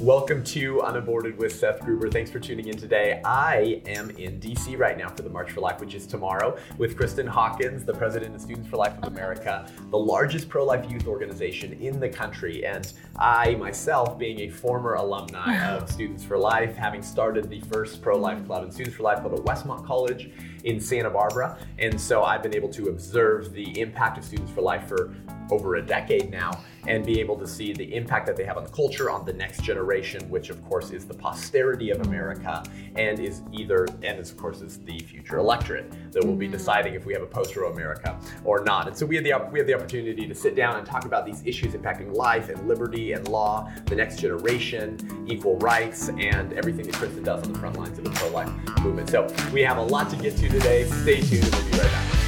Welcome 0.00 0.42
to 0.46 0.82
Unaborted 0.82 1.38
with 1.38 1.54
Seth 1.54 1.78
Gruber. 1.78 2.10
Thanks 2.10 2.28
for 2.28 2.40
tuning 2.40 2.66
in 2.66 2.76
today. 2.76 3.22
I 3.24 3.80
am 3.86 4.10
in 4.10 4.40
DC 4.40 4.76
right 4.76 4.98
now 4.98 5.08
for 5.08 5.22
the 5.22 5.30
March 5.30 5.52
for 5.52 5.60
Life, 5.60 5.78
which 5.78 5.94
is 5.94 6.04
tomorrow, 6.04 6.58
with 6.78 6.96
Kristen 6.96 7.28
Hawkins, 7.28 7.84
the 7.84 7.94
president 7.94 8.34
of 8.34 8.40
Students 8.40 8.68
for 8.68 8.76
Life 8.76 8.98
of 8.98 9.04
America, 9.04 9.70
the 9.90 9.96
largest 9.96 10.48
pro 10.48 10.64
life 10.64 10.90
youth 10.90 11.06
organization 11.06 11.74
in 11.74 12.00
the 12.00 12.08
country. 12.08 12.66
And 12.66 12.92
I, 13.20 13.54
myself, 13.54 14.18
being 14.18 14.40
a 14.40 14.48
former 14.48 14.94
alumni 14.94 15.64
of 15.68 15.88
Students 15.88 16.24
for 16.24 16.38
Life, 16.38 16.74
having 16.74 17.00
started 17.02 17.48
the 17.48 17.60
first 17.60 18.02
pro 18.02 18.18
life 18.18 18.44
club 18.46 18.64
in 18.64 18.72
Students 18.72 18.96
for 18.96 19.04
Life 19.04 19.20
called 19.20 19.38
at 19.38 19.44
Westmont 19.44 19.86
College 19.86 20.28
in 20.64 20.80
Santa 20.80 21.08
Barbara. 21.08 21.56
And 21.78 21.98
so 22.00 22.24
I've 22.24 22.42
been 22.42 22.56
able 22.56 22.70
to 22.70 22.88
observe 22.88 23.52
the 23.52 23.80
impact 23.80 24.18
of 24.18 24.24
Students 24.24 24.50
for 24.50 24.60
Life 24.60 24.88
for 24.88 25.14
over 25.52 25.76
a 25.76 25.82
decade 25.86 26.30
now 26.30 26.64
and 26.86 27.04
be 27.04 27.20
able 27.20 27.36
to 27.36 27.46
see 27.46 27.72
the 27.72 27.94
impact 27.94 28.26
that 28.26 28.36
they 28.36 28.44
have 28.44 28.56
on 28.56 28.64
the 28.64 28.70
culture, 28.70 29.10
on 29.10 29.24
the 29.24 29.32
next 29.32 29.62
generation, 29.62 30.28
which 30.28 30.50
of 30.50 30.62
course 30.64 30.90
is 30.90 31.06
the 31.06 31.14
posterity 31.14 31.90
of 31.90 32.06
America 32.06 32.62
and 32.96 33.18
is 33.18 33.42
either, 33.52 33.86
and 34.02 34.18
is, 34.18 34.30
of 34.30 34.36
course 34.36 34.60
is 34.60 34.78
the 34.80 34.98
future 35.00 35.38
electorate 35.38 35.90
that 36.12 36.24
will 36.24 36.34
be 36.34 36.46
mm-hmm. 36.46 36.52
deciding 36.52 36.94
if 36.94 37.06
we 37.06 37.12
have 37.12 37.22
a 37.22 37.26
post-Roe 37.26 37.72
America 37.72 38.18
or 38.44 38.62
not. 38.64 38.86
And 38.86 38.96
so 38.96 39.06
we 39.06 39.16
have 39.16 39.24
the 39.24 39.34
we 39.50 39.58
had 39.58 39.66
the 39.66 39.74
opportunity 39.74 40.26
to 40.26 40.34
sit 40.34 40.54
down 40.54 40.76
and 40.76 40.86
talk 40.86 41.04
about 41.04 41.26
these 41.26 41.42
issues 41.44 41.74
impacting 41.74 42.14
life 42.14 42.48
and 42.48 42.68
liberty 42.68 43.12
and 43.12 43.26
law, 43.28 43.70
the 43.86 43.96
next 43.96 44.18
generation, 44.18 45.26
equal 45.26 45.58
rights, 45.58 46.08
and 46.08 46.52
everything 46.52 46.86
that 46.86 46.94
Kristen 46.94 47.22
does 47.22 47.42
on 47.44 47.52
the 47.52 47.58
front 47.58 47.76
lines 47.76 47.98
of 47.98 48.04
the 48.04 48.10
pro-life 48.10 48.50
movement. 48.80 49.10
So 49.10 49.28
we 49.52 49.62
have 49.62 49.78
a 49.78 49.82
lot 49.82 50.10
to 50.10 50.16
get 50.16 50.36
to 50.36 50.48
today. 50.48 50.84
Stay 50.84 51.20
tuned 51.20 51.44
and 51.44 51.54
we'll 51.54 51.64
be 51.64 51.78
right 51.78 51.90
back. 51.90 52.23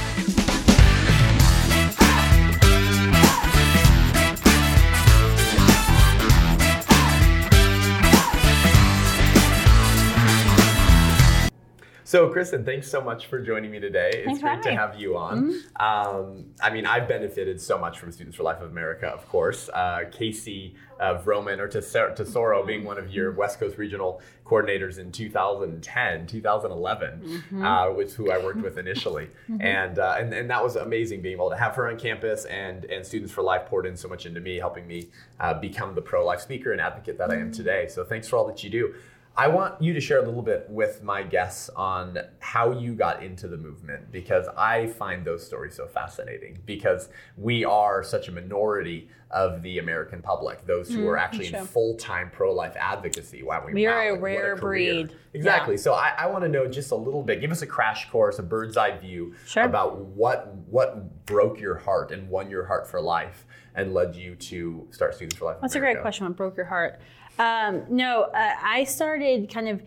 So, 12.07 12.29
Kristen, 12.29 12.63
thanks 12.63 12.89
so 12.89 13.01
much 13.01 13.25
for 13.25 13.37
joining 13.37 13.69
me 13.69 13.81
today. 13.81 14.11
It's 14.13 14.25
Thanks 14.25 14.39
for 14.39 14.47
great 14.47 14.63
to 14.63 14.73
have 14.73 14.97
you 14.97 15.17
on. 15.17 15.61
Um, 15.75 16.45
I 16.61 16.69
mean, 16.69 16.85
I've 16.85 17.05
benefited 17.05 17.59
so 17.59 17.77
much 17.77 17.99
from 17.99 18.13
Students 18.13 18.37
for 18.37 18.43
Life 18.43 18.61
of 18.61 18.71
America, 18.71 19.07
of 19.07 19.27
course. 19.27 19.69
Uh, 19.73 20.05
Casey 20.09 20.73
uh, 21.01 21.15
Vroman 21.17 21.59
or 21.59 21.67
Tesor- 21.67 22.15
Tesoro 22.15 22.65
being 22.65 22.85
one 22.85 22.97
of 22.97 23.11
your 23.11 23.33
West 23.33 23.59
Coast 23.59 23.77
regional 23.77 24.21
coordinators 24.45 24.99
in 24.99 25.11
2010, 25.11 26.27
2011, 26.27 27.43
uh, 27.61 27.87
which 27.87 28.13
who 28.13 28.31
I 28.31 28.37
worked 28.37 28.61
with 28.61 28.77
initially, 28.77 29.29
and, 29.59 29.99
uh, 29.99 30.15
and 30.17 30.33
and 30.33 30.49
that 30.49 30.63
was 30.63 30.77
amazing 30.77 31.21
being 31.21 31.33
able 31.33 31.49
to 31.49 31.57
have 31.57 31.75
her 31.75 31.89
on 31.89 31.99
campus 31.99 32.45
and 32.45 32.85
and 32.85 33.05
Students 33.05 33.33
for 33.33 33.41
Life 33.41 33.65
poured 33.65 33.85
in 33.85 33.97
so 33.97 34.07
much 34.07 34.25
into 34.25 34.39
me, 34.39 34.55
helping 34.55 34.87
me 34.87 35.09
uh, 35.41 35.55
become 35.55 35.93
the 35.93 36.01
pro 36.01 36.25
life 36.25 36.39
speaker 36.39 36.71
and 36.71 36.79
advocate 36.79 37.17
that 37.17 37.31
I 37.31 37.35
am 37.35 37.51
today. 37.51 37.89
So 37.89 38.05
thanks 38.05 38.29
for 38.29 38.37
all 38.37 38.47
that 38.47 38.63
you 38.63 38.69
do. 38.69 38.93
I 39.39 39.47
want 39.47 39.79
you 39.79 39.93
to 39.93 40.01
share 40.01 40.17
a 40.17 40.25
little 40.25 40.41
bit 40.41 40.65
with 40.67 41.03
my 41.03 41.21
guests 41.21 41.69
on 41.75 42.17
how 42.39 42.71
you 42.71 42.95
got 42.95 43.21
into 43.21 43.47
the 43.47 43.55
movement 43.55 44.11
because 44.11 44.47
I 44.57 44.87
find 44.87 45.23
those 45.23 45.45
stories 45.45 45.75
so 45.75 45.85
fascinating 45.85 46.57
because 46.65 47.09
we 47.37 47.63
are 47.63 48.01
such 48.03 48.29
a 48.29 48.31
minority 48.31 49.09
of 49.29 49.61
the 49.61 49.77
American 49.77 50.23
public, 50.23 50.65
those 50.65 50.89
who 50.89 51.03
mm, 51.03 51.07
are 51.09 51.17
actually 51.17 51.53
in 51.53 51.65
full-time 51.65 52.31
pro-life 52.31 52.75
advocacy. 52.79 53.43
Wow, 53.43 53.63
we, 53.65 53.73
We 53.73 53.85
are 53.85 53.95
wow, 53.95 54.09
a 54.09 54.11
like, 54.13 54.21
what 54.21 54.27
rare 54.27 54.57
career. 54.57 55.05
breed. 55.05 55.15
Exactly. 55.33 55.77
So 55.77 55.93
I, 55.93 56.13
I 56.17 56.25
want 56.27 56.43
to 56.43 56.49
know 56.49 56.65
just 56.67 56.91
a 56.91 56.95
little 56.95 57.21
bit. 57.21 57.39
Give 57.39 57.51
us 57.51 57.61
a 57.61 57.67
crash 57.67 58.09
course, 58.09 58.39
a 58.39 58.43
bird's 58.43 58.75
eye 58.77 58.97
view 58.97 59.35
Sure. 59.45 59.63
about 59.63 59.97
what 59.99 60.55
what 60.69 61.25
broke 61.25 61.59
your 61.59 61.75
heart 61.75 62.11
and 62.11 62.27
won 62.29 62.49
your 62.49 62.65
heart 62.65 62.87
for 62.87 63.01
life 63.01 63.45
and 63.75 63.93
led 63.93 64.15
you 64.15 64.35
to 64.35 64.87
start 64.89 65.13
Students 65.13 65.37
for 65.37 65.45
Life. 65.45 65.57
That's 65.61 65.75
a 65.75 65.79
great 65.79 66.01
question. 66.01 66.25
What 66.25 66.35
broke 66.35 66.57
your 66.57 66.65
heart? 66.65 66.99
Um, 67.39 67.83
no, 67.89 68.23
uh, 68.23 68.53
I 68.63 68.83
started 68.83 69.49
kind 69.53 69.67
of 69.69 69.81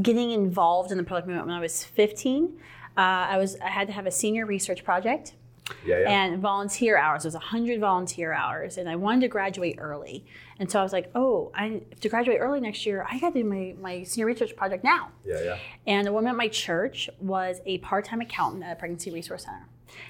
getting 0.00 0.30
involved 0.30 0.90
in 0.92 0.98
the 0.98 1.04
pro-life 1.04 1.26
movement 1.26 1.46
when 1.48 1.54
I 1.56 1.60
was 1.60 1.84
15. 1.84 2.44
Uh, 2.96 3.00
I 3.00 3.38
was 3.38 3.56
I 3.60 3.68
had 3.68 3.86
to 3.88 3.92
have 3.92 4.06
a 4.06 4.10
senior 4.10 4.46
research 4.46 4.84
project 4.84 5.34
Yeah, 5.84 6.00
yeah. 6.00 6.10
and 6.10 6.40
volunteer 6.40 6.96
hours. 6.98 7.24
It 7.24 7.28
was 7.28 7.34
100 7.34 7.80
volunteer 7.80 8.32
hours, 8.32 8.78
and 8.78 8.88
I 8.88 8.96
wanted 8.96 9.22
to 9.22 9.28
graduate 9.28 9.76
early. 9.78 10.24
And 10.58 10.70
so 10.70 10.78
I 10.78 10.82
was 10.82 10.92
like, 10.92 11.10
oh, 11.14 11.50
I 11.54 11.82
to 12.00 12.08
graduate 12.08 12.38
early 12.40 12.60
next 12.60 12.86
year, 12.86 13.06
I 13.10 13.18
got 13.18 13.32
to 13.34 13.42
do 13.42 13.48
my, 13.48 13.74
my 13.80 14.02
senior 14.04 14.26
research 14.26 14.54
project 14.56 14.84
now. 14.84 15.10
yeah, 15.24 15.42
yeah. 15.42 15.58
And 15.86 16.06
a 16.06 16.12
woman 16.12 16.30
at 16.30 16.36
my 16.36 16.48
church 16.48 17.10
was 17.18 17.60
a 17.66 17.78
part-time 17.78 18.20
accountant 18.20 18.62
at 18.64 18.72
a 18.72 18.76
pregnancy 18.76 19.10
resource 19.10 19.44
center. 19.44 19.66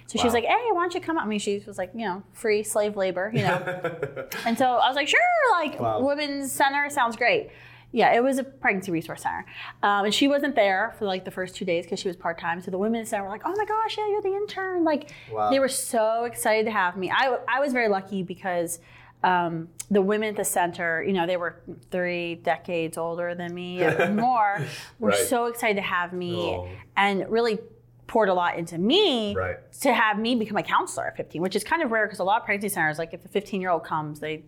So 0.07 0.19
she 0.19 0.25
was 0.25 0.35
like, 0.35 0.45
"Hey, 0.45 0.69
why 0.73 0.83
don't 0.83 0.95
you 0.95 1.01
come 1.01 1.17
out?" 1.19 1.25
I 1.25 1.27
mean, 1.29 1.39
she 1.39 1.63
was 1.67 1.79
like, 1.79 1.91
you 1.95 2.05
know, 2.07 2.23
free 2.33 2.63
slave 2.63 2.97
labor, 2.97 3.31
you 3.35 3.43
know. 3.43 4.27
and 4.47 4.57
so 4.59 4.67
I 4.67 4.87
was 4.89 4.97
like, 4.97 5.09
"Sure, 5.09 5.21
like 5.53 5.81
Wow. 5.81 6.01
women's 6.01 6.53
center 6.53 6.89
sounds 6.91 7.17
great." 7.17 7.51
Yeah, 7.95 8.15
it 8.15 8.23
was 8.23 8.39
a 8.39 8.45
pregnancy 8.45 8.91
resource 8.91 9.23
center, 9.23 9.45
um, 9.83 10.07
and 10.07 10.15
she 10.15 10.27
wasn't 10.27 10.55
there 10.55 10.95
for 10.99 11.05
like 11.05 11.27
the 11.27 11.31
first 11.31 11.55
two 11.57 11.67
days 11.67 11.85
because 11.85 12.01
she 12.01 12.09
was 12.09 12.17
part 12.17 12.39
time. 12.39 12.63
So 12.63 12.71
the 12.71 12.79
women's 12.79 13.11
center 13.11 13.23
were 13.25 13.29
like, 13.29 13.43
"Oh 13.45 13.55
my 13.57 13.65
gosh, 13.67 13.99
yeah, 13.99 14.09
you're 14.09 14.23
the 14.23 14.35
intern!" 14.35 14.83
Like 14.85 15.11
Wow. 15.31 15.51
they 15.51 15.59
were 15.59 15.69
so 15.69 16.25
excited 16.25 16.65
to 16.65 16.71
have 16.73 16.97
me. 16.97 17.11
I 17.11 17.37
I 17.49 17.61
was 17.61 17.73
very 17.73 17.89
lucky 17.89 18.23
because. 18.23 18.81
Um, 19.25 19.69
the 19.89 20.03
women 20.03 20.31
at 20.31 20.37
the 20.37 20.45
center, 20.45 21.01
you 21.05 21.13
know, 21.13 21.29
they 21.29 21.37
were 21.37 21.61
three 21.93 22.35
decades 22.35 22.99
older 22.99 23.37
than 23.37 23.55
me 23.55 23.81
and 23.81 24.17
more, 24.27 24.61
were 24.99 25.11
Right. 25.11 25.19
so 25.29 25.47
excited 25.47 25.77
to 25.77 25.83
have 25.87 26.13
me 26.13 26.35
Oh. 26.57 26.69
and 26.97 27.29
really 27.31 27.61
poured 28.13 28.29
a 28.29 28.35
lot 28.35 28.59
into 28.59 28.77
me 28.77 29.35
Right. 29.35 29.57
to 29.81 29.91
have 29.95 30.19
me 30.19 30.35
become 30.35 30.59
a 30.59 30.63
counselor 30.63 31.07
at 31.07 31.17
15, 31.17 31.41
which 31.41 31.57
is 31.57 31.65
kind 31.65 31.83
of 31.83 31.91
rare 31.91 32.05
because 32.07 32.19
a 32.19 32.25
lot 32.25 32.41
of 32.43 32.45
pregnancy 32.45 32.69
centers, 32.69 32.99
like 32.99 33.15
if 33.15 33.25
a 33.25 33.29
15 33.29 33.59
year 33.63 33.71
old 33.71 33.85
comes, 33.85 34.21
they 34.21 34.45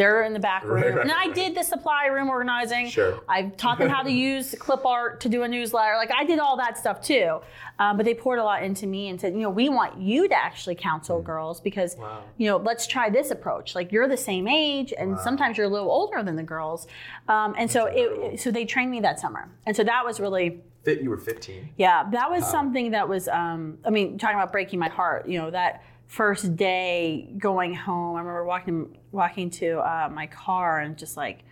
they're 0.00 0.22
in 0.24 0.32
the 0.32 0.40
back 0.40 0.64
room. 0.64 0.74
Right, 0.82 0.94
right, 0.94 1.02
and 1.02 1.12
I 1.12 1.26
right. 1.26 1.34
did 1.34 1.54
the 1.54 1.62
supply 1.62 2.06
room 2.06 2.28
organizing. 2.30 2.88
Sure. 2.88 3.20
I 3.28 3.42
taught 3.44 3.78
them 3.78 3.88
how 3.90 4.02
to 4.02 4.10
use 4.30 4.54
clip 4.58 4.84
art 4.86 5.20
to 5.20 5.28
do 5.28 5.42
a 5.42 5.48
newsletter. 5.48 5.94
Like 5.96 6.10
I 6.10 6.24
did 6.24 6.38
all 6.38 6.56
that 6.56 6.78
stuff 6.78 7.02
too. 7.02 7.40
Um, 7.78 7.96
but 7.96 8.04
they 8.04 8.12
poured 8.14 8.38
a 8.38 8.44
lot 8.44 8.62
into 8.62 8.86
me 8.86 9.08
and 9.08 9.20
said, 9.20 9.32
you 9.32 9.40
know, 9.40 9.48
we 9.50 9.68
want 9.68 9.98
you 9.98 10.28
to 10.28 10.34
actually 10.34 10.74
counsel 10.74 11.20
girls 11.22 11.60
because, 11.60 11.94
Mm. 11.96 12.00
Wow. 12.00 12.22
you 12.36 12.46
know, 12.48 12.56
let's 12.58 12.86
try 12.86 13.10
this 13.10 13.30
approach. 13.30 13.74
Like 13.74 13.90
you're 13.92 14.06
the 14.08 14.16
same 14.16 14.46
age 14.48 14.92
and 14.96 15.18
sometimes 15.18 15.56
you're 15.56 15.66
a 15.66 15.70
little 15.70 15.90
older 15.90 16.22
than 16.22 16.36
the 16.36 16.42
girls. 16.42 16.86
Um, 17.28 17.54
and 17.58 17.70
so 17.70 17.86
it, 17.86 18.38
so 18.40 18.50
they 18.50 18.64
trained 18.64 18.90
me 18.90 19.00
that 19.00 19.18
summer. 19.20 19.48
And 19.66 19.74
so 19.76 19.82
that 19.84 20.04
was 20.04 20.20
really 20.20 20.60
Fit, 20.84 21.02
you 21.02 21.10
were 21.10 21.18
15. 21.18 21.70
yeah, 21.76 22.08
that 22.10 22.30
was 22.30 22.48
something 22.48 22.92
that 22.92 23.06
was, 23.08 23.28
um, 23.28 23.76
I 23.84 23.90
mean, 23.90 24.16
talking 24.18 24.36
about 24.36 24.50
breaking 24.50 24.78
my 24.78 24.88
heart, 24.88 25.28
you 25.28 25.38
know, 25.38 25.50
that 25.50 25.82
first 26.10 26.56
day 26.56 27.32
going 27.38 27.72
home, 27.72 28.16
I 28.16 28.18
remember 28.18 28.44
walking 28.44 28.98
walking 29.12 29.48
to 29.50 29.78
uh, 29.78 30.08
my 30.12 30.26
car 30.26 30.80
and 30.80 30.98
just 30.98 31.16
like, 31.16 31.44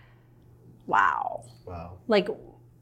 wow. 0.85 1.45
Wow. 1.65 1.93
Like, 2.09 2.27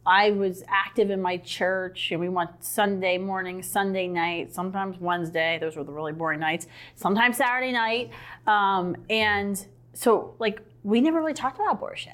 I 0.03 0.31
was 0.31 0.63
active 0.67 1.11
in 1.11 1.21
my 1.21 1.37
church 1.37 2.11
and 2.11 2.19
we 2.19 2.29
went 2.29 2.63
Sunday 2.63 3.19
morning, 3.19 3.61
Sunday 3.61 4.07
night, 4.07 4.55
sometimes 4.55 4.99
Wednesday. 4.99 5.59
Those 5.61 5.75
were 5.75 5.83
the 5.83 5.91
really 5.91 6.13
boring 6.13 6.39
nights. 6.39 6.65
Sometimes 6.95 7.37
Saturday 7.37 7.73
night. 7.73 8.09
Um, 8.47 8.95
and 9.07 9.63
so, 9.93 10.33
like, 10.39 10.61
we 10.83 10.99
never 10.99 11.19
really 11.19 11.33
talked 11.33 11.59
about 11.59 11.73
abortion. 11.73 12.13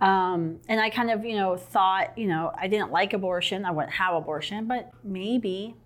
Um, 0.00 0.58
and 0.68 0.80
I 0.80 0.90
kind 0.90 1.10
of, 1.10 1.24
you 1.24 1.36
know, 1.36 1.56
thought, 1.56 2.18
you 2.18 2.26
know, 2.26 2.52
I 2.56 2.66
didn't 2.66 2.90
like 2.90 3.12
abortion. 3.12 3.64
I 3.64 3.70
wouldn't 3.70 3.92
have 3.92 4.14
abortion, 4.14 4.66
but 4.66 4.90
maybe, 5.04 5.76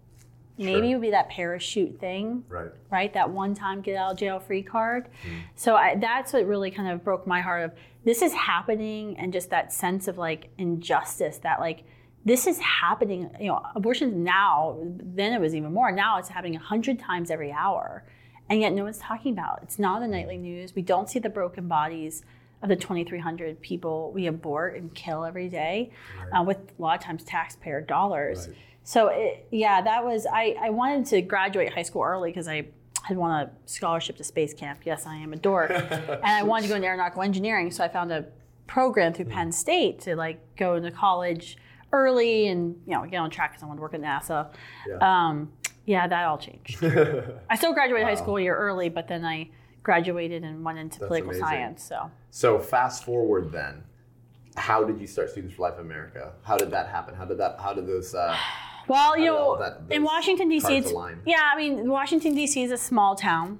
maybe 0.64 0.78
Sure. 0.80 0.84
it 0.84 0.94
would 0.94 1.02
be 1.02 1.10
that 1.10 1.28
parachute 1.28 1.98
thing, 2.00 2.44
Right. 2.48 2.70
right? 2.90 3.12
That 3.12 3.30
one 3.30 3.54
time 3.54 3.80
get 3.80 3.96
out 3.96 4.12
of 4.12 4.18
jail 4.18 4.38
free 4.40 4.62
card. 4.62 5.08
So 5.54 5.76
I, 5.76 5.96
that's 5.96 6.32
what 6.32 6.46
really 6.46 6.70
kind 6.70 6.88
of 6.90 7.02
broke 7.04 7.26
my 7.26 7.40
heart 7.40 7.64
of 7.64 7.72
this 8.04 8.22
is 8.22 8.32
happening 8.32 9.16
and 9.18 9.32
just 9.32 9.50
that 9.50 9.72
sense 9.72 10.08
of 10.08 10.18
like 10.18 10.50
injustice 10.58 11.38
that 11.38 11.60
like 11.60 11.84
this 12.24 12.46
is 12.46 12.58
happening, 12.60 13.30
you 13.40 13.48
know, 13.48 13.60
abortions 13.74 14.14
now, 14.14 14.78
then 14.82 15.32
it 15.32 15.40
was 15.40 15.54
even 15.54 15.72
more. 15.72 15.90
Now 15.92 16.18
it's 16.18 16.28
happening 16.28 16.56
a 16.56 16.60
hundred 16.60 16.98
times 16.98 17.30
every 17.30 17.52
hour. 17.52 18.04
And 18.48 18.60
yet 18.60 18.72
no 18.72 18.84
one's 18.84 18.98
talking 18.98 19.32
about 19.32 19.58
it. 19.58 19.64
It's 19.64 19.78
not 19.78 20.02
in 20.02 20.10
the 20.10 20.16
nightly 20.16 20.36
news. 20.36 20.74
We 20.74 20.82
don't 20.82 21.08
see 21.08 21.18
the 21.18 21.30
broken 21.30 21.68
bodies 21.68 22.22
of 22.62 22.68
the 22.68 22.76
2,300 22.76 23.60
people 23.60 24.12
we 24.12 24.26
abort 24.26 24.76
and 24.76 24.94
kill 24.94 25.24
every 25.24 25.48
day 25.48 25.90
uh, 26.36 26.42
with 26.44 26.58
a 26.78 26.82
lot 26.82 26.96
of 26.98 27.04
times 27.04 27.24
taxpayer 27.24 27.80
dollars. 27.80 28.46
Right. 28.48 28.56
So 28.84 29.08
it, 29.08 29.46
yeah, 29.50 29.80
that 29.82 30.04
was 30.04 30.26
I, 30.26 30.56
I 30.60 30.70
wanted 30.70 31.06
to 31.06 31.22
graduate 31.22 31.72
high 31.72 31.82
school 31.82 32.02
early 32.02 32.30
because 32.30 32.48
I 32.48 32.68
had 33.04 33.16
won 33.16 33.30
a 33.30 33.50
scholarship 33.66 34.16
to 34.16 34.24
space 34.24 34.54
camp. 34.54 34.80
Yes, 34.84 35.06
I 35.06 35.16
am 35.16 35.32
a 35.32 35.36
dork, 35.36 35.70
and 35.70 36.24
I 36.24 36.42
wanted 36.42 36.62
to 36.64 36.68
go 36.70 36.74
into 36.76 36.88
aeronautical 36.88 37.22
engineering. 37.22 37.70
So 37.70 37.84
I 37.84 37.88
found 37.88 38.12
a 38.12 38.26
program 38.66 39.12
through 39.12 39.26
Penn 39.26 39.52
State 39.52 40.00
to 40.02 40.16
like 40.16 40.40
go 40.56 40.74
into 40.76 40.90
college 40.90 41.56
early 41.92 42.48
and 42.48 42.80
you 42.86 42.94
know 42.94 43.04
get 43.04 43.18
on 43.18 43.30
track 43.30 43.52
because 43.52 43.62
I 43.62 43.66
wanted 43.66 43.78
to 43.78 43.82
work 43.82 43.94
at 43.94 44.00
NASA. 44.02 44.48
Yeah. 44.88 45.28
Um, 45.28 45.52
yeah, 45.84 46.06
that 46.06 46.24
all 46.26 46.38
changed. 46.38 46.82
I 47.50 47.56
still 47.56 47.72
graduated 47.72 48.06
high 48.06 48.14
school 48.14 48.36
a 48.36 48.40
year 48.42 48.56
early, 48.56 48.88
but 48.88 49.08
then 49.08 49.24
I 49.24 49.50
graduated 49.82 50.44
and 50.44 50.64
went 50.64 50.78
into 50.78 50.98
That's 51.00 51.08
political 51.08 51.30
amazing. 51.30 51.44
science. 51.44 51.84
So 51.84 52.10
So 52.30 52.58
fast 52.60 53.04
forward 53.04 53.50
then, 53.50 53.82
how 54.56 54.84
did 54.84 55.00
you 55.00 55.08
start 55.08 55.30
Students 55.30 55.56
for 55.56 55.62
Life 55.62 55.80
America? 55.80 56.34
How 56.44 56.56
did 56.56 56.70
that 56.70 56.88
happen? 56.88 57.14
How 57.16 57.24
did 57.24 57.38
that? 57.38 57.58
How 57.60 57.72
did 57.74 57.86
those? 57.88 58.14
Uh, 58.14 58.36
Well, 58.88 59.18
you 59.18 59.26
know, 59.26 59.56
that- 59.58 59.80
in 59.94 60.02
Washington 60.02 60.48
D.C., 60.48 60.76
it's 60.76 60.92
yeah. 61.24 61.50
I 61.52 61.56
mean, 61.56 61.88
Washington 61.88 62.34
D.C. 62.34 62.62
is 62.62 62.70
a 62.70 62.76
small 62.76 63.14
town, 63.16 63.58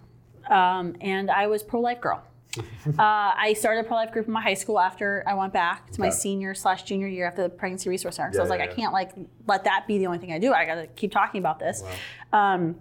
um, 0.49 0.97
and 1.01 1.31
I 1.31 1.47
was 1.47 1.63
pro-life 1.63 2.01
girl. 2.01 2.23
uh, 2.59 2.63
I 2.99 3.55
started 3.59 3.81
a 3.87 3.89
pro 3.89 3.97
life 3.97 4.13
group 4.13 4.27
in 4.27 4.33
my 4.33 4.43
high 4.43 4.53
school 4.55 4.79
after 4.79 5.25
I 5.27 5.33
went 5.35 5.55
back 5.55 5.91
to 5.93 6.01
my 6.01 6.09
Okay. 6.09 6.17
senior 6.17 6.55
slash 6.55 6.83
junior 6.83 7.07
year 7.09 7.27
after 7.27 7.43
the 7.43 7.49
pregnancy 7.49 7.89
resource 7.89 8.17
center. 8.17 8.33
So 8.33 8.41
I 8.41 8.43
was 8.43 8.51
like, 8.51 8.61
yeah, 8.61 8.71
I 8.71 8.75
can't 8.75 8.93
like 8.93 9.13
let 9.47 9.65
that 9.65 9.87
be 9.87 9.97
the 9.97 10.07
only 10.07 10.19
thing 10.19 10.33
I 10.33 10.39
do. 10.39 10.53
I 10.53 10.67
got 10.67 10.75
to 10.75 10.87
keep 10.89 11.13
talking 11.13 11.39
about 11.39 11.59
this. 11.59 11.83
Um, 12.33 12.77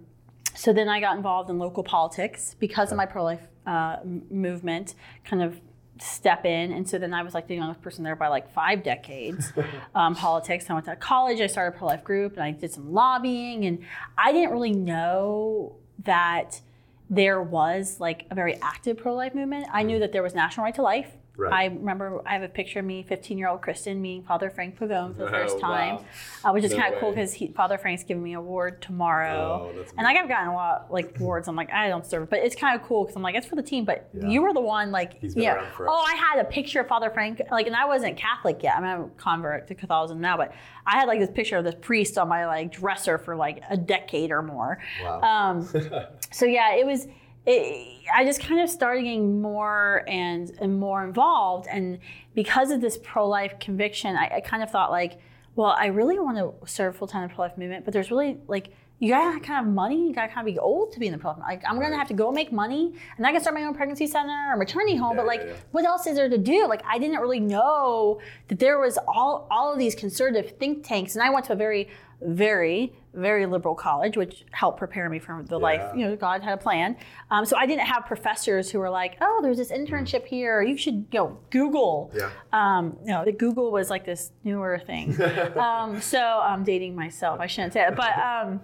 so 0.56 0.74
then 0.74 0.90
I 0.90 1.00
got 1.00 1.16
involved 1.16 1.50
in 1.50 1.58
local 1.58 1.84
politics 1.84 2.56
because 2.60 2.92
of 2.92 2.98
my 2.98 3.06
pro 3.06 3.24
life 3.24 3.48
uh, 3.66 3.98
movement. 4.30 4.96
Kind 5.24 5.42
of 5.42 5.62
step 6.02 6.46
in, 6.46 6.72
and 6.72 6.88
so 6.88 6.98
then 6.98 7.14
I 7.14 7.24
was 7.24 7.34
like 7.34 7.48
the 7.48 7.56
youngest 7.56 7.82
person 7.82 8.04
there 8.04 8.16
by 8.16 8.28
like 8.28 8.52
five 8.52 8.84
decades. 8.84 9.52
um, 9.96 10.16
politics. 10.16 10.70
I 10.70 10.74
went 10.74 10.86
to 10.86 10.96
college. 10.96 11.40
I 11.42 11.48
started 11.48 11.76
a 11.76 11.78
pro 11.78 11.88
life 11.88 12.04
group, 12.04 12.34
and 12.34 12.44
I 12.44 12.52
did 12.52 12.72
some 12.72 12.92
lobbying, 12.92 13.66
and 13.66 13.80
I 14.18 14.32
didn't 14.32 14.52
really 14.52 14.72
know 14.72 15.76
that 16.04 16.62
there 17.10 17.42
was 17.42 18.00
like 18.00 18.26
a 18.32 18.36
very 18.36 18.56
active 18.62 18.98
pro 18.98 19.14
life 19.14 19.36
movement. 19.36 19.68
I 19.72 19.84
knew 19.84 20.00
that 20.00 20.12
there 20.12 20.24
was 20.24 20.34
National 20.34 20.64
Right 20.64 20.76
to 20.76 20.82
Life. 20.82 21.12
Right. 21.38 21.54
I 21.54 21.66
remember 21.74 22.22
I 22.26 22.34
have 22.34 22.44
a 22.44 22.50
picture 22.50 22.80
of 22.80 22.86
me, 22.86 23.04
15 23.04 23.38
year 23.38 23.48
old 23.48 23.62
Kristen, 23.62 24.02
meeting 24.02 24.22
Father 24.24 24.50
Frank 24.50 24.78
Pavone 24.78 25.16
for 25.16 25.24
the 25.24 25.26
Oh, 25.28 25.32
first 25.32 25.60
time, 25.60 25.96
wow. 25.96 26.06
uh, 26.44 26.52
which 26.52 26.64
is 26.66 26.72
No 26.72 26.78
kind 26.78 26.94
of 26.94 27.00
cool 27.00 27.12
because 27.12 27.36
Father 27.56 27.78
Frank's 27.78 28.04
giving 28.04 28.22
me 28.22 28.32
an 28.34 28.40
award 28.40 28.82
tomorrow. 28.82 29.72
Oh, 29.74 29.80
and 29.98 30.04
like 30.04 30.18
I've 30.18 30.28
gotten 30.28 30.50
a 30.50 30.54
lot 30.54 30.92
like 30.92 31.18
awards. 31.20 31.48
I'm 31.48 31.56
like 31.56 31.72
I 31.72 31.88
don't 31.88 32.06
serve, 32.06 32.30
but 32.30 32.40
it's 32.40 32.56
kind 32.56 32.80
of 32.80 32.86
cool 32.86 33.06
because 33.06 33.16
I'm 33.16 33.22
like 33.24 33.36
it's 33.36 33.48
for 33.48 33.56
the 33.56 33.64
team. 33.64 33.86
But 33.86 34.10
Yeah. 34.14 34.28
you 34.28 34.42
were 34.42 34.54
the 34.54 34.60
one 34.62 34.92
like 34.92 35.20
yeah. 35.22 35.66
Oh, 35.80 36.06
I 36.08 36.16
had 36.16 36.40
a 36.42 36.44
picture 36.50 36.82
of 36.82 36.88
Father 36.88 37.10
Frank 37.10 37.42
like, 37.50 37.66
and 37.66 37.76
I 37.76 37.86
wasn't 37.86 38.18
Catholic 38.18 38.62
yet. 38.62 38.76
I 38.76 38.82
mean, 38.82 38.90
I'm 38.90 39.02
a 39.04 39.10
convert 39.18 39.68
to 39.70 39.76
Catholicism 39.76 40.20
now, 40.20 40.36
but 40.38 40.54
I 40.86 40.98
had 40.98 41.08
like 41.08 41.20
this 41.22 41.32
picture 41.32 41.58
of 41.58 41.64
this 41.64 41.76
priest 41.80 42.18
on 42.18 42.28
my 42.28 42.46
like 42.46 42.72
dresser 42.74 43.18
for 43.18 43.36
like 43.38 43.62
a 43.70 43.78
decade 43.78 44.32
or 44.32 44.42
more. 44.42 44.80
Wow. 45.02 45.22
Um, 45.22 45.62
so 46.32 46.46
yeah, 46.46 46.76
it 46.76 46.86
was. 46.86 47.08
It, 47.46 48.02
I 48.14 48.24
just 48.24 48.40
kind 48.40 48.62
of 48.62 48.70
started 48.70 49.04
getting 49.04 49.42
more 49.42 50.04
and 50.08 50.52
and 50.60 50.80
more 50.80 51.04
involved, 51.04 51.68
and 51.70 52.00
because 52.36 52.72
of 52.72 52.82
this 52.82 53.00
pro 53.02 53.28
life 53.28 53.60
conviction, 53.60 54.16
I, 54.16 54.36
I 54.36 54.42
kind 54.42 54.62
of 54.62 54.70
thought 54.70 54.92
like, 54.92 55.20
well, 55.56 55.76
I 55.78 55.88
really 55.88 56.20
want 56.20 56.38
to 56.38 56.54
serve 56.68 56.96
full 56.96 57.08
time 57.08 57.24
in 57.24 57.30
the 57.30 57.36
pro 57.36 57.46
life 57.46 57.58
movement, 57.58 57.86
but 57.86 57.94
there's 57.94 58.12
really 58.12 58.38
like 58.48 58.70
you 59.02 59.10
gotta 59.10 59.40
kind 59.40 59.66
of 59.66 59.74
money, 59.74 60.08
you 60.08 60.14
gotta 60.14 60.32
kind 60.32 60.48
of 60.48 60.54
be 60.54 60.60
old 60.60 60.92
to 60.92 61.00
be 61.00 61.08
in 61.08 61.12
the 61.12 61.18
pro 61.18 61.32
life. 61.32 61.40
Like 61.40 61.64
I'm 61.68 61.80
gonna 61.80 61.98
have 61.98 62.08
to 62.10 62.14
go 62.14 62.32
make 62.32 62.52
money, 62.52 62.94
and 63.18 63.26
I 63.26 63.32
can 63.32 63.42
start 63.42 63.56
my 63.56 63.64
own 63.64 63.74
pregnancy 63.74 64.06
center 64.06 64.52
or 64.54 64.58
maternity 64.58 64.96
home. 64.96 65.14
Yeah, 65.14 65.24
but 65.24 65.26
like, 65.26 65.42
yeah, 65.42 65.48
yeah. 65.48 65.56
what 65.72 65.86
else 65.86 66.06
is 66.06 66.16
there 66.16 66.30
to 66.30 66.38
do? 66.38 66.68
Like 66.68 66.84
I 66.88 67.00
didn't 67.00 67.20
really 67.20 67.40
know 67.40 68.22
that 68.48 68.60
there 68.60 68.80
was 68.80 69.00
all 69.08 69.48
all 69.50 69.74
of 69.74 69.80
these 69.80 69.96
conservative 69.96 70.56
think 70.60 70.86
tanks, 70.86 71.16
and 71.16 71.24
I 71.24 71.32
went 71.32 71.46
to 71.46 71.54
a 71.54 71.56
very 71.56 71.90
very 72.22 72.94
very 73.14 73.46
liberal 73.46 73.76
college, 73.76 74.16
which 74.16 74.46
helped 74.52 74.78
prepare 74.78 75.10
me 75.10 75.20
for 75.20 75.44
the 75.44 75.58
life. 75.58 75.92
You 75.96 76.06
know, 76.06 76.16
God 76.16 76.42
had 76.42 76.54
a 76.54 76.58
plan. 76.58 76.96
Um, 77.30 77.46
so 77.46 77.58
I 77.58 77.66
didn't 77.66 77.86
have 77.86 78.06
professors 78.06 78.70
who 78.70 78.80
were 78.80 78.90
like, 78.90 79.18
"Oh, 79.22 79.40
there's 79.42 79.58
this 79.58 79.72
internship 79.72 80.26
here. 80.26 80.62
You 80.62 80.78
should, 80.78 81.08
you 81.12 81.20
know, 81.20 81.38
Google." 81.50 82.12
Yeah. 82.16 82.30
Um, 82.54 82.98
you 83.02 83.12
know, 83.12 83.26
the 83.26 83.32
Google 83.32 83.72
was 83.72 83.90
like 83.90 84.06
this 84.06 84.32
newer 84.44 84.80
thing. 84.80 85.20
um, 85.58 86.00
so 86.02 86.20
I'm 86.20 86.64
dating 86.64 86.96
myself. 86.96 87.40
I 87.40 87.48
shouldn't 87.48 87.74
say 87.74 87.86
it, 87.86 87.96
but. 87.96 88.18
Um, 88.18 88.62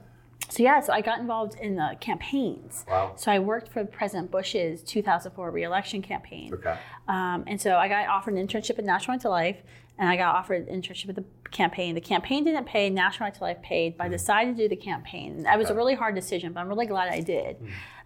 so 0.50 0.63
yeah, 0.63 0.80
so 0.80 0.94
I 0.94 1.01
got 1.01 1.19
involved 1.19 1.59
in 1.59 1.75
the 1.75 1.98
campaigns. 2.00 2.86
Wow. 2.88 3.13
So 3.18 3.31
I 3.31 3.39
worked 3.39 3.69
for 3.74 3.83
President 3.83 4.31
Bush's 4.31 4.81
2004 4.83 5.51
reelection 5.51 6.01
campaign. 6.01 6.54
Okay. 6.54 6.77
Um, 7.09 7.44
and 7.48 7.59
so 7.59 7.75
I 7.75 7.89
got 7.89 8.07
offered 8.07 8.36
an 8.36 8.48
internship 8.48 8.80
at 8.80 8.86
National 8.86 9.19
to 9.19 9.30
Life, 9.30 9.57
and 9.97 10.07
I 10.07 10.15
got 10.17 10.35
offered 10.35 10.67
an 10.67 10.81
internship 10.81 11.09
at 11.09 11.15
the 11.15 11.25
campaign. 11.51 11.95
The 11.95 12.01
campaign 12.01 12.44
didn't 12.44 12.65
pay, 12.65 12.89
National 12.89 13.27
Right 13.27 13.33
to 13.33 13.44
Life 13.44 13.61
paid, 13.61 13.97
but 13.97 14.05
I 14.05 14.09
decided 14.09 14.57
to 14.57 14.63
do 14.63 14.69
the 14.69 14.75
campaign. 14.75 15.44
That 15.44 15.57
was 15.57 15.69
a 15.69 15.75
really 15.75 15.95
hard 15.95 16.15
decision, 16.15 16.53
but 16.53 16.59
I'm 16.59 16.67
really 16.67 16.85
glad 16.85 17.09
I 17.11 17.21
did. 17.21 17.57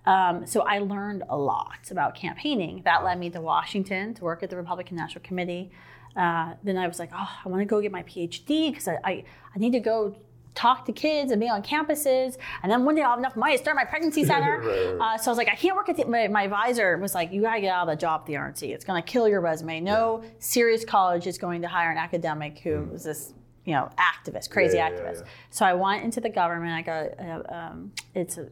Um, 0.06 0.48
so 0.48 0.62
I 0.62 0.80
learned 0.80 1.24
a 1.30 1.38
lot 1.38 1.92
about 1.92 2.16
campaigning. 2.16 2.82
That 2.86 3.04
led 3.04 3.20
me 3.20 3.30
to 3.32 3.42
Washington 3.42 4.14
to 4.16 4.24
work 4.24 4.42
at 4.42 4.50
the 4.50 4.58
Republican 4.58 4.98
National 4.98 5.24
Committee. 5.24 5.72
Uh, 6.16 6.54
then 6.64 6.78
I 6.78 6.88
was 6.88 7.00
like, 7.00 7.12
oh, 7.14 7.30
I 7.46 7.50
want 7.50 7.62
to 7.62 7.66
go 7.66 7.82
get 7.82 7.92
my 7.92 8.04
PhD 8.04 8.72
because 8.72 8.88
I, 8.88 8.98
I, 9.04 9.24
I 9.56 9.60
need 9.60 9.72
to 9.74 9.80
go 9.80 10.16
talk 10.54 10.86
to 10.86 10.92
kids 10.92 11.32
and 11.32 11.40
be 11.40 11.48
on 11.50 11.64
campuses. 11.64 12.38
And 12.62 12.72
then 12.72 12.84
one 12.84 12.96
day 12.96 13.02
I'll 13.02 13.12
have 13.12 13.20
enough 13.20 13.36
money 13.36 13.54
to 13.54 13.58
start 13.58 13.76
my 13.76 13.86
pregnancy 13.86 14.24
center. 14.32 14.60
Right. 14.60 15.16
Uh, 15.16 15.18
so 15.18 15.30
I 15.30 15.32
was 15.32 15.38
like, 15.38 15.48
I 15.50 15.56
can't 15.56 15.76
work 15.76 15.88
at 15.90 15.98
the, 15.98 16.06
my, 16.06 16.28
my 16.28 16.44
advisor 16.44 16.98
was 16.98 17.16
like, 17.16 17.32
you 17.32 17.42
gotta 17.42 17.62
get 17.62 17.72
out 17.74 17.88
of 17.88 17.96
the 17.96 18.00
job 18.00 18.22
at 18.22 18.28
the 18.28 18.34
RNC. 18.34 18.70
It's 18.70 18.84
gonna 18.86 19.02
kill 19.02 19.28
your 19.28 19.42
resume. 19.42 19.80
No 19.80 20.24
serious 20.40 20.84
college 20.84 21.26
is 21.28 21.38
going 21.38 21.62
to 21.62 21.68
hire 21.68 21.90
an 21.92 21.98
academic 21.98 22.60
who 22.60 22.90
is 22.94 23.04
this, 23.04 23.34
you 23.66 23.74
know, 23.74 23.90
activist, 23.98 24.50
crazy 24.50 24.78
Yeah, 24.78 24.90
yeah, 24.90 24.96
activist. 25.00 25.20
yeah. 25.22 25.28
So 25.52 25.66
I 25.66 25.74
went 25.74 26.04
into 26.04 26.20
the 26.20 26.30
government. 26.30 26.74
I 26.74 26.82
got, 26.82 27.20
uh, 27.52 27.56
um, 27.56 27.92
it's 28.14 28.38
a, 28.38 28.48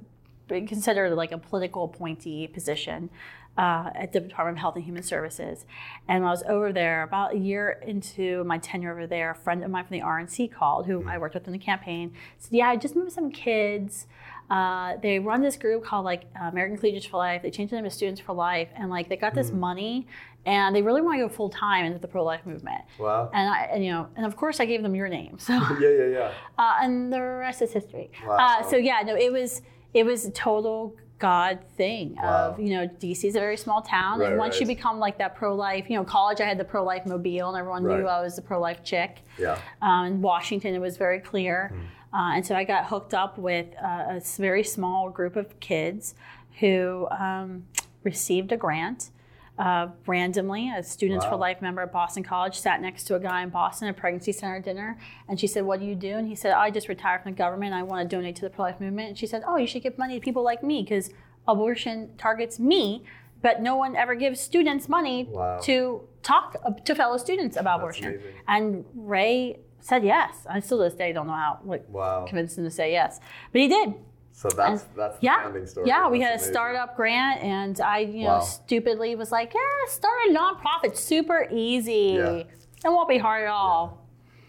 considered 0.49 1.13
like 1.15 1.31
a 1.31 1.37
political 1.37 1.83
appointee 1.83 2.47
position 2.47 3.09
uh, 3.57 3.89
at 3.93 4.13
the 4.13 4.21
Department 4.21 4.57
of 4.57 4.61
Health 4.61 4.75
and 4.75 4.85
Human 4.85 5.03
Services. 5.03 5.65
And 6.07 6.23
when 6.23 6.29
I 6.29 6.31
was 6.31 6.43
over 6.43 6.71
there, 6.71 7.03
about 7.03 7.33
a 7.33 7.37
year 7.37 7.81
into 7.85 8.43
my 8.45 8.57
tenure 8.57 8.91
over 8.91 9.07
there, 9.07 9.31
a 9.31 9.35
friend 9.35 9.63
of 9.63 9.69
mine 9.71 9.85
from 9.85 9.97
the 9.97 10.03
RNC 10.03 10.51
called, 10.51 10.85
who 10.85 11.07
I 11.07 11.17
worked 11.17 11.35
with 11.35 11.45
in 11.47 11.53
the 11.53 11.59
campaign, 11.59 12.13
said, 12.37 12.53
"Yeah, 12.53 12.69
I 12.69 12.77
just 12.77 12.95
moved 12.95 13.11
some 13.11 13.31
kids." 13.31 14.07
Uh, 14.49 14.97
they 15.03 15.19
run 15.19 15.41
this 15.41 15.57
group 15.57 15.83
called 15.83 16.05
like 16.05 16.23
American 16.41 16.77
Collegians 16.77 17.07
for 17.07 17.17
Life. 17.17 17.43
They 17.43 17.51
changed 17.51 17.71
the 17.71 17.75
name 17.75 17.83
to 17.83 17.91
Students 17.91 18.21
for 18.21 18.33
Life, 18.33 18.69
and 18.75 18.89
like 18.89 19.09
they 19.09 19.17
got 19.17 19.35
this 19.35 19.51
money, 19.51 20.07
and 20.45 20.75
they 20.75 20.81
really 20.81 21.01
want 21.01 21.19
to 21.19 21.27
go 21.27 21.29
full 21.29 21.49
time 21.49 21.85
into 21.85 21.99
the 21.99 22.07
pro 22.07 22.23
life 22.23 22.45
movement. 22.45 22.81
Wow. 22.97 23.29
And 23.33 23.49
I, 23.49 23.63
and, 23.71 23.83
you 23.83 23.91
know, 23.91 24.07
and 24.15 24.25
of 24.25 24.35
course 24.35 24.59
I 24.59 24.65
gave 24.65 24.81
them 24.81 24.95
your 24.95 25.09
name. 25.09 25.37
So 25.37 25.53
Yeah, 25.79 25.89
yeah, 25.89 26.05
yeah. 26.05 26.31
uh, 26.57 26.77
and 26.81 27.11
the 27.11 27.21
rest 27.21 27.61
is 27.61 27.73
history. 27.73 28.09
Wow. 28.25 28.37
Uh, 28.37 28.63
so 28.63 28.77
yeah, 28.77 29.01
no, 29.05 29.15
it 29.15 29.31
was 29.31 29.61
it 29.93 30.05
was 30.05 30.31
total 30.33 30.95
God 31.19 31.59
thing 31.77 32.15
Wow. 32.15 32.51
of 32.53 32.59
you 32.59 32.69
know 32.75 32.87
DC 32.87 33.25
is 33.25 33.35
a 33.35 33.39
very 33.39 33.57
small 33.57 33.81
town, 33.81 34.19
Right, 34.19 34.29
and 34.29 34.37
once 34.37 34.59
you 34.59 34.65
become 34.65 34.99
like 34.99 35.17
that 35.19 35.35
pro 35.35 35.53
life, 35.53 35.89
you 35.89 35.97
know, 35.97 36.03
college 36.05 36.39
I 36.41 36.45
had 36.45 36.57
the 36.57 36.63
pro 36.63 36.83
life 36.83 37.05
mobile, 37.05 37.49
and 37.49 37.57
everyone 37.57 37.83
Right. 37.83 37.99
knew 37.99 38.07
I 38.07 38.21
was 38.21 38.35
the 38.37 38.41
pro 38.41 38.59
life 38.59 38.83
chick. 38.83 39.21
Yeah. 39.37 39.57
Um, 39.81 40.05
in 40.05 40.21
Washington, 40.21 40.73
it 40.73 40.79
was 40.79 40.97
very 40.97 41.19
clear, 41.19 41.73
Hmm. 42.11 42.15
uh, 42.17 42.35
and 42.35 42.45
so 42.45 42.55
I 42.55 42.63
got 42.63 42.85
hooked 42.85 43.13
up 43.13 43.37
with 43.37 43.67
uh, 43.83 44.17
a 44.17 44.21
very 44.37 44.63
small 44.63 45.09
group 45.09 45.35
of 45.35 45.59
kids 45.59 46.15
who 46.59 47.07
um, 47.11 47.65
received 48.03 48.51
a 48.51 48.57
grant. 48.57 49.09
Uh, 49.59 49.89
randomly, 50.07 50.71
a 50.71 50.81
Students 50.81 51.25
for 51.25 51.35
Life 51.35 51.61
member 51.61 51.81
at 51.81 51.91
Boston 51.91 52.23
College 52.23 52.57
sat 52.57 52.81
next 52.81 53.03
to 53.03 53.15
a 53.15 53.19
guy 53.19 53.43
in 53.43 53.49
Boston 53.49 53.89
at 53.89 53.91
a 53.97 53.99
pregnancy 53.99 54.31
center 54.31 54.61
dinner, 54.61 54.97
and 55.27 55.37
she 55.37 55.47
said, 55.47 55.65
"What 55.65 55.81
do 55.81 55.85
you 55.85 55.95
do?" 55.95 56.15
And 56.15 56.29
he 56.29 56.33
said, 56.35 56.53
"I 56.53 56.71
just 56.71 56.87
retired 56.87 57.23
from 57.23 57.33
the 57.33 57.37
government. 57.37 57.73
I 57.73 57.83
want 57.83 58.09
to 58.09 58.15
donate 58.15 58.37
to 58.37 58.43
the 58.43 58.49
pro-life 58.49 58.79
movement." 58.79 59.09
And 59.09 59.17
she 59.17 59.27
said, 59.27 59.43
"Oh, 59.45 59.57
you 59.57 59.67
should 59.67 59.83
give 59.83 59.97
money 59.97 60.15
to 60.17 60.21
people 60.23 60.43
like 60.43 60.63
me 60.63 60.81
because 60.83 61.09
abortion 61.45 62.11
targets 62.17 62.57
me, 62.57 63.03
but 63.41 63.61
no 63.61 63.75
one 63.75 63.97
ever 63.97 64.15
gives 64.15 64.39
students 64.39 64.87
money 64.87 65.27
Wow. 65.29 65.59
to 65.63 66.07
talk 66.23 66.85
to 66.85 66.95
fellow 66.95 67.17
students 67.17 67.57
about 67.57 67.79
abortion." 67.79 68.05
amazing. 68.13 68.33
And 68.47 68.85
Ray 68.95 69.59
said 69.81 70.05
yes. 70.05 70.47
I 70.49 70.61
still 70.61 70.77
to 70.77 70.83
this 70.85 70.93
day 70.93 71.11
don't 71.11 71.27
know 71.27 71.33
how 71.33 71.59
what 71.63 71.89
Wow. 71.89 72.23
convinced 72.25 72.57
him 72.57 72.63
to 72.63 72.71
say 72.71 72.93
yes, 72.93 73.19
but 73.51 73.59
he 73.59 73.67
did. 73.67 73.93
So 74.39 74.47
that's 74.47 74.83
that's 74.95 75.19
the 75.19 75.25
Yeah, 75.25 75.43
founding 75.43 75.65
story. 75.67 75.89
yeah. 75.89 76.07
We 76.07 76.19
That's 76.21 76.43
had 76.43 76.49
a 76.49 76.53
startup 76.53 76.95
grant, 76.95 77.43
and 77.43 77.81
I, 77.81 77.97
you 77.99 78.23
know, 78.23 78.35
Wow. 78.35 78.39
stupidly 78.39 79.13
was 79.15 79.33
like, 79.33 79.53
"Yeah, 79.53 79.59
start 79.89 80.13
a 80.29 80.33
nonprofit, 80.33 80.95
super 80.95 81.45
easy. 81.51 82.13
Yeah. 82.15 82.29
It 82.37 82.47
won't 82.85 83.09
be 83.09 83.17
hard 83.17 83.43
at 83.43 83.49
all." 83.49 83.97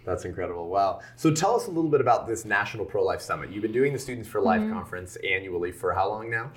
That's 0.05 0.25
incredible. 0.25 0.69
Wow. 0.69 1.01
So 1.17 1.33
tell 1.35 1.57
us 1.57 1.67
a 1.67 1.73
little 1.73 1.91
bit 1.91 2.01
about 2.01 2.29
this 2.29 2.45
National 2.45 2.85
Pro 2.85 3.03
Life 3.03 3.21
Summit. 3.21 3.51
You've 3.51 3.63
been 3.63 3.73
doing 3.73 3.93
the 3.93 3.99
Students 3.99 4.29
for 4.29 4.41
Life 4.41 4.61
Mm-hmm. 4.61 4.73
conference 4.75 5.17
annually 5.29 5.73
for 5.73 5.93
how 5.93 6.09
long 6.09 6.31
now? 6.31 6.53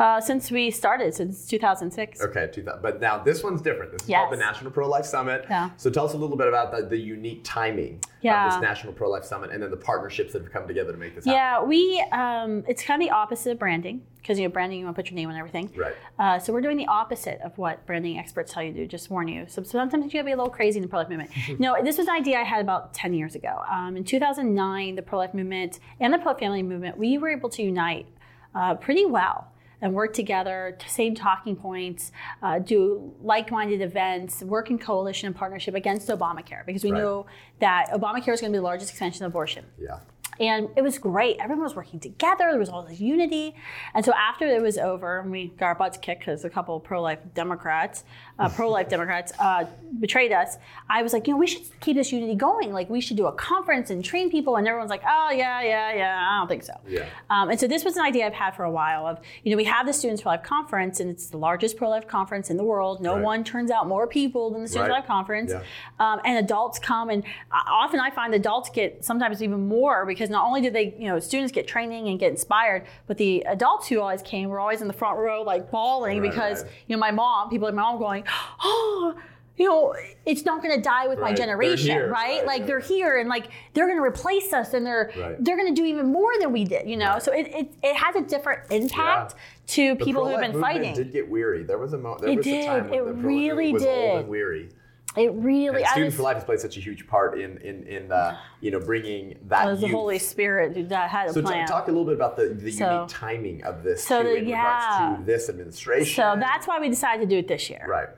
Uh, 0.00 0.18
since 0.18 0.50
we 0.50 0.70
started, 0.70 1.12
since 1.14 1.46
2006. 1.46 2.22
Okay, 2.22 2.48
2000. 2.50 2.80
But 2.80 3.02
now 3.02 3.18
this 3.18 3.44
one's 3.44 3.60
different. 3.60 3.92
This 3.92 4.00
is 4.02 4.08
called 4.08 4.32
the 4.32 4.36
National 4.38 4.70
Pro 4.70 4.88
Life 4.88 5.04
Summit. 5.04 5.44
Yeah. 5.50 5.68
So 5.76 5.90
tell 5.90 6.06
us 6.06 6.14
a 6.14 6.16
little 6.16 6.38
bit 6.38 6.48
about 6.48 6.72
the, 6.74 6.86
the 6.86 6.96
unique 6.96 7.42
timing 7.44 8.00
Yeah. 8.22 8.46
of 8.46 8.52
this 8.54 8.62
National 8.62 8.94
Pro 8.94 9.10
Life 9.10 9.24
Summit 9.24 9.50
and 9.50 9.62
then 9.62 9.70
the 9.70 9.76
partnerships 9.76 10.32
that 10.32 10.40
have 10.40 10.50
come 10.50 10.66
together 10.66 10.92
to 10.92 10.96
make 10.96 11.14
this 11.14 11.26
happen. 11.26 11.36
Yeah, 11.36 11.62
we. 11.62 12.02
Um, 12.12 12.64
it's 12.66 12.82
kind 12.82 13.02
of 13.02 13.06
the 13.06 13.12
opposite 13.14 13.52
of 13.52 13.58
branding 13.58 14.00
because 14.16 14.38
you 14.38 14.46
know 14.48 14.50
branding, 14.50 14.78
you 14.78 14.86
want 14.86 14.96
to 14.96 15.02
put 15.02 15.10
your 15.10 15.16
name 15.16 15.28
on 15.28 15.36
everything. 15.36 15.70
Right. 15.76 15.94
Uh, 16.18 16.38
so 16.38 16.50
we're 16.54 16.62
doing 16.62 16.78
the 16.78 16.86
opposite 16.86 17.38
of 17.42 17.58
what 17.58 17.84
branding 17.84 18.18
experts 18.18 18.54
tell 18.54 18.62
you 18.62 18.72
to 18.72 18.78
do. 18.78 18.86
Just 18.86 19.10
warn 19.10 19.28
you. 19.28 19.44
So 19.48 19.62
sometimes 19.62 20.06
you 20.06 20.10
gotta 20.12 20.24
be 20.24 20.32
a 20.32 20.36
little 20.36 20.50
crazy 20.50 20.78
in 20.78 20.82
the 20.82 20.88
pro 20.88 21.00
life 21.00 21.10
movement. 21.10 21.30
no, 21.58 21.76
this 21.84 21.98
was 21.98 22.06
an 22.06 22.14
idea 22.14 22.38
I 22.38 22.44
had 22.44 22.62
about 22.62 22.94
10 22.94 23.12
years 23.12 23.34
ago. 23.34 23.62
Um, 23.70 23.98
in 23.98 24.04
2009, 24.04 24.94
the 24.94 25.02
pro 25.02 25.18
life 25.18 25.34
movement 25.34 25.78
and 26.00 26.14
the 26.14 26.18
pro 26.18 26.32
family 26.32 26.62
movement, 26.62 26.96
we 26.96 27.18
were 27.18 27.28
able 27.28 27.50
to 27.50 27.62
unite 27.62 28.06
uh, 28.54 28.76
pretty 28.76 29.04
well 29.04 29.52
and 29.82 29.94
work 29.94 30.12
together, 30.12 30.76
same 30.86 31.14
talking 31.14 31.56
points, 31.56 32.12
uh, 32.42 32.58
do 32.58 33.14
like-minded 33.22 33.80
events, 33.80 34.42
work 34.42 34.70
in 34.70 34.78
coalition 34.78 35.26
and 35.26 35.36
partnership 35.36 35.74
against 35.74 36.08
Obamacare 36.08 36.64
because 36.66 36.84
we 36.84 36.92
Right. 36.92 37.00
knew 37.00 37.26
that 37.60 37.90
Obamacare 37.90 38.28
was 38.32 38.40
going 38.40 38.52
to 38.52 38.56
be 38.56 38.58
the 38.58 38.62
largest 38.62 38.90
expansion 38.90 39.24
of 39.24 39.32
abortion. 39.32 39.66
Yeah. 39.78 40.00
And 40.38 40.70
it 40.74 40.82
was 40.82 40.96
great. 40.98 41.36
Everyone 41.38 41.64
was 41.64 41.76
working 41.76 42.00
together. 42.00 42.48
There 42.50 42.58
was 42.58 42.70
all 42.70 42.82
this 42.82 42.98
unity. 42.98 43.54
And 43.92 44.02
so 44.06 44.12
after 44.14 44.46
it 44.46 44.62
was 44.62 44.78
over, 44.78 45.18
and 45.18 45.30
we 45.30 45.48
got 45.48 45.66
our 45.66 45.74
butts 45.74 45.98
kicked 45.98 46.20
because 46.20 46.46
a 46.46 46.50
couple 46.50 46.76
of 46.76 46.82
pro-life 46.82 47.18
Democrats, 47.34 48.04
uh, 48.40 48.48
pro-life 48.48 48.88
Democrats, 48.88 49.32
uh, 49.38 49.64
betrayed 50.00 50.32
us. 50.32 50.56
I 50.88 51.02
was 51.02 51.12
like, 51.12 51.26
you 51.26 51.34
know, 51.34 51.38
we 51.38 51.46
should 51.46 51.62
keep 51.80 51.96
this 51.96 52.10
unity 52.12 52.34
going. 52.34 52.72
Like, 52.72 52.88
we 52.90 53.00
should 53.00 53.16
do 53.16 53.26
a 53.26 53.32
conference 53.32 53.90
and 53.90 54.04
train 54.04 54.30
people. 54.30 54.56
And 54.56 54.66
everyone's 54.66 54.90
like, 54.90 55.02
oh 55.06 55.30
yeah, 55.30 55.62
yeah, 55.62 55.92
yeah. 55.94 56.28
I 56.30 56.38
don't 56.38 56.48
think 56.48 56.62
so. 56.62 56.72
Yeah. 56.88 57.06
Um, 57.28 57.50
and 57.50 57.60
so 57.60 57.66
this 57.68 57.84
was 57.84 57.96
an 57.96 58.02
idea 58.04 58.26
I've 58.26 58.32
had 58.32 58.56
for 58.56 58.64
a 58.64 58.70
while. 58.70 59.06
Of 59.06 59.18
you 59.44 59.50
know, 59.50 59.56
we 59.56 59.64
have 59.64 59.86
the 59.86 59.92
Students 59.92 60.22
for 60.22 60.30
Life 60.30 60.42
conference, 60.42 61.00
and 61.00 61.10
it's 61.10 61.26
the 61.26 61.36
largest 61.38 61.76
pro-life 61.76 62.08
conference 62.08 62.50
in 62.50 62.56
the 62.56 62.64
world. 62.64 63.00
No 63.02 63.14
Right. 63.14 63.22
one 63.24 63.44
turns 63.44 63.70
out 63.70 63.86
more 63.88 64.06
people 64.06 64.50
than 64.50 64.62
the 64.62 64.68
Students 64.68 64.88
for 64.88 64.92
Life 64.94 65.06
conference. 65.06 65.52
Yeah. 65.52 65.62
Um, 65.98 66.20
and 66.24 66.38
adults 66.38 66.78
come, 66.78 67.10
and 67.10 67.22
often 67.52 68.00
I 68.00 68.10
find 68.10 68.32
adults 68.34 68.70
get 68.70 69.04
sometimes 69.04 69.42
even 69.42 69.68
more 69.68 70.06
because 70.06 70.30
not 70.30 70.46
only 70.46 70.60
do 70.62 70.70
they, 70.70 70.94
you 70.98 71.08
know, 71.08 71.18
students 71.18 71.52
get 71.52 71.66
training 71.68 72.08
and 72.08 72.18
get 72.18 72.30
inspired, 72.30 72.86
but 73.06 73.18
the 73.18 73.42
adults 73.48 73.88
who 73.88 74.00
always 74.00 74.22
came 74.22 74.48
were 74.48 74.60
always 74.60 74.80
in 74.82 74.88
the 74.88 74.94
front 74.94 75.18
row, 75.18 75.42
like 75.42 75.70
bawling 75.70 76.20
Right, 76.20 76.30
because 76.30 76.62
right. 76.62 76.72
you 76.86 76.96
know 76.96 77.00
my 77.00 77.10
mom, 77.10 77.50
people 77.50 77.66
like 77.66 77.74
my 77.74 77.82
mom 77.82 77.98
going, 77.98 78.24
oh. 78.62 79.14
You 79.56 79.68
know, 79.68 79.94
it's 80.24 80.46
not 80.46 80.62
going 80.62 80.74
to 80.74 80.80
die 80.80 81.06
with 81.06 81.18
my 81.18 81.24
Right. 81.26 81.36
They're 81.36 81.44
generation, 81.44 81.98
right? 81.98 82.10
Right, 82.10 82.46
Like 82.46 82.60
yeah. 82.60 82.66
they're 82.66 82.80
here, 82.80 83.18
and 83.18 83.28
like 83.28 83.48
they're 83.74 83.84
going 83.84 83.98
to 83.98 84.02
replace 84.02 84.54
us, 84.54 84.72
and 84.72 84.86
they're 84.86 85.12
Right. 85.14 85.36
they're 85.44 85.58
going 85.58 85.74
to 85.74 85.78
do 85.78 85.84
even 85.86 86.06
more 86.10 86.30
than 86.40 86.50
we 86.50 86.64
did. 86.64 86.88
You 86.88 86.96
know, 86.96 87.18
so 87.18 87.30
it, 87.30 87.46
it 87.48 87.74
it 87.82 87.94
has 87.94 88.16
a 88.16 88.22
different 88.22 88.60
impact 88.72 89.34
to 89.66 89.94
The 89.96 90.02
people 90.02 90.26
who've 90.26 90.40
been 90.40 90.52
movement 90.52 90.64
fighting. 90.64 90.94
did 90.94 91.12
get 91.12 91.28
weary. 91.28 91.62
There 91.64 91.76
was 91.76 91.92
a 91.92 91.98
moment. 91.98 92.22
there 92.22 92.30
It 92.30 92.36
was 92.38 92.46
a 92.46 92.64
time 92.64 92.84
did. 92.84 92.94
It 92.94 93.02
really 93.02 93.72
was 93.74 93.84
old 93.84 93.92
did. 93.94 94.16
and 94.20 94.28
weary. 94.28 94.70
it 95.18 95.32
really, 95.34 95.82
And 95.82 95.86
Students 95.88 96.12
was- 96.12 96.16
for 96.16 96.22
Life 96.22 96.36
has 96.36 96.44
played 96.44 96.60
such 96.60 96.78
a 96.78 96.80
huge 96.80 97.06
part 97.06 97.38
in 97.38 97.58
in 97.58 97.82
in 97.86 98.12
uh, 98.12 98.38
you 98.62 98.70
know 98.70 98.80
bringing 98.80 99.36
that. 99.48 99.66
it 99.66 99.70
was 99.72 99.80
the. 99.82 99.88
Holy 99.88 100.18
Spirit 100.18 100.88
that 100.88 101.10
had 101.10 101.28
a 101.28 101.32
So 101.34 101.42
plan. 101.42 101.66
talk 101.66 101.86
a 101.88 101.90
little 101.90 102.06
bit 102.06 102.14
about 102.14 102.34
the, 102.38 102.48
the 102.54 102.70
So- 102.70 102.94
unique 102.94 103.08
timing 103.10 103.64
of 103.64 103.82
this 103.82 104.02
So 104.06 104.22
too, 104.22 104.28
the- 104.30 104.36
in 104.36 104.48
yeah. 104.48 105.02
regards 105.02 105.18
to 105.18 105.26
this 105.26 105.50
administration. 105.50 106.14
so 106.14 106.36
that's 106.40 106.66
why 106.66 106.78
we 106.80 106.88
decided 106.88 107.20
to 107.20 107.26
do 107.28 107.36
it 107.40 107.46
this 107.48 107.68
year. 107.68 107.84
right. 107.86 108.08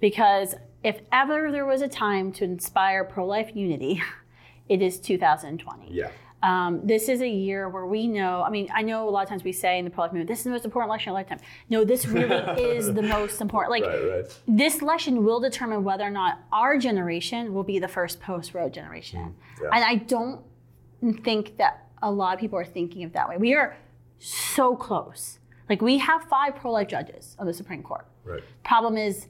Because 0.00 0.54
if 0.82 1.00
ever 1.12 1.50
there 1.50 1.66
was 1.66 1.82
a 1.82 1.88
time 1.88 2.32
to 2.32 2.44
inspire 2.44 3.04
pro-life 3.04 3.50
unity, 3.54 4.02
it 4.68 4.82
is 4.82 4.98
2020. 5.00 5.88
Yeah. 5.90 6.10
Um, 6.42 6.82
this 6.84 7.08
is 7.08 7.22
a 7.22 7.28
year 7.28 7.70
where 7.70 7.86
we 7.86 8.06
know. 8.06 8.42
I 8.42 8.50
mean, 8.50 8.68
I 8.74 8.82
know 8.82 9.08
a 9.08 9.10
lot 9.10 9.22
of 9.22 9.30
times 9.30 9.44
we 9.44 9.52
say 9.52 9.78
in 9.78 9.84
the 9.86 9.90
pro-life 9.90 10.12
movement, 10.12 10.28
"This 10.28 10.40
is 10.40 10.44
the 10.44 10.50
most 10.50 10.66
important 10.66 10.90
election 10.90 11.10
of 11.10 11.14
our 11.14 11.20
lifetime." 11.22 11.38
No, 11.70 11.84
this 11.86 12.04
really 12.06 12.36
is 12.62 12.92
the 12.92 13.00
most 13.00 13.40
important. 13.40 13.70
Like 13.70 13.84
Right. 13.84 14.16
Right. 14.16 14.38
this 14.46 14.82
election 14.82 15.24
will 15.24 15.40
determine 15.40 15.84
whether 15.84 16.04
or 16.04 16.10
not 16.10 16.40
our 16.52 16.76
generation 16.76 17.54
will 17.54 17.62
be 17.64 17.78
the 17.78 17.88
first 17.88 18.20
post-Roe 18.20 18.68
generation. 18.68 19.34
yeah. 19.62 19.70
And 19.72 19.82
I 19.84 19.94
don't 19.94 20.42
think 21.22 21.56
that 21.56 21.86
a 22.02 22.10
lot 22.10 22.34
of 22.34 22.40
people 22.40 22.58
are 22.58 22.64
thinking 22.66 23.04
of 23.04 23.14
that 23.14 23.26
way. 23.26 23.38
We 23.38 23.54
are 23.54 23.74
so 24.18 24.76
close. 24.76 25.38
Like 25.70 25.80
we 25.80 25.96
have 25.96 26.24
five 26.24 26.56
pro-life 26.56 26.88
judges 26.88 27.36
on 27.38 27.46
the 27.46 27.54
Supreme 27.54 27.82
Court. 27.82 28.06
Right. 28.22 28.42
Problem 28.64 28.98
is, 28.98 29.28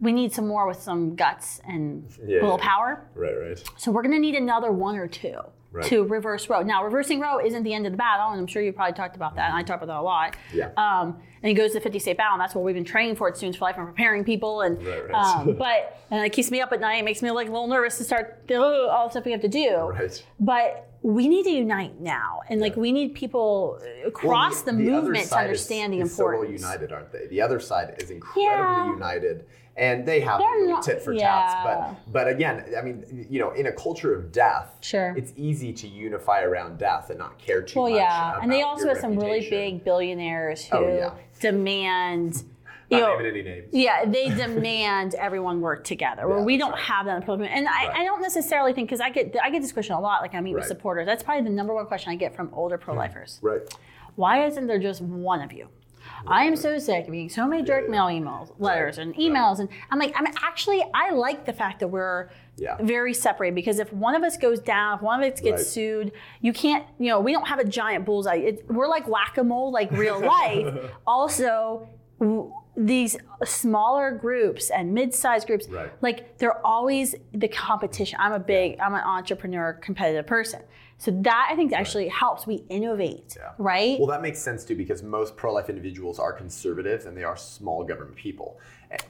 we 0.00 0.12
need 0.12 0.32
some 0.32 0.46
more 0.46 0.66
with 0.66 0.80
some 0.80 1.14
guts 1.14 1.60
and 1.66 2.04
Yeah, 2.26 2.42
willpower. 2.42 3.06
Right. 3.14 3.34
Right. 3.34 3.64
So 3.76 3.90
we're 3.90 4.02
going 4.02 4.14
to 4.14 4.20
need 4.20 4.34
another 4.34 4.72
one 4.72 4.96
or 4.96 5.06
two 5.06 5.36
Right. 5.72 5.84
to 5.84 6.02
reverse 6.02 6.48
Roe. 6.50 6.62
Now, 6.62 6.82
reversing 6.84 7.20
Roe 7.20 7.38
isn't 7.38 7.62
the 7.62 7.72
end 7.74 7.86
of 7.86 7.92
the 7.92 7.96
battle, 7.98 8.30
and 8.30 8.40
I'm 8.40 8.48
sure 8.48 8.60
you 8.60 8.72
probably 8.72 8.94
talked 8.94 9.14
about 9.14 9.36
that, 9.36 9.50
and 9.50 9.56
I 9.56 9.62
talk 9.62 9.76
about 9.76 9.86
that 9.86 10.00
a 10.00 10.02
lot. 10.02 10.34
Yeah. 10.52 10.70
Um, 10.76 11.20
and 11.44 11.50
it 11.52 11.54
goes 11.54 11.70
to 11.72 11.74
the 11.78 11.80
50 11.80 12.00
state 12.00 12.16
battle, 12.16 12.32
and 12.32 12.40
that's 12.40 12.56
what 12.56 12.64
we've 12.64 12.74
been 12.74 12.82
training 12.84 13.14
for 13.14 13.28
at 13.28 13.36
Students 13.36 13.56
for 13.58 13.66
Life 13.66 13.76
and 13.76 13.86
preparing 13.86 14.24
people. 14.24 14.62
And 14.62 14.84
Right, 14.84 15.08
right. 15.08 15.14
Um, 15.14 15.54
but 15.56 15.96
and 16.10 16.24
it 16.26 16.30
keeps 16.32 16.50
me 16.50 16.60
up 16.60 16.72
at 16.72 16.80
night. 16.80 16.96
It 16.98 17.04
makes 17.04 17.22
me 17.22 17.30
like 17.30 17.46
a 17.48 17.52
little 17.52 17.68
nervous 17.68 17.98
to 17.98 18.04
start 18.04 18.50
all 18.50 19.04
the 19.06 19.10
stuff 19.10 19.24
we 19.24 19.30
have 19.30 19.42
to 19.42 19.48
do. 19.48 19.76
Right. 19.76 20.26
But 20.40 20.88
we 21.02 21.28
need 21.28 21.44
to 21.44 21.50
unite 21.50 22.00
now, 22.00 22.40
and 22.48 22.60
like 22.60 22.74
Yeah. 22.74 22.80
we 22.80 22.90
need 22.90 23.14
people 23.14 23.78
across 24.04 24.62
the, 24.62 24.72
other 24.72 24.80
movement 24.80 25.28
to 25.28 25.38
understand 25.38 25.94
is, 25.94 25.98
the 26.00 26.04
is 26.06 26.16
so 26.16 26.24
well 26.24 26.32
importance. 26.34 26.62
united, 26.62 26.90
aren't 26.92 27.12
they? 27.12 27.28
The 27.28 27.40
other 27.42 27.60
side 27.60 27.94
is 28.02 28.10
incredibly 28.10 28.42
Yeah. 28.42 28.92
united, 28.92 29.44
and 29.80 30.06
they 30.06 30.20
have 30.20 30.38
not- 30.40 30.82
tit 30.84 31.02
for 31.02 31.12
yeah. 31.12 31.28
tats. 31.28 31.54
But 31.64 32.12
but 32.12 32.28
again, 32.28 32.64
I 32.78 32.82
mean, 32.82 33.26
you 33.30 33.40
know, 33.40 33.50
in 33.52 33.66
a 33.66 33.72
culture 33.72 34.14
of 34.14 34.30
death, 34.30 34.76
Sure. 34.82 35.14
it's 35.16 35.32
easy 35.36 35.72
to 35.72 35.88
unify 35.88 36.42
around 36.42 36.78
death 36.78 37.10
and 37.10 37.18
not 37.18 37.38
care 37.38 37.62
too 37.62 37.80
Well, 37.80 37.90
much. 37.90 37.98
Well, 37.98 38.06
yeah, 38.06 38.38
and 38.42 38.52
they 38.52 38.62
also 38.62 38.88
have 38.88 38.98
some 38.98 39.16
really 39.18 39.48
big 39.48 39.82
billionaires 39.82 40.68
oh, 40.70 40.78
who 40.78 40.84
Oh, 40.84 40.96
yeah. 40.96 41.10
demand. 41.40 42.44
You 42.90 42.98
know, 42.98 43.14
any 43.18 43.42
names. 43.42 43.68
Yeah, 43.72 44.04
they 44.04 44.30
demand 44.30 45.14
everyone 45.14 45.60
work 45.60 45.84
together. 45.84 46.26
Where 46.26 46.38
Yeah, 46.38 46.44
we 46.44 46.56
don't 46.58 46.72
right. 46.72 46.80
have 46.80 47.06
that 47.06 47.22
in. 47.28 47.42
And 47.44 47.68
I, 47.68 47.86
Right. 47.86 47.96
I 47.98 48.04
don't 48.04 48.20
necessarily 48.20 48.72
think 48.72 48.88
because 48.88 49.00
I 49.00 49.10
get 49.10 49.36
I 49.40 49.48
get 49.50 49.62
this 49.62 49.70
question 49.72 49.94
a 49.94 50.00
lot. 50.00 50.22
Like 50.22 50.34
I 50.34 50.40
meet 50.40 50.54
with 50.56 50.64
supporters. 50.66 51.06
That's 51.06 51.22
probably 51.22 51.44
the 51.44 51.50
number 51.50 51.72
one 51.72 51.86
question 51.86 52.10
I 52.12 52.16
get 52.16 52.34
from 52.34 52.50
older 52.52 52.78
pro-lifers. 52.78 53.38
Right. 53.42 53.60
Why 54.16 54.44
isn't 54.44 54.66
there 54.66 54.80
just 54.80 55.00
one 55.02 55.40
of 55.40 55.52
you? 55.52 55.68
I 56.26 56.44
am 56.44 56.56
so 56.56 56.78
sick 56.78 57.06
of 57.06 57.12
getting 57.12 57.28
so 57.28 57.46
many 57.46 57.62
direct 57.62 57.86
yeah. 57.86 57.92
mail 57.92 58.06
emails, 58.06 58.52
letters, 58.58 58.98
and 58.98 59.14
emails, 59.16 59.58
and 59.58 59.68
I'm 59.90 59.98
like, 59.98 60.12
I'm 60.16 60.26
actually 60.42 60.82
I 60.94 61.10
like 61.10 61.46
the 61.46 61.52
fact 61.52 61.80
that 61.80 61.88
we're 61.88 62.30
Yeah. 62.56 62.76
very 62.80 63.14
separate 63.14 63.54
because 63.54 63.78
if 63.78 63.92
one 63.92 64.14
of 64.14 64.22
us 64.22 64.36
goes 64.36 64.60
down, 64.60 64.96
if 64.98 65.02
one 65.02 65.22
of 65.22 65.32
us 65.32 65.40
gets 65.40 65.62
Right. 65.62 65.66
sued, 65.66 66.12
you 66.42 66.52
can't, 66.52 66.84
you 66.98 67.08
know, 67.08 67.20
we 67.20 67.32
don't 67.32 67.48
have 67.48 67.58
a 67.58 67.64
giant 67.64 68.04
bullseye. 68.04 68.34
It, 68.36 68.64
we're 68.70 68.88
like 68.88 69.08
whack 69.08 69.38
a 69.38 69.44
mole, 69.44 69.72
like 69.72 69.90
real 69.92 70.20
life. 70.36 70.90
also, 71.06 71.88
these 72.76 73.16
smaller 73.44 74.12
groups 74.12 74.70
and 74.70 74.94
mid-sized 74.94 75.46
groups, 75.46 75.68
Right. 75.68 75.90
like 76.00 76.38
they're 76.38 76.64
always 76.66 77.14
the 77.32 77.48
competition. 77.48 78.18
I'm 78.20 78.32
a 78.32 78.38
big, 78.38 78.78
I'm 78.80 78.94
an 78.94 79.00
entrepreneur, 79.00 79.72
competitive 79.74 80.26
person. 80.26 80.62
So 80.98 81.10
that 81.22 81.48
I 81.50 81.56
think 81.56 81.72
actually 81.72 82.08
helps. 82.08 82.46
We 82.46 82.56
innovate, 82.68 83.36
Yeah. 83.38 83.52
right? 83.58 83.98
Well, 83.98 84.08
that 84.08 84.20
makes 84.22 84.38
sense 84.38 84.64
too 84.64 84.76
because 84.76 85.02
most 85.02 85.34
pro-life 85.36 85.68
individuals 85.70 86.18
are 86.18 86.32
conservatives 86.32 87.06
and 87.06 87.16
they 87.16 87.24
are 87.24 87.36
small 87.36 87.84
government 87.84 88.16
people. 88.16 88.58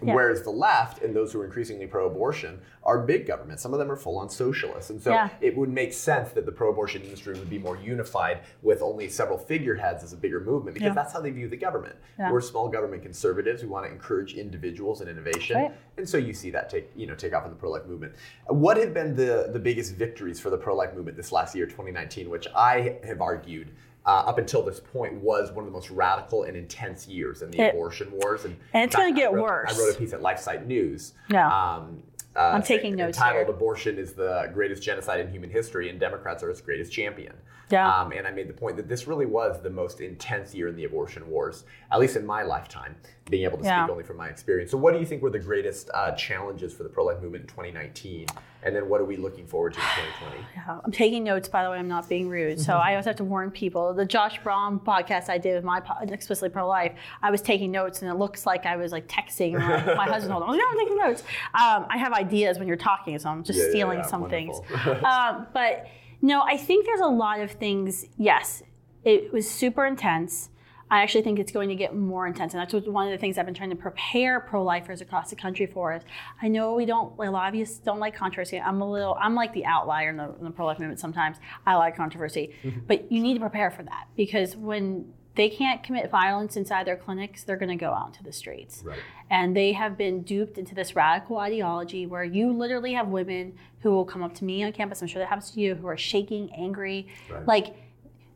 Yeah. 0.03 0.15
Whereas 0.15 0.43
the 0.43 0.51
left 0.51 1.03
and 1.03 1.15
those 1.17 1.33
who 1.33 1.41
are 1.41 1.45
increasingly 1.45 1.87
pro-abortion 1.87 2.61
are 2.83 2.99
big 3.01 3.27
government. 3.27 3.61
Some 3.61 3.73
of 3.73 3.79
them 3.79 3.91
are 3.91 3.97
full-on 3.97 4.29
socialists, 4.29 4.91
and 4.91 5.01
so 5.01 5.11
Yeah. 5.11 5.31
it 5.41 5.57
would 5.57 5.71
make 5.71 5.93
sense 5.93 6.33
that 6.33 6.45
the 6.47 6.53
pro-abortion 6.53 7.03
industry 7.03 7.35
would 7.35 7.49
be 7.49 7.59
more 7.59 7.77
unified 7.77 8.41
with 8.63 8.83
only 8.83 9.09
several 9.09 9.39
figureheads 9.39 10.03
as 10.05 10.13
a 10.13 10.17
bigger 10.17 10.41
movement 10.41 10.75
because 10.75 10.89
Yeah. 10.89 10.95
that's 10.95 11.13
how 11.13 11.21
they 11.21 11.31
view 11.31 11.49
the 11.49 11.57
government. 11.57 11.97
We're 12.19 12.41
small 12.43 12.69
government 12.69 13.03
conservatives. 13.03 13.63
We 13.63 13.69
want 13.69 13.87
to 13.87 13.93
encourage 13.93 14.35
individuals 14.35 15.01
and 15.01 15.09
innovation, 15.09 15.57
Right. 15.57 15.73
and 15.97 16.09
so 16.09 16.19
you 16.19 16.33
see 16.35 16.51
that 16.51 16.69
take 16.69 16.91
you 16.95 17.07
know 17.07 17.15
take 17.15 17.35
off 17.35 17.45
in 17.45 17.51
the 17.51 17.57
pro-life 17.57 17.87
movement. 17.87 18.15
What 18.49 18.77
have 18.77 18.93
been 18.93 19.15
the 19.15 19.49
the 19.53 19.59
biggest 19.59 19.95
victories 19.97 20.39
for 20.41 20.51
the 20.51 20.59
pro-life 20.59 20.95
movement 20.95 21.17
this 21.17 21.33
last 21.33 21.55
year, 21.55 21.67
2019, 21.67 22.29
which 22.29 22.47
I 22.55 22.99
have 23.05 23.21
argued 23.23 23.71
uh, 24.11 24.25
up 24.29 24.39
until 24.39 24.63
this 24.63 24.81
point 24.81 25.15
was 25.15 25.53
one 25.53 25.65
of 25.65 25.71
the 25.71 25.73
most 25.73 25.89
radical 25.91 26.43
and 26.43 26.57
intense 26.57 27.07
years 27.07 27.43
in 27.43 27.51
the 27.53 27.61
It- 27.61 27.71
abortion 27.75 28.11
wars, 28.11 28.45
and, 28.45 28.57
and 28.73 28.85
it's 28.85 28.97
gonna 28.97 29.13
get 29.15 29.29
I 29.31 29.35
wrote, 29.35 29.43
worse. 29.45 29.79
I 29.79 29.79
wrote 29.81 29.95
a 29.95 29.99
piece 29.99 30.13
at 30.13 30.21
LifeSite 30.21 30.67
News. 30.67 31.13
Yeah. 31.29 31.47
Um, 31.49 32.03
uh, 32.37 32.41
I'm 32.55 32.63
taking 32.63 32.95
notes 32.97 33.19
Entitled 33.19 33.47
here. 33.47 33.55
"Abortion 33.55 33.99
is 33.99 34.13
the 34.13 34.51
greatest 34.55 34.83
genocide 34.83 35.21
in 35.21 35.31
human 35.31 35.51
history, 35.51 35.89
and 35.91 35.99
Democrats 35.99 36.43
are 36.43 36.51
its 36.51 36.61
greatest 36.61 36.93
champion." 36.93 37.35
Yeah. 37.71 37.89
Um, 38.01 38.11
and 38.11 38.27
I 38.27 38.33
made 38.33 38.49
the 38.49 38.53
point 38.53 38.77
that 38.79 38.89
this 38.89 39.07
really 39.07 39.27
was 39.27 39.63
the 39.63 39.71
most 39.71 40.01
intense 40.01 40.53
year 40.55 40.67
in 40.67 40.75
the 40.75 40.85
abortion 40.85 41.29
wars, 41.31 41.65
at 41.93 42.01
least 42.01 42.17
in 42.17 42.27
my 42.27 42.43
lifetime, 42.43 42.97
being 43.31 43.45
able 43.45 43.59
to 43.59 43.65
Yeah. 43.65 43.85
speak 43.85 43.93
only 43.93 44.03
from 44.03 44.17
my 44.17 44.27
experience. 44.29 44.73
So, 44.73 44.77
what 44.79 44.93
do 44.93 44.99
you 44.99 45.07
think 45.07 45.23
were 45.23 45.31
the 45.31 45.39
greatest 45.39 45.89
uh, 45.95 46.11
challenges 46.13 46.73
for 46.75 46.83
the 46.83 46.89
pro-life 46.89 47.21
movement 47.23 47.43
in 47.43 47.49
2019? 47.49 48.27
And 48.63 48.75
then, 48.77 48.89
what 48.91 49.01
are 49.01 49.05
we 49.05 49.17
looking 49.17 49.47
forward 49.47 49.73
to 49.75 49.79
in 49.79 49.85
2020? 49.87 50.47
Yeah, 50.57 50.81
I'm 50.85 50.91
taking 50.93 51.23
notes, 51.25 51.49
by 51.49 51.63
the 51.63 51.71
way. 51.71 51.79
I'm 51.79 51.87
not 51.89 52.09
being 52.09 52.29
rude. 52.29 52.61
So 52.61 52.75
I 52.75 52.91
always 52.91 53.07
have 53.07 53.17
to 53.17 53.25
warn 53.25 53.51
people. 53.53 53.95
The 53.95 54.05
Josh 54.05 54.43
Brahm 54.43 54.81
podcast 54.81 55.29
I 55.31 55.39
did 55.39 55.55
with 55.55 55.65
my 55.65 55.79
po- 55.81 55.95
explicitly 56.03 56.49
pro 56.51 56.67
life, 56.69 56.93
I 57.23 57.31
was 57.31 57.41
taking 57.41 57.71
notes, 57.71 58.03
and 58.03 58.11
it 58.11 58.15
looks 58.15 58.47
like 58.47 58.67
I 58.67 58.77
was 58.77 58.91
like 58.91 59.07
texting 59.07 59.53
my, 59.53 59.95
my 59.95 60.07
husband. 60.07 60.33
Hold 60.33 60.43
on, 60.43 60.49
I 60.49 60.53
was 60.53 60.59
like, 60.59 60.65
no, 60.65 60.71
I'm 60.73 60.79
taking 60.87 60.99
notes. 60.99 61.23
Um, 61.55 61.87
I 61.89 61.97
have 61.99 62.11
ideas 62.25 62.59
when 62.59 62.69
you're 62.69 62.77
talking, 62.93 63.19
so 63.19 63.29
I'm 63.31 63.43
just 63.45 63.59
Yeah, 63.59 63.69
stealing 63.71 63.99
yeah, 64.01 64.07
some 64.07 64.23
wonderful. 64.23 64.65
things. 64.65 65.05
um, 65.05 65.47
but 65.53 65.87
no, 66.23 66.43
I 66.43 66.57
think 66.57 66.87
there's 66.87 67.01
a 67.01 67.07
lot 67.25 67.41
of 67.41 67.51
things. 67.53 68.05
Yes, 68.17 68.63
it 69.05 69.33
was 69.33 69.51
super 69.51 69.85
intense. 69.87 70.51
I 70.93 71.03
actually 71.03 71.23
think 71.23 71.39
it's 71.39 71.53
going 71.53 71.69
to 71.69 71.77
get 71.77 71.95
more 71.95 72.27
intense, 72.27 72.53
and 72.53 72.61
that's 72.61 72.75
one 72.89 73.07
of 73.07 73.13
the 73.13 73.19
things 73.19 73.39
I've 73.39 73.47
been 73.47 73.55
trying 73.55 73.71
to 73.71 73.77
prepare 73.77 74.41
pro-lifers 74.41 75.01
across 75.01 75.31
the 75.31 75.37
country 75.37 75.67
for. 75.67 75.95
Is 75.95 76.03
I 76.43 76.49
know 76.49 76.75
we 76.75 76.85
don't 76.85 77.13
a 77.21 77.31
lot 77.31 77.49
of 77.49 77.55
you 77.55 77.65
don't 77.85 78.01
like 78.01 78.15
controversy. 78.17 78.59
I'm 78.59 78.81
a 78.83 78.91
little 78.91 79.17
I'm 79.21 79.37
like 79.37 79.53
the 79.53 79.65
outlier 79.67 80.11
in 80.11 80.17
the, 80.17 80.35
in 80.39 80.45
the 80.45 80.51
pro-life 80.51 80.81
movement. 80.81 80.99
Sometimes 80.99 81.37
I 81.65 81.77
like 81.77 81.95
controversy, 81.97 82.55
but 82.89 83.11
you 83.13 83.23
need 83.23 83.35
to 83.35 83.41
prepare 83.41 83.71
for 83.71 83.85
that 83.85 84.05
because 84.17 84.57
when 84.57 85.13
they 85.37 85.49
can't 85.49 85.83
commit 85.83 86.11
violence 86.11 86.57
inside 86.57 86.87
their 86.87 86.97
clinics, 86.97 87.45
they're 87.45 87.57
going 87.57 87.71
to 87.71 87.77
go 87.77 87.93
out 87.93 88.09
into 88.09 88.23
the 88.23 88.33
streets. 88.33 88.83
Right. 88.85 88.99
And 89.31 89.57
they 89.57 89.73
have 89.73 89.97
been 89.97 90.23
duped 90.23 90.59
into 90.59 90.75
this 90.75 90.97
radical 90.97 91.39
ideology 91.39 92.07
where 92.07 92.25
you 92.25 92.53
literally 92.53 92.95
have 92.95 93.09
women 93.09 93.55
who 93.81 93.93
will 93.93 94.05
come 94.05 94.23
up 94.23 94.35
to 94.35 94.45
me 94.45 94.65
on 94.65 94.73
campus, 94.73 95.01
I'm 95.01 95.09
sure 95.09 95.21
that 95.21 95.29
happens 95.29 95.53
to 95.53 95.61
you, 95.61 95.77
who 95.77 95.87
are 95.87 95.97
shaking, 95.97 96.53
angry. 96.53 97.09
Right. 97.31 97.47
Like 97.47 97.77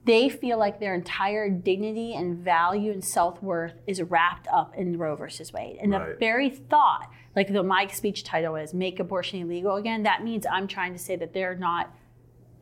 they 0.05 0.29
feel 0.29 0.59
like 0.59 0.81
their 0.81 0.95
entire 0.95 1.49
dignity 1.49 2.15
and 2.15 2.39
value 2.39 2.93
and 2.93 3.05
self 3.05 3.43
worth 3.43 3.75
is 3.87 4.03
wrapped 4.03 4.47
up 4.53 4.75
in 4.77 4.99
Roe 4.99 5.17
versus 5.17 5.53
Wade. 5.53 5.79
And 5.81 5.93
the 5.93 6.17
very 6.21 6.51
thought, 6.51 7.11
like 7.35 7.53
the 7.53 7.63
my 7.63 7.87
speech 7.89 8.23
title 8.23 8.55
is 8.57 8.75
"Make 8.75 9.01
Abortion 9.01 9.41
Illegal 9.41 9.77
Again," 9.77 10.03
that 10.03 10.23
means 10.23 10.47
I'm 10.51 10.69
trying 10.69 10.93
to 10.93 10.99
say 10.99 11.17
that 11.17 11.33
they're 11.33 11.57
not 11.57 11.93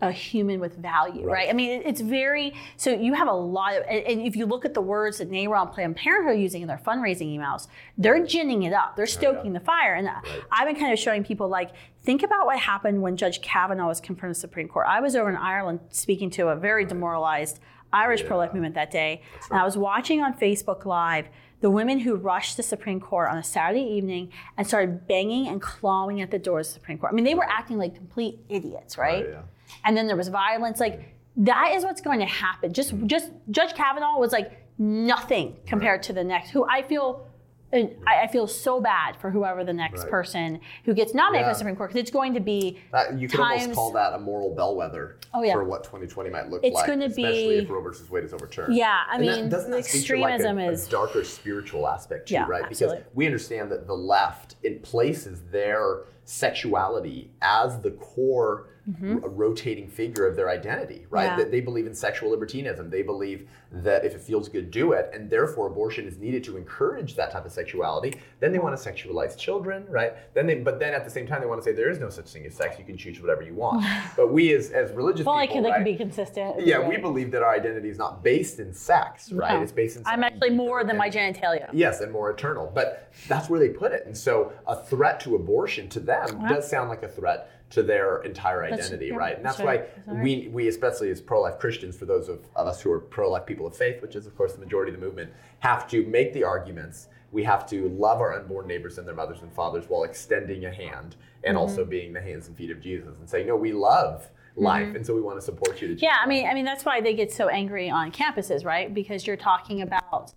a 0.02 0.11
human 0.11 0.59
with 0.61 0.76
value, 0.76 1.25
right? 1.25 1.32
Right. 1.32 1.49
I 1.49 1.52
mean, 1.52 1.80
it- 1.80 1.87
it's 1.87 2.00
very 2.00 2.52
so 2.76 2.90
you 2.90 3.14
have 3.14 3.28
a 3.28 3.32
lot 3.32 3.75
of, 3.76 3.85
and 3.88 4.21
if 4.21 4.37
you 4.37 4.44
look 4.44 4.64
at 4.64 4.75
the 4.75 4.80
words 4.80 5.18
that 5.18 5.30
NARAL 5.30 5.62
and 5.62 5.73
Planned 5.73 5.97
Parenthood 5.97 6.35
are 6.35 6.38
using 6.38 6.61
in 6.62 6.68
their 6.68 6.76
fundraising 6.85 7.35
emails, 7.35 7.68
they're 7.97 8.26
ginning 8.26 8.64
it 8.64 8.73
up, 8.73 8.97
they're 8.97 9.04
oh, 9.04 9.06
stoking 9.06 9.52
the 9.52 9.61
fire. 9.61 9.94
And 9.94 10.09
uh, 10.09 10.21
I've 10.50 10.66
been 10.66 10.76
kind 10.76 10.92
of 10.92 10.99
showing 10.99 11.25
people 11.25 11.49
like, 11.49 11.71
think 12.02 12.23
about 12.23 12.47
what 12.47 12.59
happened 12.59 13.00
when 13.00 13.16
Judge 13.16 13.40
Kavanaugh 13.40 13.87
was 13.87 14.00
confirmed 14.00 14.35
to 14.35 14.38
the 14.38 14.40
Supreme 14.40 14.68
Court. 14.68 14.87
I 14.88 15.00
was 15.00 15.14
over 15.16 15.30
in 15.30 15.37
Ireland 15.37 15.80
speaking 15.90 16.28
to 16.30 16.49
a 16.49 16.56
very 16.56 16.85
demoralized 16.85 17.61
Irish 17.92 18.25
pro 18.26 18.38
life 18.38 18.52
movement 18.52 18.75
that 18.75 18.90
day, 18.90 19.23
and 19.50 19.61
I 19.61 19.64
was 19.64 19.76
watching 19.76 20.21
on 20.23 20.35
Facebook 20.35 20.85
Live 20.87 21.26
the 21.61 21.71
women 21.71 22.00
who 22.00 22.16
rushed 22.16 22.56
the 22.56 22.62
Supreme 22.62 22.99
Court 23.00 23.30
on 23.30 23.37
a 23.38 23.42
Saturday 23.44 23.85
evening 23.85 24.32
and 24.56 24.66
started 24.66 25.06
banging 25.06 25.47
and 25.47 25.62
clawing 25.62 26.21
at 26.21 26.30
the 26.32 26.38
doors 26.38 26.68
of 26.68 26.75
the 26.75 26.80
Supreme 26.80 26.99
Court. 26.99 27.12
I 27.12 27.14
mean, 27.14 27.25
they 27.25 27.35
were 27.35 27.47
acting 27.49 27.78
like 27.78 27.94
complete 27.94 28.40
idiots, 28.49 28.99
right? 28.99 29.26
yeah. 29.28 29.42
And 29.85 29.97
then 29.97 30.07
there 30.07 30.17
was 30.17 30.29
violence. 30.29 30.81
Like 30.81 31.14
that 31.37 31.73
is 31.75 31.85
what's 31.85 32.00
going 32.00 32.19
to 32.21 32.26
happen. 32.26 32.73
Just, 32.73 32.95
just 33.07 33.31
Judge 33.50 33.75
Kavanaugh 33.75 34.19
was 34.19 34.33
like 34.33 34.59
nothing 34.79 35.57
compared 35.67 36.02
to 36.05 36.12
the 36.12 36.25
next. 36.25 36.50
Who 36.50 36.64
I 36.69 36.83
feel. 36.83 37.26
I 37.75 37.91
I 38.07 38.26
feel 38.26 38.47
so 38.47 38.83
bad 38.83 39.17
for 39.17 39.31
whoever 39.31 39.64
the 39.64 39.73
next 39.73 40.02
Right. 40.02 40.11
person 40.11 40.61
who 40.85 40.93
gets 40.93 41.14
nominated 41.14 41.45
for 41.45 41.49
Yeah. 41.49 41.52
the 41.55 41.59
Supreme 41.59 41.76
Court 41.76 41.88
because 41.88 42.02
it's 42.02 42.11
going 42.11 42.35
to 42.35 42.41
be 42.41 42.79
That, 42.93 43.19
you 43.19 43.29
could 43.31 43.38
times. 43.38 43.62
almost 43.62 43.76
call 43.79 43.93
that 43.93 44.12
a 44.12 44.19
moral 44.19 44.55
bellwether 44.55 45.17
Oh, 45.33 45.43
yeah. 45.43 45.55
for 45.55 45.64
what 45.64 45.83
2020 45.83 46.29
might 46.29 46.50
look 46.50 46.62
It's 46.62 46.75
like, 46.75 46.87
gonna 46.87 47.07
especially 47.07 47.49
be- 47.61 47.64
if 47.64 47.71
Roe 47.71 47.81
versus 47.81 48.11
Wade 48.11 48.25
is 48.25 48.35
overturned. 48.35 48.75
Yeah, 48.75 49.00
I 49.11 49.17
And 49.17 49.26
that- 49.26 49.37
mean, 49.41 49.49
doesn't 49.49 49.71
that 49.71 49.76
to, 49.85 49.87
like, 49.87 49.95
a- 49.95 49.97
extremism 49.97 50.59
a, 50.59 50.71
is- 50.71 50.87
darker 50.87 51.25
spiritual 51.25 51.88
aspect 51.88 52.29
too, 52.29 52.35
Yeah, 52.35 52.45
right? 52.47 52.62
absolutely. 52.67 52.99
Because 52.99 53.14
we 53.17 53.25
understand 53.25 53.73
that 53.73 53.87
the 53.87 53.95
left 53.97 54.57
it 54.62 54.83
places 54.83 55.41
their 55.50 56.00
sexuality 56.33 57.31
as 57.43 57.81
the 57.81 57.91
core 57.93 58.69
r- 59.03 59.29
rotating 59.29 59.87
figure 59.87 60.27
of 60.27 60.35
their 60.35 60.49
identity, 60.51 61.07
right? 61.11 61.29
Mm-hmm. 61.29 61.39
Yeah. 61.39 61.45
That 61.45 61.51
they 61.53 61.61
believe 61.61 61.87
in 61.87 61.95
sexual 61.95 62.31
libertinism. 62.31 62.91
They 62.91 63.03
believe 63.03 63.49
that 63.71 64.05
if 64.05 64.15
it 64.15 64.21
feels 64.21 64.49
good, 64.49 64.71
do 64.71 64.93
it, 64.93 65.11
and 65.15 65.31
therefore 65.31 65.67
abortion 65.69 66.07
is 66.07 66.19
needed 66.19 66.43
to 66.45 66.57
encourage 66.57 67.15
that 67.17 67.31
type 67.31 67.45
of 67.45 67.53
sexuality. 67.53 68.15
Then 68.42 68.50
they 68.50 68.58
want 68.58 68.76
to 68.76 68.90
sexualize 68.90 69.37
children, 69.38 69.87
right? 69.88 70.14
Then 70.34 70.49
they, 70.49 70.56
but 70.56 70.80
then 70.80 70.94
at 70.94 71.04
the 71.04 71.11
same 71.12 71.28
time, 71.28 71.40
they 71.40 71.46
want 71.46 71.61
to 71.61 71.64
say 71.64 71.72
there 71.72 71.88
is 71.88 72.00
no 72.00 72.11
such 72.11 72.28
thing 72.28 72.44
as 72.44 72.54
sex. 72.54 72.76
You 72.76 72.84
can 72.84 72.96
choose 72.96 73.20
whatever 73.20 73.42
you 73.42 73.54
want. 73.54 73.87
but 74.16 74.32
we 74.32 74.52
as 74.52 74.70
as 74.70 74.90
religious 74.90 75.25
well, 75.25 75.37
like 75.37 75.50
people, 75.50 75.62
they 75.62 75.68
right? 75.68 75.76
can 75.76 75.84
be 75.84 75.94
consistent. 75.94 76.66
Yeah, 76.66 76.78
Right. 76.78 76.88
we 76.88 76.96
believe 76.96 77.30
that 77.30 77.44
our 77.44 77.54
identity 77.54 77.88
is 77.88 77.99
not 77.99 78.25
based 78.25 78.58
in 78.58 78.75
sex, 78.75 79.30
right? 79.30 79.54
No. 79.54 79.62
It's 79.62 79.70
based 79.70 79.96
in 79.96 80.02
I'm 80.06 80.25
actually 80.25 80.50
more 80.50 80.82
than 80.82 80.96
my 80.96 81.08
genitalia. 81.08 81.70
Yes, 81.72 82.00
and 82.00 82.11
more 82.11 82.30
eternal. 82.30 82.68
But 82.75 83.12
that's 83.28 83.49
where 83.49 83.61
they 83.61 83.68
put 83.68 83.92
it. 83.92 84.06
And 84.06 84.18
so 84.18 84.52
a 84.66 84.75
threat 84.75 85.20
to 85.20 85.37
abortion 85.37 85.88
to 85.90 86.00
them 86.00 86.44
does 86.49 86.68
sound 86.68 86.88
like 86.88 87.04
a 87.04 87.08
threat 87.08 87.49
to 87.70 87.82
their 87.84 88.22
entire 88.22 88.64
identity, 88.64 89.06
yeah, 89.06 89.14
right? 89.14 89.37
And 89.37 89.46
that's, 89.46 89.61
why 89.61 89.84
we, 90.06 90.49
we, 90.52 90.66
especially 90.66 91.11
as 91.11 91.20
pro 91.20 91.40
life 91.40 91.58
Christians, 91.61 91.96
for 91.96 92.04
those 92.04 92.28
of, 92.28 92.40
of 92.56 92.66
us 92.66 92.82
who 92.82 92.90
are 92.90 92.99
pro 92.99 93.30
life 93.30 93.46
people 93.46 93.66
of 93.66 93.75
faith, 93.75 94.02
which 94.02 94.14
is, 94.14 94.26
of 94.26 94.37
course, 94.37 94.52
the 94.52 94.58
majority 94.58 94.92
of 94.92 95.00
the 95.00 95.06
movement, 95.06 95.30
have 95.61 95.88
to 95.88 96.04
make 96.06 96.34
the 96.34 96.42
arguments. 96.44 97.06
We 97.33 97.43
have 97.45 97.67
to 97.71 97.89
love 97.89 98.21
our 98.21 98.35
unborn 98.39 98.67
neighbors 98.67 98.99
and 98.99 99.07
their 99.07 99.15
mothers 99.15 99.43
and 99.43 99.53
fathers 99.53 99.87
while 99.89 100.05
extending 100.05 100.67
a 100.67 100.73
hand 100.73 101.17
and 101.45 101.57
Mm-hmm. 101.57 101.57
also 101.57 101.85
being 101.85 102.12
the 102.12 102.21
hands 102.21 102.47
and 102.47 102.57
feet 102.57 102.71
of 102.71 102.81
Jesus 102.81 103.19
and 103.19 103.29
saying, 103.29 103.49
no, 103.49 103.57
we 103.57 103.73
love 103.73 104.29
life. 104.55 104.95
And 104.95 105.05
so 105.05 105.15
we 105.15 105.21
want 105.23 105.39
to 105.39 105.43
support 105.43 105.81
you 105.83 105.89
to 105.89 105.95
Mm-hmm. 105.95 106.05
Yeah, 106.05 106.19
I 106.23 106.27
mean, 106.27 106.47
I 106.47 106.55
mean 106.55 106.65
that's 106.65 106.85
why 106.85 107.01
they 107.01 107.15
get 107.15 107.33
so 107.33 107.49
angry 107.49 107.91
on 107.91 108.12
campuses, 108.12 108.65
right? 108.65 108.93
Because 108.95 109.27
you're 109.27 109.37
talking 109.37 109.83
about 109.83 110.35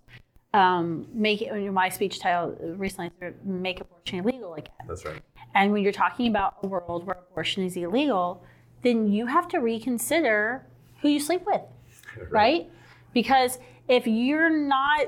um, 0.52 1.06
my 1.14 1.88
speech 1.90 2.18
title 2.18 2.56
recently 2.76 3.10
make 3.44 3.80
abortion 3.80 4.20
illegal 4.20 4.54
again. 4.54 4.72
That's 4.88 5.04
right. 5.04 5.20
And 5.54 5.72
when 5.72 5.82
you're 5.82 5.92
talking 5.92 6.28
about 6.28 6.56
a 6.62 6.66
world 6.66 7.06
where 7.06 7.18
abortion 7.30 7.62
is 7.64 7.76
illegal, 7.76 8.42
then 8.82 9.10
you 9.12 9.26
have 9.26 9.48
to 9.48 9.58
reconsider 9.58 10.66
who 11.02 11.08
you 11.08 11.20
sleep 11.20 11.42
with, 11.46 11.62
right? 12.30 12.70
Because 13.12 13.58
if 13.88 14.06
you're 14.06 14.50
not 14.50 15.06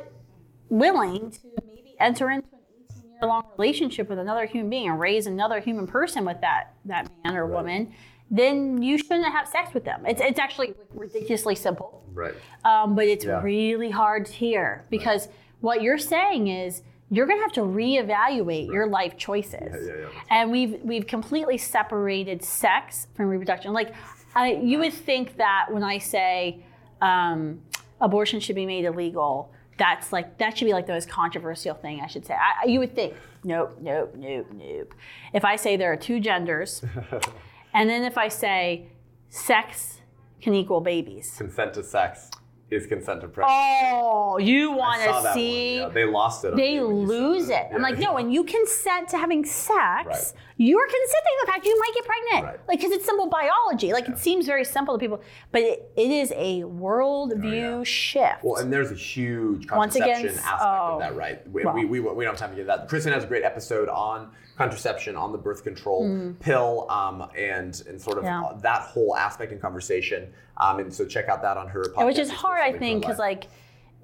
willing 0.69 1.31
to 1.31 1.39
maybe 1.67 1.95
enter 2.01 2.31
into 2.31 2.49
an 2.53 2.59
18 2.91 3.11
year 3.11 3.29
long 3.29 3.45
relationship 3.57 4.09
with 4.09 4.19
another 4.19 4.47
human 4.47 4.71
being 4.71 4.89
and 4.89 5.01
raise 5.01 5.27
another 5.27 5.61
human 5.61 5.87
person 5.87 6.25
with 6.25 6.41
that, 6.41 6.75
that 6.85 7.11
man 7.25 7.37
or 7.37 7.47
woman, 7.47 7.93
then 8.31 8.83
you 8.83 8.99
shouldn't 8.99 9.25
have 9.33 9.49
sex 9.49 9.73
with 9.73 9.85
them. 9.85 10.05
It's, 10.07 10.21
it's 10.21 10.39
actually 10.39 10.75
ridiculously 10.93 11.55
simple. 11.55 12.05
Right. 12.13 12.35
Um, 12.65 12.95
but 12.95 13.07
it's 13.07 13.25
Yeah. 13.25 13.41
really 13.43 13.91
hard 13.91 14.27
to 14.27 14.33
hear 14.33 14.85
because 14.91 15.29
what 15.61 15.83
you're 15.83 15.99
saying 15.99 16.49
is 16.49 16.83
you're 17.11 17.27
going 17.27 17.39
to 17.39 17.43
have 17.43 17.53
to 17.53 17.63
reevaluate 17.63 18.67
your 18.71 18.87
life 18.87 19.17
choices. 19.17 19.55
Yeah, 19.87 19.95
yeah, 19.95 20.01
yeah. 20.03 20.09
And 20.31 20.51
we've 20.51 20.79
we've 20.83 21.07
completely 21.07 21.57
separated 21.57 22.45
sex 22.45 23.07
from 23.15 23.29
reproduction. 23.29 23.73
Like, 23.73 23.95
I, 24.35 24.53
you 24.53 24.79
would 24.81 24.93
think 24.93 25.39
that 25.39 25.69
when 25.71 25.83
I 25.83 25.97
say 25.99 26.61
um, 27.01 27.63
abortion 28.01 28.41
should 28.41 28.57
be 28.57 28.67
made 28.67 28.85
illegal, 28.85 29.51
that's 29.79 30.13
like 30.13 30.39
that 30.39 30.59
should 30.59 30.67
be 30.67 30.73
like 30.73 30.87
the 30.87 30.93
most 30.93 31.09
controversial 31.09 31.75
thing 31.75 32.01
I 32.03 32.07
should 32.07 32.27
say. 32.27 32.35
I, 32.35 32.67
you 32.67 32.81
would 32.81 32.95
think, 32.95 33.15
nope, 33.45 33.79
nope, 33.81 34.15
nope, 34.17 34.47
nope. 34.53 34.95
If 35.33 35.45
I 35.45 35.57
say 35.57 35.77
there 35.77 35.93
are 35.93 35.97
two 35.97 36.21
genders, 36.21 36.85
and 37.73 37.89
then 37.89 38.05
if 38.05 38.19
I 38.19 38.29
say 38.29 38.89
sex 39.31 40.01
can 40.41 40.55
equal 40.55 40.81
babies. 40.81 41.35
Consent 41.39 41.75
to 41.75 41.83
sex 41.83 42.31
is 42.71 42.87
consent 42.87 43.23
to 43.23 43.29
pregnancy. 43.29 43.57
Oh, 43.95 44.37
you 44.39 44.73
want 44.73 45.01
to 45.03 45.33
see? 45.33 45.81
One. 45.81 45.89
Yeah, 45.89 45.95
they 45.95 46.05
lost 46.05 46.45
it. 46.45 46.55
They 46.55 46.79
me 46.79 46.85
when 46.85 46.97
you 47.01 47.07
said 47.09 47.15
lose 47.15 47.49
it. 47.49 47.67
I'm 47.75 47.81
like, 47.83 47.99
no, 47.99 48.13
when 48.15 48.31
you 48.31 48.45
consent 48.45 49.09
to 49.09 49.17
having 49.19 49.43
sex, 49.45 49.75
Right. 50.07 50.33
you're 50.59 50.87
consenting 50.87 51.33
to 51.41 51.47
the 51.47 51.53
fact 51.53 51.65
you 51.65 51.79
might 51.81 51.93
get 51.95 52.05
pregnant. 52.05 52.45
Right. 52.45 52.69
Like, 52.69 52.79
because 52.81 52.93
it's 52.93 53.07
simple 53.07 53.27
biology. 53.27 53.93
Like, 53.95 54.09
it 54.09 54.19
seems 54.19 54.45
very 54.45 54.65
simple 54.67 54.95
to 54.95 54.99
people, 54.99 55.23
but 55.51 55.63
it, 55.63 55.91
it 55.97 56.11
is 56.11 56.31
a 56.33 56.63
worldview 56.65 57.73
Oh, 57.73 57.79
yeah. 57.79 57.83
shift. 57.85 58.45
Well, 58.45 58.57
and 58.61 58.73
there's 58.73 58.91
a 58.91 58.95
huge 58.95 59.71
Once 59.71 59.95
contraception 59.95 60.27
again, 60.29 60.39
aspect 60.45 60.63
oh, 60.63 60.95
of 60.95 61.01
that, 61.01 61.17
right? 61.17 61.51
We, 61.51 61.65
well. 61.65 61.75
we, 61.75 61.85
we, 61.87 62.01
we 62.01 62.25
don't 62.25 62.35
have 62.35 62.37
time 62.39 62.51
to 62.51 62.57
get 62.57 62.67
that. 62.67 62.89
Kristen 62.89 63.13
has 63.15 63.25
a 63.25 63.27
great 63.27 63.45
episode 63.45 63.89
on 63.89 64.31
contraception, 64.59 65.15
on 65.17 65.31
the 65.33 65.39
birth 65.39 65.63
control 65.63 66.35
pill, 66.41 66.87
um, 66.91 67.29
and 67.39 67.81
and 67.89 68.01
sort 68.01 68.19
of 68.19 68.25
Mm. 68.25 68.27
Yeah. 68.27 68.59
that 68.63 68.83
whole 68.83 69.17
aspect 69.17 69.53
and 69.53 69.61
conversation. 69.63 70.33
Um, 70.59 70.81
and 70.81 70.93
so 70.93 71.07
check 71.07 71.29
out 71.29 71.43
that 71.43 71.57
on 71.57 71.69
her 71.69 71.85
podcast. 71.85 72.07
Which 72.07 72.19
is 72.19 72.31
hard, 72.31 72.61
I 72.61 72.77
think, 72.77 73.03
because 73.03 73.19
like, 73.19 73.47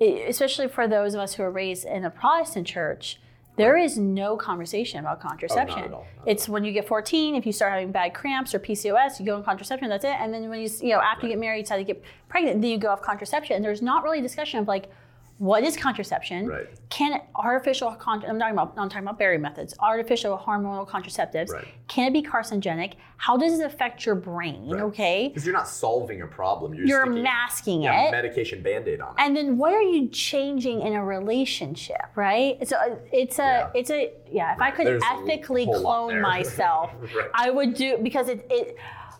especially 0.01 0.69
for 0.69 0.87
those 0.87 1.14
of 1.14 1.21
us 1.21 1.35
who 1.35 1.43
are 1.43 1.51
raised 1.51 1.85
in 1.85 2.05
a 2.05 2.11
Protestant 2.11 2.67
church, 2.67 3.19
there 3.57 3.77
is 3.77 3.97
no 3.97 4.37
conversation 4.37 5.01
about 5.01 5.21
contraception. 5.21 5.90
Oh, 5.93 5.97
all, 5.97 6.07
not 6.19 6.29
it's 6.29 6.49
when 6.49 6.64
you 6.64 6.73
get 6.73 6.88
14, 6.88 7.37
if 7.37 7.47
you 7.47 7.53
start 7.53 7.73
having 7.73 7.93
bad 7.93 8.12
cramps 8.12 8.53
or 8.55 8.59
PCOS, 8.59 9.21
you 9.21 9.27
go 9.27 9.37
on 9.37 9.45
contraception. 9.45 9.88
That's 9.88 10.05
it. 10.05 10.17
And 10.19 10.35
then 10.35 10.49
when 10.49 10.61
you, 10.61 10.69
you 10.81 10.90
know, 10.90 11.01
after 11.01 11.27
you 11.27 11.33
get 11.33 11.38
married, 11.38 11.59
you 11.59 11.62
decide 11.62 11.77
to 11.77 11.85
get 11.85 12.03
pregnant, 12.29 12.61
then 12.62 12.71
you 12.71 12.79
go 12.79 12.88
off 12.88 13.03
contraception. 13.03 13.55
And 13.57 13.64
there's 13.64 13.83
not 13.83 14.03
really 14.03 14.19
a 14.19 14.23
discussion 14.23 14.59
of 14.59 14.67
like, 14.67 14.90
what 15.38 15.64
is 15.64 15.77
contraception? 15.77 16.47
Right. 16.47 16.66
Can 16.90 17.20
artificial 17.35 17.90
con- 17.97 18.25
I'm 18.25 18.38
talking 18.38 18.53
about 18.55 18.75
I'm 18.77 18.88
talking 18.88 19.05
about 19.05 19.18
barrier 19.18 19.38
methods, 19.38 19.75
artificial 19.81 20.38
hormonal 20.38 20.88
contraceptives. 20.88 21.51
Right. 21.51 21.66
Can 21.88 22.07
it 22.09 22.12
be 22.12 22.23
carcinogenic? 22.23 22.94
How 23.16 23.37
does 23.37 23.59
it 23.59 23.66
affect 23.66 24.07
your 24.07 24.14
brain? 24.14 24.70
Right. 24.70 24.83
Okay. 24.83 25.29
Because 25.29 25.44
you're 25.44 25.55
not 25.55 25.66
solving 25.68 26.23
a 26.23 26.27
problem. 26.27 26.73
You're, 26.73 26.87
You're 26.87 27.07
masking 27.07 27.83
yeah, 27.83 28.09
it. 28.09 28.11
medication 28.12 28.62
band-aid 28.62 29.01
on 29.01 29.09
it. 29.11 29.14
And 29.18 29.37
then 29.37 29.59
what 29.59 29.73
are 29.73 29.83
you 29.83 30.09
changing 30.09 30.83
in 30.83 30.92
a 30.94 31.05
relationship, 31.05 32.01
right? 32.14 32.66
So 32.68 32.77
it's 33.12 33.38
a 33.38 33.42
Yeah. 33.42 33.70
it's 33.75 33.90
a 33.90 34.12
yeah, 34.31 34.55
if 34.55 34.61
I 34.61 34.70
could 34.70 34.87
There's 34.87 35.03
ethically 35.05 35.66
clone 35.66 36.20
myself, 36.33 36.92
Right. 37.14 37.29
I 37.35 37.51
would 37.51 37.75
do 37.75 37.99
because 38.03 38.29
it 38.29 38.47
it 38.51 38.77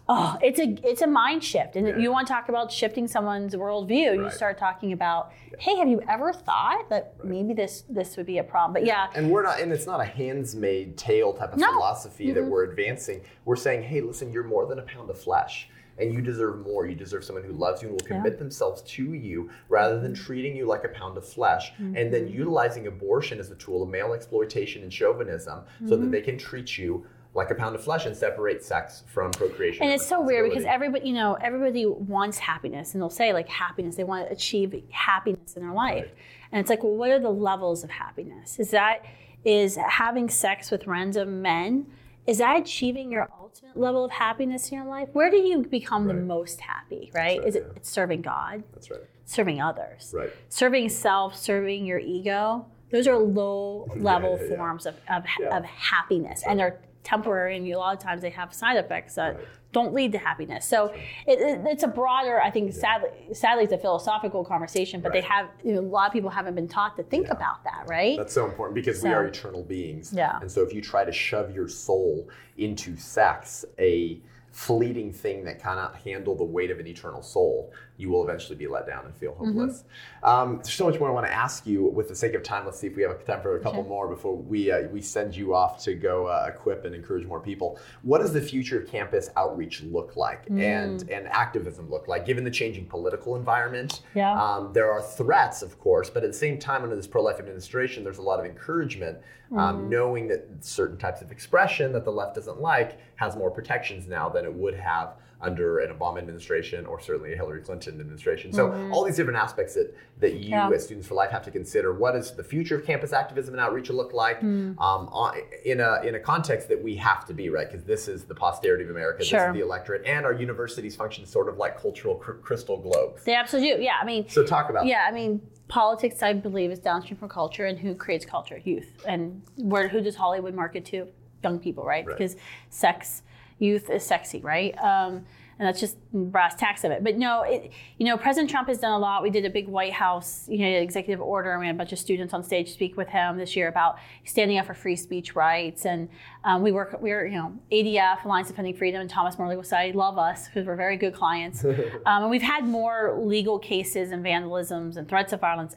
oh, 0.09 0.37
it's 0.43 0.59
a 0.59 0.77
it's 0.89 1.03
a 1.03 1.07
mind 1.07 1.43
shift. 1.43 1.77
And 1.77 1.87
Yeah. 1.89 1.97
you 1.99 2.13
want 2.13 2.27
to 2.27 2.33
talk 2.33 2.49
about 2.49 2.71
shifting 2.71 3.09
someone's 3.09 3.55
worldview, 3.55 4.17
you 4.17 4.31
start 4.31 4.59
talking 4.59 4.93
about, 4.93 5.33
hey, 5.59 5.77
have 5.77 5.89
you 5.89 6.03
ever 6.09 6.33
thought 6.33 6.89
that 6.91 7.15
maybe 7.25 7.55
this 7.55 7.85
this 7.89 8.17
would 8.17 8.27
be 8.27 8.39
a 8.39 8.45
problem? 8.45 8.73
But 8.75 8.85
yeah, 8.87 9.09
And 9.15 9.31
we're 9.31 9.43
not, 9.43 9.61
and 9.61 9.73
it's 9.73 9.87
not 9.87 10.01
a 10.01 10.05
Handmaid's 10.05 11.03
Tale 11.03 11.33
type 11.33 11.53
of 11.53 11.59
No. 11.59 11.67
Mm-hmm. 11.69 11.75
philosophy 11.77 12.33
that 12.33 12.45
we're 12.45 12.65
advancing. 12.65 13.21
We're 13.45 13.57
saying, 13.57 13.83
hey, 13.85 14.01
listen, 14.01 14.33
you're 14.33 14.45
more 14.45 14.67
than 14.67 14.79
a 14.79 14.83
pound 14.83 15.11
of 15.11 15.19
flesh. 15.19 15.69
And 15.97 16.13
you 16.13 16.21
deserve 16.21 16.59
more. 16.67 16.89
You 16.89 16.97
deserve 16.97 17.23
someone 17.25 17.45
who 17.45 17.53
loves 17.53 17.81
you 17.81 17.89
and 17.89 18.01
will 18.01 18.05
commit 18.09 18.37
themselves 18.37 18.83
to 18.83 19.13
you 19.15 19.49
rather 19.69 20.01
than 20.01 20.13
treating 20.13 20.57
you 20.57 20.67
like 20.67 20.83
a 20.83 20.89
pound 20.89 21.17
of 21.17 21.25
flesh 21.25 21.73
and 21.79 21.95
then 22.13 22.25
Mm-hmm. 22.25 22.35
utilizing 22.37 22.89
abortion 22.89 23.39
as 23.39 23.49
a 23.53 23.55
tool 23.55 23.85
of 23.85 23.89
male 23.89 24.13
exploitation 24.13 24.83
and 24.83 24.93
chauvinism 24.93 25.61
so 25.87 25.95
Mm-hmm. 25.95 26.03
that 26.03 26.11
they 26.11 26.21
can 26.21 26.37
treat 26.37 26.77
you 26.79 27.07
like 27.35 27.51
a 27.51 27.55
pound 27.55 27.75
of 27.75 27.83
flesh 27.83 28.07
and 28.07 28.17
separate 28.17 28.63
sex 28.63 29.03
from 29.07 29.33
procreation. 29.33 29.83
and 29.83 29.93
it's 29.93 30.07
so 30.07 30.21
weird 30.21 30.49
because 30.49 30.65
everybody, 30.65 31.09
you 31.09 31.15
know, 31.15 31.35
everybody 31.35 31.85
wants 31.85 32.39
happiness, 32.39 32.95
and 32.95 33.03
they'll 33.03 33.11
say 33.11 33.33
like 33.33 33.49
happiness. 33.49 33.97
They 33.97 34.05
want 34.05 34.27
to 34.27 34.33
achieve 34.33 34.75
happiness 34.91 35.55
in 35.57 35.63
their 35.63 35.73
life, 35.73 36.09
and 36.53 36.61
it's 36.61 36.71
like, 36.71 36.83
well, 36.83 36.95
what 36.95 37.11
are 37.11 37.19
the 37.19 37.31
levels 37.31 37.83
of 37.85 37.91
happiness? 37.91 38.59
Is 38.59 38.71
that 38.71 39.05
is 39.45 39.77
having 39.77 40.29
sex 40.31 40.71
with 40.71 40.87
random 40.87 41.43
men? 41.43 41.87
Is 42.27 42.39
that 42.39 42.59
achieving 42.59 43.13
your 43.13 43.29
ultimate 43.39 43.77
level 43.77 44.05
of 44.05 44.11
happiness 44.11 44.71
in 44.71 44.79
your 44.79 44.87
life? 44.87 45.09
Where 45.13 45.31
do 45.31 45.37
you 45.37 45.63
become 45.63 46.07
the 46.07 46.15
most 46.15 46.61
happy? 46.61 47.11
Right? 47.15 47.39
right, 47.39 47.47
is 47.47 47.57
it 47.57 47.67
yeah. 47.67 47.79
serving 47.83 48.23
God, 48.23 48.63
That's 48.73 48.91
right. 48.91 49.01
serving 49.27 49.61
others, 49.61 50.15
Right. 50.17 50.31
serving 50.49 50.89
self, 50.89 51.37
serving 51.37 51.85
your 51.85 51.99
ego? 51.99 52.65
Those 52.91 53.09
are 53.09 53.19
low 53.19 53.89
level 53.97 54.39
yeah, 54.41 54.47
yeah. 54.51 54.57
forms 54.57 54.87
of, 54.87 54.95
of, 55.11 55.25
of 55.51 55.65
happiness, 55.65 56.45
and 56.47 56.59
they're 56.61 56.79
temporary, 57.05 57.57
and 57.57 57.67
a 57.69 57.77
lot 57.77 57.95
of 57.97 58.03
times 58.03 58.23
they 58.23 58.31
have 58.31 58.53
side 58.53 58.77
effects 58.77 59.15
that 59.15 59.37
Right. 59.37 59.45
don't 59.73 59.93
lead 59.93 60.13
to 60.13 60.19
happiness. 60.19 60.65
So 60.67 60.87
it, 61.27 61.39
it, 61.41 61.61
it's 61.67 61.83
a 61.83 61.89
broader, 61.89 62.41
I 62.43 62.51
think, 62.51 62.73
sadly, 62.73 63.11
sadly, 63.33 63.65
it's 63.65 63.73
a 63.73 63.79
philosophical 63.79 64.45
conversation, 64.45 65.01
but 65.01 65.13
they 65.13 65.21
have, 65.21 65.49
you 65.63 65.75
know, 65.75 65.81
a 65.81 65.83
lot 65.83 66.07
of 66.07 66.13
people 66.13 66.31
haven't 66.31 66.55
been 66.55 66.69
taught 66.69 66.97
to 66.97 67.03
think 67.03 67.29
about 67.29 67.63
that, 67.65 67.85
right? 67.89 68.17
That's 68.17 68.33
so 68.33 68.45
important 68.47 68.75
because 68.75 69.03
we 69.03 69.11
are 69.11 69.25
eternal 69.27 69.63
beings. 69.63 70.13
Yeah. 70.13 70.39
And 70.41 70.51
so 70.51 70.63
if 70.63 70.73
you 70.75 70.81
try 70.81 71.05
to 71.05 71.13
shove 71.13 71.55
your 71.55 71.69
soul 71.69 72.29
into 72.57 72.97
sex, 72.97 73.65
a 73.79 74.21
fleeting 74.53 75.13
thing 75.13 75.45
that 75.45 75.61
cannot 75.61 75.97
handle 75.97 76.35
the 76.37 76.45
weight 76.45 76.71
of 76.71 76.79
an 76.79 76.87
eternal 76.87 77.23
soul, 77.23 77.73
you 77.97 78.09
will 78.11 78.25
eventually 78.25 78.57
be 78.57 78.67
let 78.67 78.87
down 78.87 79.05
and 79.05 79.15
feel 79.15 79.33
Mm-hmm. 79.33 79.59
hopeless. 79.59 79.85
Um, 80.23 80.57
there's 80.57 80.73
so 80.73 80.87
much 80.89 80.99
more 80.99 81.09
I 81.11 81.13
want 81.13 81.27
to 81.27 81.33
ask 81.33 81.67
you. 81.67 81.85
With 81.85 82.09
the 82.09 82.15
sake 82.15 82.35
of 82.35 82.43
time, 82.43 82.65
let's 82.65 82.79
see 82.79 82.87
if 82.89 82.97
we 82.97 83.03
have 83.03 83.13
a 83.13 83.15
time 83.23 83.41
for 83.41 83.57
a 83.57 83.61
couple 83.61 83.83
Sure. 83.83 83.89
more 83.89 84.09
before 84.09 84.37
we 84.37 84.71
uh, 84.73 84.89
we 84.89 85.01
send 85.01 85.37
you 85.37 85.55
off 85.55 85.83
to 85.85 85.95
go 85.95 86.27
uh, 86.27 86.51
equip 86.53 86.85
and 86.85 86.95
encourage 86.95 87.27
more 87.27 87.41
people. 87.41 87.79
What 88.03 88.19
does 88.21 88.33
the 88.33 88.41
future 88.41 88.81
of 88.81 88.89
campus 88.89 89.31
outreach 89.37 89.83
look 89.83 90.17
like 90.17 90.47
Mm. 90.49 90.61
and 90.61 91.11
and 91.11 91.27
activism 91.29 91.89
look 91.91 92.09
like, 92.09 92.27
given 92.27 92.43
the 92.45 92.51
changing 92.51 92.87
political 92.87 93.37
environment? 93.37 94.03
Yeah. 94.15 94.33
Um, 94.43 94.73
there 94.73 94.91
are 94.93 95.01
threats, 95.03 95.63
of 95.63 95.79
course, 95.79 96.11
but 96.11 96.25
at 96.25 96.31
the 96.33 96.39
same 96.39 96.59
time, 96.59 96.83
under 96.83 96.97
this 96.97 97.07
pro-life 97.07 97.39
administration, 97.39 98.03
there's 98.05 98.19
a 98.19 98.23
lot 98.23 98.41
of 98.41 98.47
encouragement, 98.47 99.19
Mm-hmm. 99.51 99.59
um, 99.59 99.89
knowing 99.91 100.27
that 100.29 100.47
certain 100.65 100.97
types 100.97 101.21
of 101.21 101.31
expression 101.31 101.93
that 101.93 102.03
the 102.05 102.11
left 102.11 102.35
doesn't 102.35 102.61
like 102.63 102.99
has 103.17 103.37
more 103.37 103.51
protections 103.51 104.09
now 104.09 104.27
than 104.31 104.47
it 104.47 104.53
would 104.53 104.75
have 104.75 105.17
under 105.45 105.79
an 105.81 105.95
Obama 105.97 106.19
administration 106.19 106.87
or 106.87 106.99
certainly 107.01 107.33
a 107.33 107.37
Hillary 107.37 107.61
Clinton 107.61 108.01
administration. 108.01 108.53
So 108.53 108.73
all 108.93 109.05
these 109.05 109.17
different 109.17 109.39
aspects 109.39 109.75
that 109.75 109.95
that 110.21 110.35
you 110.35 110.45
Mm-hmm. 110.55 110.71
Yeah. 110.71 110.77
as 110.77 110.85
Students 110.85 111.09
for 111.09 111.15
Life 111.15 111.31
have 111.31 111.43
to 111.45 111.51
consider. 111.51 111.93
What 111.93 112.13
does 112.13 112.35
the 112.37 112.45
future 112.45 112.77
of 112.77 112.85
campus 112.87 113.13
activism 113.13 113.55
and 113.55 113.61
outreach 113.61 113.91
look 113.91 114.13
like 114.13 114.41
Mm. 114.41 114.79
um, 114.81 115.09
on, 115.13 115.37
in 115.65 115.81
a 115.81 116.01
in 116.03 116.15
a 116.15 116.21
context 116.21 116.69
that 116.69 116.83
we 116.83 116.97
have 116.97 117.25
to 117.27 117.35
be 117.35 117.49
right 117.51 117.71
because 117.71 117.85
this 117.85 118.09
is 118.09 118.25
the 118.25 118.35
posterity 118.35 118.85
of 118.85 118.91
America, 118.91 119.19
this 119.19 119.29
is 119.33 119.53
the 119.59 119.61
electorate, 119.61 120.03
and 120.07 120.25
our 120.25 120.33
universities 120.33 120.95
function 120.97 121.25
sort 121.27 121.49
of 121.49 121.57
like 121.59 121.81
cultural 121.81 122.15
cr- 122.17 122.33
crystal 122.33 122.79
globes. 122.79 123.23
They 123.25 123.35
absolutely 123.35 123.77
do. 123.77 123.83
Yeah, 123.83 123.97
I 124.01 124.05
mean, 124.05 124.29
So 124.29 124.45
talk 124.45 124.71
about 124.71 124.87
yeah, 124.87 125.05
I 125.09 125.13
mean, 125.13 125.41
politics, 125.69 126.23
I 126.23 126.33
believe, 126.33 126.71
is 126.71 126.79
downstream 126.79 127.17
from 127.19 127.29
culture, 127.29 127.67
and 127.67 127.79
who 127.79 127.95
creates 127.95 128.25
culture? 128.25 128.59
Youth. 128.65 128.89
And 129.07 129.43
where 129.57 129.89
who 129.89 130.01
does 130.01 130.17
Hollywood 130.17 130.55
market 130.55 130.85
to? 130.87 131.09
Young 131.43 131.59
people, 131.59 131.85
right? 131.85 132.07
Right. 132.07 132.17
Because 132.17 132.37
sex, 132.71 133.23
youth 133.65 133.91
is 133.91 134.05
sexy, 134.05 134.41
right? 134.41 134.77
Um, 134.79 135.25
and 135.59 135.69
that's 135.69 135.81
just 135.81 135.97
brass 136.13 136.55
tacks 136.57 136.85
of 136.85 136.91
it. 136.91 137.05
But 137.05 137.17
no, 137.17 137.43
it, 137.43 137.71
you 137.99 138.07
know, 138.07 138.17
President 138.17 138.51
Trump 138.51 138.69
has 138.69 138.79
done 138.79 138.93
a 138.93 138.99
lot. 138.99 139.23
We 139.23 139.31
did 139.31 139.45
a 139.45 139.51
big 139.51 139.69
White 139.69 139.93
House, 139.93 140.49
you 140.49 140.59
know, 140.59 140.67
executive 140.67 141.21
order, 141.21 141.53
and 141.53 141.61
we 141.61 141.67
had 141.67 141.77
a 141.77 141.79
bunch 141.79 141.93
of 141.93 141.99
students 141.99 142.35
on 142.35 142.43
stage 142.43 142.73
speak 142.73 142.97
with 142.97 143.09
him 143.09 143.37
this 143.37 143.55
year 143.55 143.69
about 143.69 143.99
standing 144.25 144.59
up 144.59 144.67
for 144.67 144.75
free 144.75 144.97
speech 144.97 145.37
rights. 145.37 145.87
And 145.87 146.09
um, 146.43 146.63
we 146.63 146.73
work, 146.73 147.01
we're, 147.01 147.27
you 147.27 147.37
know, 147.37 147.57
ADF, 147.71 148.25
Alliance 148.25 148.49
Defending 148.49 148.77
Freedom, 148.77 149.01
and 149.01 149.09
Thomas 149.09 149.39
More 149.39 149.63
Society 149.63 149.93
love 149.93 150.19
us 150.19 150.49
because 150.49 150.67
we're 150.67 150.77
very 150.77 150.97
good 150.97 151.15
clients. 151.15 151.65
um, 151.65 151.79
and 152.07 152.31
we've 152.31 152.43
had 152.43 152.67
more 152.67 153.17
legal 153.21 153.59
cases 153.59 154.11
and 154.11 154.25
vandalisms 154.25 154.97
and 154.97 155.09
threats 155.09 155.33
of 155.33 155.41
violence 155.41 155.77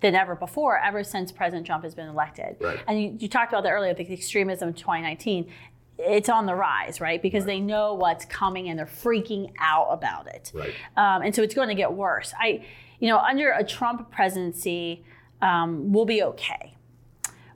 than 0.00 0.14
ever 0.14 0.34
before, 0.34 0.78
ever 0.78 1.04
since 1.04 1.30
President 1.30 1.66
Trump 1.66 1.84
has 1.84 1.94
been 1.94 2.08
elected. 2.08 2.56
Right. 2.60 2.80
And 2.86 3.02
you, 3.02 3.16
you 3.18 3.28
talked 3.28 3.52
about 3.52 3.64
that 3.64 3.70
earlier, 3.70 3.92
the 3.92 4.10
extremism 4.10 4.68
of 4.70 4.76
2019. 4.76 5.50
It's 5.98 6.28
on 6.28 6.46
the 6.46 6.54
rise, 6.54 7.00
right? 7.00 7.20
Because 7.20 7.44
they 7.44 7.60
know 7.60 7.94
what's 7.94 8.24
coming 8.24 8.68
and 8.68 8.78
they're 8.78 8.86
freaking 8.86 9.52
out 9.58 9.88
about 9.90 10.28
it. 10.28 10.52
Right. 10.54 10.74
Um, 10.96 11.22
and 11.22 11.34
so 11.34 11.42
it's 11.42 11.54
going 11.54 11.68
to 11.68 11.74
get 11.74 11.92
worse. 11.92 12.32
I, 12.38 12.64
you 13.00 13.08
know, 13.08 13.18
under 13.18 13.50
a 13.50 13.64
Trump 13.64 14.10
presidency, 14.10 15.04
um, 15.42 15.92
we'll 15.92 16.04
be 16.04 16.22
okay. 16.22 16.74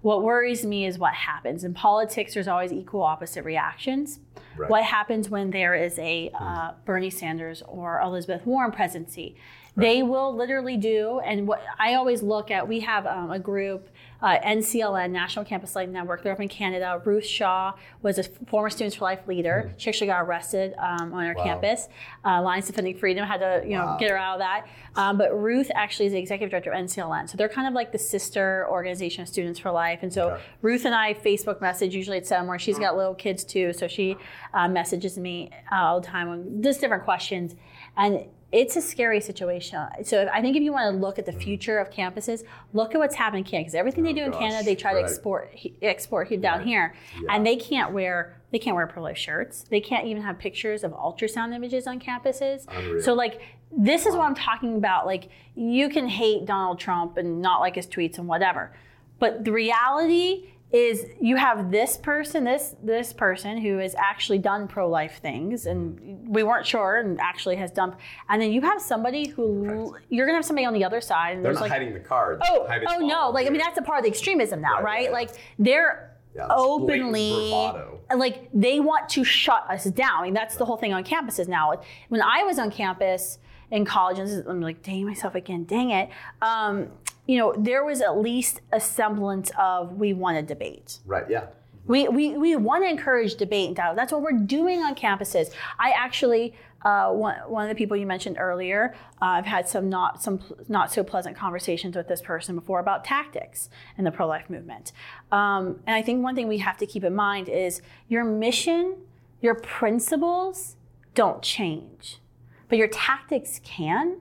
What 0.03 0.25
worries 0.25 0.65
me 0.67 0.85
is 0.85 0.99
what 0.99 1.15
happens 1.15 1.63
in 1.63 1.75
politics. 1.75 2.35
There's 2.35 2.49
always 2.49 2.73
equal 2.73 3.03
opposite 3.03 3.45
reactions. 3.45 4.19
Right. 4.57 4.69
What 4.69 4.83
happens 4.85 5.31
when 5.31 5.51
there 5.51 5.75
is 5.75 5.99
a 5.99 6.31
uh, 6.35 6.73
Bernie 6.85 7.11
Sanders 7.11 7.63
or 7.69 8.01
Elizabeth 8.01 8.45
Warren 8.45 8.73
presidency? 8.73 9.37
They 9.75 10.03
will 10.03 10.37
literally 10.37 10.77
do, 10.77 11.21
and 11.25 11.47
what 11.49 11.63
I 11.79 11.95
always 11.95 12.23
look 12.23 12.51
at, 12.51 12.69
we 12.69 12.81
have 12.81 13.07
um, 13.07 13.31
a 13.31 13.39
group, 13.39 13.89
uh, 14.21 14.39
NCLN, 14.45 15.11
National 15.11 15.47
Campus 15.47 15.75
Life 15.75 15.89
Network. 15.89 16.23
They're 16.23 16.35
up 16.35 16.41
in 16.41 16.49
Canada. 16.49 17.01
Ruth 17.05 17.25
Shaw 17.25 17.73
was 18.03 18.19
a 18.19 18.23
former 18.23 18.69
Students 18.69 18.97
for 18.97 19.05
Life 19.07 19.27
leader. 19.27 19.73
She 19.79 19.89
actually 19.89 20.09
got 20.09 20.21
arrested 20.25 20.75
um, 20.79 21.15
on 21.15 21.25
our 21.25 21.35
Wow. 21.35 21.43
campus. 21.45 21.89
Uh, 22.23 22.41
Alliance 22.41 22.67
Defending 22.67 22.97
Freedom 22.99 23.27
had 23.27 23.39
to, 23.41 23.63
you 23.67 23.77
know, 23.79 23.87
Wow. 23.87 23.97
get 23.99 24.11
her 24.11 24.17
out 24.19 24.35
of 24.35 24.39
that. 24.41 24.67
Um, 24.95 25.17
but 25.17 25.33
Ruth 25.35 25.71
actually 25.75 26.05
is 26.07 26.13
the 26.13 26.19
executive 26.19 26.51
director 26.51 26.71
of 26.71 26.77
NCLN. 26.77 27.27
So 27.31 27.39
they're 27.39 27.49
kind 27.49 27.67
of 27.67 27.73
like 27.73 27.93
the 27.93 27.99
sister 27.99 28.67
organization 28.71 29.23
of 29.23 29.29
Students 29.29 29.59
for 29.59 29.71
Life. 29.73 30.01
And 30.03 30.13
so 30.13 30.33
Okay. 30.33 30.43
Ruth 30.61 30.85
and 30.85 30.95
I 30.95 31.15
Facebook 31.15 31.63
message 31.63 31.95
usually 31.95 32.19
at 32.19 32.27
somewhere. 32.27 32.59
She's 32.59 32.79
got 32.79 32.95
little 32.97 33.15
kids 33.15 33.43
too, 33.43 33.73
so 33.73 33.89
she 33.89 34.17
uh, 34.53 34.69
messages 34.69 35.17
me 35.19 35.51
uh, 35.73 35.77
all 35.77 36.01
the 36.01 36.07
time 36.07 36.29
on 36.29 36.63
just 36.63 36.81
different 36.83 37.05
questions, 37.05 37.57
and 37.97 38.27
it's 38.53 38.77
a 38.77 38.83
scary 38.83 39.21
situation. 39.21 39.81
So 40.05 40.29
I 40.33 40.43
think 40.43 40.57
if 40.57 40.62
you 40.62 40.73
want 40.73 40.93
to 40.95 41.01
look 41.01 41.19
at 41.19 41.25
the 41.27 41.33
future 41.33 41.79
of 41.79 41.91
campuses, 41.91 42.45
look 42.75 42.95
at 42.95 42.99
what's 42.99 43.15
happening 43.15 43.45
in 43.45 43.51
Canada 43.51 43.65
because 43.65 43.75
everything 43.75 44.05
they 44.05 44.11
Oh, 44.11 44.15
do 44.15 44.25
in 44.25 44.33
Canada, 44.33 44.62
they 44.62 44.75
try 44.75 44.93
right. 44.93 45.01
to 45.01 45.05
export 45.07 45.57
export 45.81 46.29
he- 46.29 46.37
down 46.37 46.59
Right. 46.59 46.67
here, 46.67 46.95
Yeah. 47.23 47.35
and 47.35 47.47
they 47.47 47.57
can't 47.57 47.93
wear 47.93 48.37
they 48.51 48.59
can't 48.59 48.77
wear 48.77 48.87
pro 48.87 49.03
life 49.03 49.17
shirts. 49.17 49.65
They 49.71 49.81
can't 49.81 50.07
even 50.07 50.23
have 50.23 50.38
pictures 50.38 50.85
of 50.85 50.93
ultrasound 50.93 51.55
images 51.55 51.87
on 51.87 51.99
campuses. 51.99 52.67
Unreal. 52.69 53.01
So 53.03 53.15
like 53.15 53.41
this 53.75 54.05
is 54.05 54.15
what 54.15 54.27
I'm 54.27 54.35
talking 54.35 54.77
about. 54.77 55.07
Like 55.07 55.31
you 55.55 55.88
can 55.88 56.07
hate 56.07 56.45
Donald 56.45 56.79
Trump 56.79 57.17
and 57.17 57.41
not 57.41 57.61
like 57.61 57.77
his 57.77 57.87
tweets 57.87 58.19
and 58.19 58.29
whatever, 58.29 58.71
but 59.19 59.47
the 59.47 59.53
reality 59.53 60.51
is 60.73 61.05
you 61.21 61.37
have 61.37 61.71
this 61.71 61.97
person, 61.99 62.45
this 62.45 62.75
this 62.83 63.13
person 63.13 63.59
who 63.59 63.79
has 63.79 63.95
actually 63.95 64.39
done 64.39 64.67
pro 64.67 64.89
life 64.89 65.21
things, 65.21 65.67
and 65.67 66.27
we 66.27 66.43
weren't 66.43 66.67
sure, 66.67 66.99
and 66.99 67.21
actually 67.21 67.57
has 67.57 67.71
done. 67.71 67.95
And 68.29 68.41
then 68.41 68.53
you 68.53 68.63
have 68.63 68.81
somebody 68.81 69.29
who 69.29 69.97
you're 70.09 70.27
gonna 70.27 70.39
have 70.39 70.45
somebody 70.47 70.65
on 70.67 70.73
the 70.73 70.85
other 70.85 71.01
side, 71.01 71.37
and 71.37 71.45
They're 71.45 71.53
not 71.53 71.63
like 71.63 71.73
hiding 71.73 71.93
the 71.93 72.01
cards. 72.01 72.43
Oh, 72.49 72.67
hiding 72.67 72.89
oh 72.91 72.99
no! 72.99 73.31
Like 73.31 73.47
I 73.47 73.51
mean, 73.51 73.61
that's 73.61 73.79
a 73.79 73.83
part 73.83 73.99
of 73.99 74.05
the 74.05 74.11
extremism 74.11 74.61
now, 74.63 74.77
Right, 74.77 74.83
right? 74.83 74.85
right, 74.85 75.05
right. 75.05 75.13
Like 75.13 75.31
they're 75.59 76.17
Yeah, 76.35 76.47
openly, 76.49 77.63
like 78.17 78.49
they 78.55 78.81
want 78.81 79.11
to 79.11 79.25
shut 79.25 79.65
us 79.71 79.85
down. 79.85 80.21
I 80.21 80.23
mean, 80.25 80.35
that's 80.35 80.57
the 80.57 80.65
whole 80.65 80.79
thing 80.79 80.95
on 80.95 81.05
campuses 81.05 81.49
now. 81.49 81.83
When 82.09 82.23
I 82.23 82.45
was 82.45 82.59
on 82.59 82.71
campus 82.71 83.39
in 83.71 83.85
college, 83.85 84.19
and 84.19 84.29
is, 84.29 84.47
I'm 84.47 84.61
like, 84.61 84.83
dang 84.83 85.07
myself 85.07 85.35
again, 85.35 85.65
dang 85.65 85.91
it. 85.91 86.09
Um, 86.41 86.89
you 87.27 87.39
know, 87.39 87.55
there 87.57 87.85
was 87.85 88.01
at 88.01 88.19
least 88.19 88.61
a 88.73 88.81
semblance 88.81 89.51
of 89.59 89.93
we 89.95 90.13
want 90.13 90.37
to 90.37 90.43
debate. 90.43 90.99
right. 91.07 91.29
Yeah. 91.29 91.47
We, 91.85 92.07
we, 92.07 92.37
we 92.37 92.55
want 92.55 92.85
to 92.85 92.89
encourage 92.89 93.35
debate 93.35 93.67
and 93.67 93.77
dialogue. 93.77 93.97
That's 93.97 94.13
what 94.13 94.23
we're 94.23 94.39
doing 94.39 94.79
on 94.81 94.95
campuses. 94.95 95.51
I 95.81 95.91
actually, 95.91 96.55
uh, 96.85 97.11
one, 97.11 97.35
one 97.49 97.65
of 97.65 97.69
the 97.69 97.75
people 97.75 97.97
you 97.97 98.07
mentioned 98.07 98.37
earlier, 98.39 98.95
uh, 99.21 99.25
I've 99.25 99.47
had 99.47 99.69
some 99.69 99.89
not 99.89 100.23
some 100.23 100.41
not 100.69 100.93
so 100.93 101.03
pleasant 101.03 101.37
conversations 101.37 101.97
with 101.97 102.07
this 102.07 102.21
person 102.21 102.55
before 102.55 102.79
about 102.79 103.05
tactics 103.05 103.69
in 103.99 104.05
the 104.05 104.13
pro 104.13 104.29
life 104.29 104.49
movement. 104.49 104.93
Um, 105.33 105.81
and 105.87 105.97
I 105.97 106.03
think 106.03 106.23
one 106.23 106.37
thing 106.37 106.47
we 106.47 106.59
have 106.59 106.77
to 106.79 106.87
keep 106.87 107.03
in 107.03 107.17
mind 107.17 107.49
is 107.49 107.83
your 108.09 108.25
mission, 108.25 108.99
your 109.41 109.57
principles 109.57 110.77
don't 111.15 111.43
change, 111.43 112.21
but 112.69 112.79
your 112.79 112.89
tactics 112.89 113.61
can. 113.65 114.21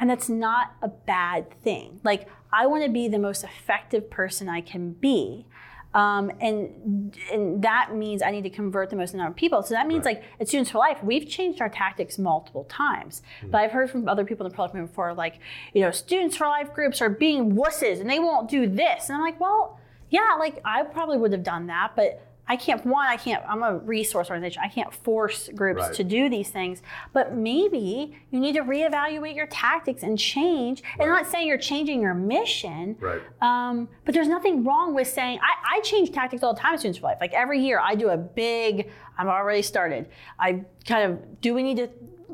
And 0.00 0.08
that's 0.10 0.28
not 0.28 0.72
a 0.82 0.88
bad 0.88 1.50
thing. 1.62 2.00
Like, 2.02 2.26
I 2.52 2.66
want 2.66 2.82
to 2.84 2.90
be 2.90 3.06
the 3.06 3.18
most 3.18 3.44
effective 3.44 4.10
person 4.10 4.48
I 4.48 4.60
can 4.62 4.92
be. 4.92 5.46
Um, 5.92 6.30
and, 6.40 7.16
and 7.32 7.62
that 7.62 7.94
means 7.94 8.22
I 8.22 8.30
need 8.30 8.42
to 8.42 8.50
convert 8.50 8.90
the 8.90 8.96
most 8.96 9.12
number 9.12 9.28
of 9.30 9.36
people. 9.36 9.62
So 9.62 9.74
that 9.74 9.86
means, 9.88 10.06
Right. 10.06 10.16
like, 10.18 10.24
at 10.40 10.48
Students 10.48 10.70
for 10.70 10.78
Life, 10.78 11.02
we've 11.02 11.28
changed 11.28 11.60
our 11.60 11.68
tactics 11.68 12.16
multiple 12.16 12.64
times. 12.64 13.22
Hmm. 13.40 13.50
But 13.50 13.58
I've 13.62 13.72
heard 13.72 13.90
from 13.90 14.08
other 14.08 14.24
people 14.24 14.46
in 14.46 14.50
the 14.50 14.54
pro 14.54 14.64
life 14.64 14.72
movement 14.74 14.92
before, 14.92 15.12
like, 15.14 15.38
you 15.74 15.82
know, 15.82 15.90
Students 15.90 16.36
for 16.36 16.46
Life 16.46 16.72
groups 16.72 17.02
are 17.02 17.10
being 17.10 17.56
wusses 17.56 18.00
and 18.00 18.08
they 18.08 18.20
won't 18.20 18.48
do 18.48 18.68
this. 18.68 19.08
And 19.08 19.16
I'm 19.16 19.22
like, 19.22 19.40
well, 19.40 19.78
yeah, 20.10 20.36
like, 20.38 20.60
I 20.64 20.82
probably 20.84 21.18
would 21.18 21.32
have 21.32 21.42
done 21.44 21.66
that, 21.66 21.92
but 21.96 22.24
I 22.48 22.56
can't, 22.56 22.84
one, 22.84 23.06
I 23.06 23.16
can't, 23.16 23.44
I'm 23.48 23.62
a 23.62 23.78
resource 23.78 24.28
organization. 24.28 24.60
I 24.64 24.68
can't 24.68 24.92
force 24.92 25.48
groups 25.54 25.80
Right. 25.82 25.94
to 25.94 26.02
do 26.04 26.28
these 26.28 26.50
things. 26.50 26.82
But 27.12 27.34
maybe 27.34 28.16
you 28.32 28.40
need 28.40 28.54
to 28.56 28.62
reevaluate 28.62 29.36
your 29.36 29.46
tactics 29.46 30.02
and 30.02 30.18
change. 30.18 30.82
And 30.98 31.02
I'm 31.02 31.08
not 31.16 31.26
saying 31.28 31.46
you're 31.46 31.58
changing 31.58 32.00
your 32.00 32.14
mission. 32.14 32.96
Right. 32.98 33.20
Um, 33.40 33.88
but 34.04 34.14
there's 34.14 34.26
nothing 34.28 34.64
wrong 34.64 34.94
with 34.94 35.06
saying 35.06 35.38
I, 35.42 35.76
I 35.76 35.80
change 35.82 36.10
tactics 36.10 36.42
all 36.42 36.54
the 36.54 36.60
time 36.60 36.76
Students 36.76 36.98
for 36.98 37.06
Life. 37.06 37.18
Like 37.20 37.32
every 37.34 37.60
year, 37.60 37.78
I 37.80 37.94
do 37.94 38.08
a 38.08 38.16
big. 38.16 38.90
I'm 39.16 39.28
already 39.28 39.62
started. 39.62 40.08
I 40.38 40.64
kind 40.86 41.12
of 41.12 41.40
do 41.40 41.54
we 41.54 41.62
need 41.62 41.76
to, 41.76 41.88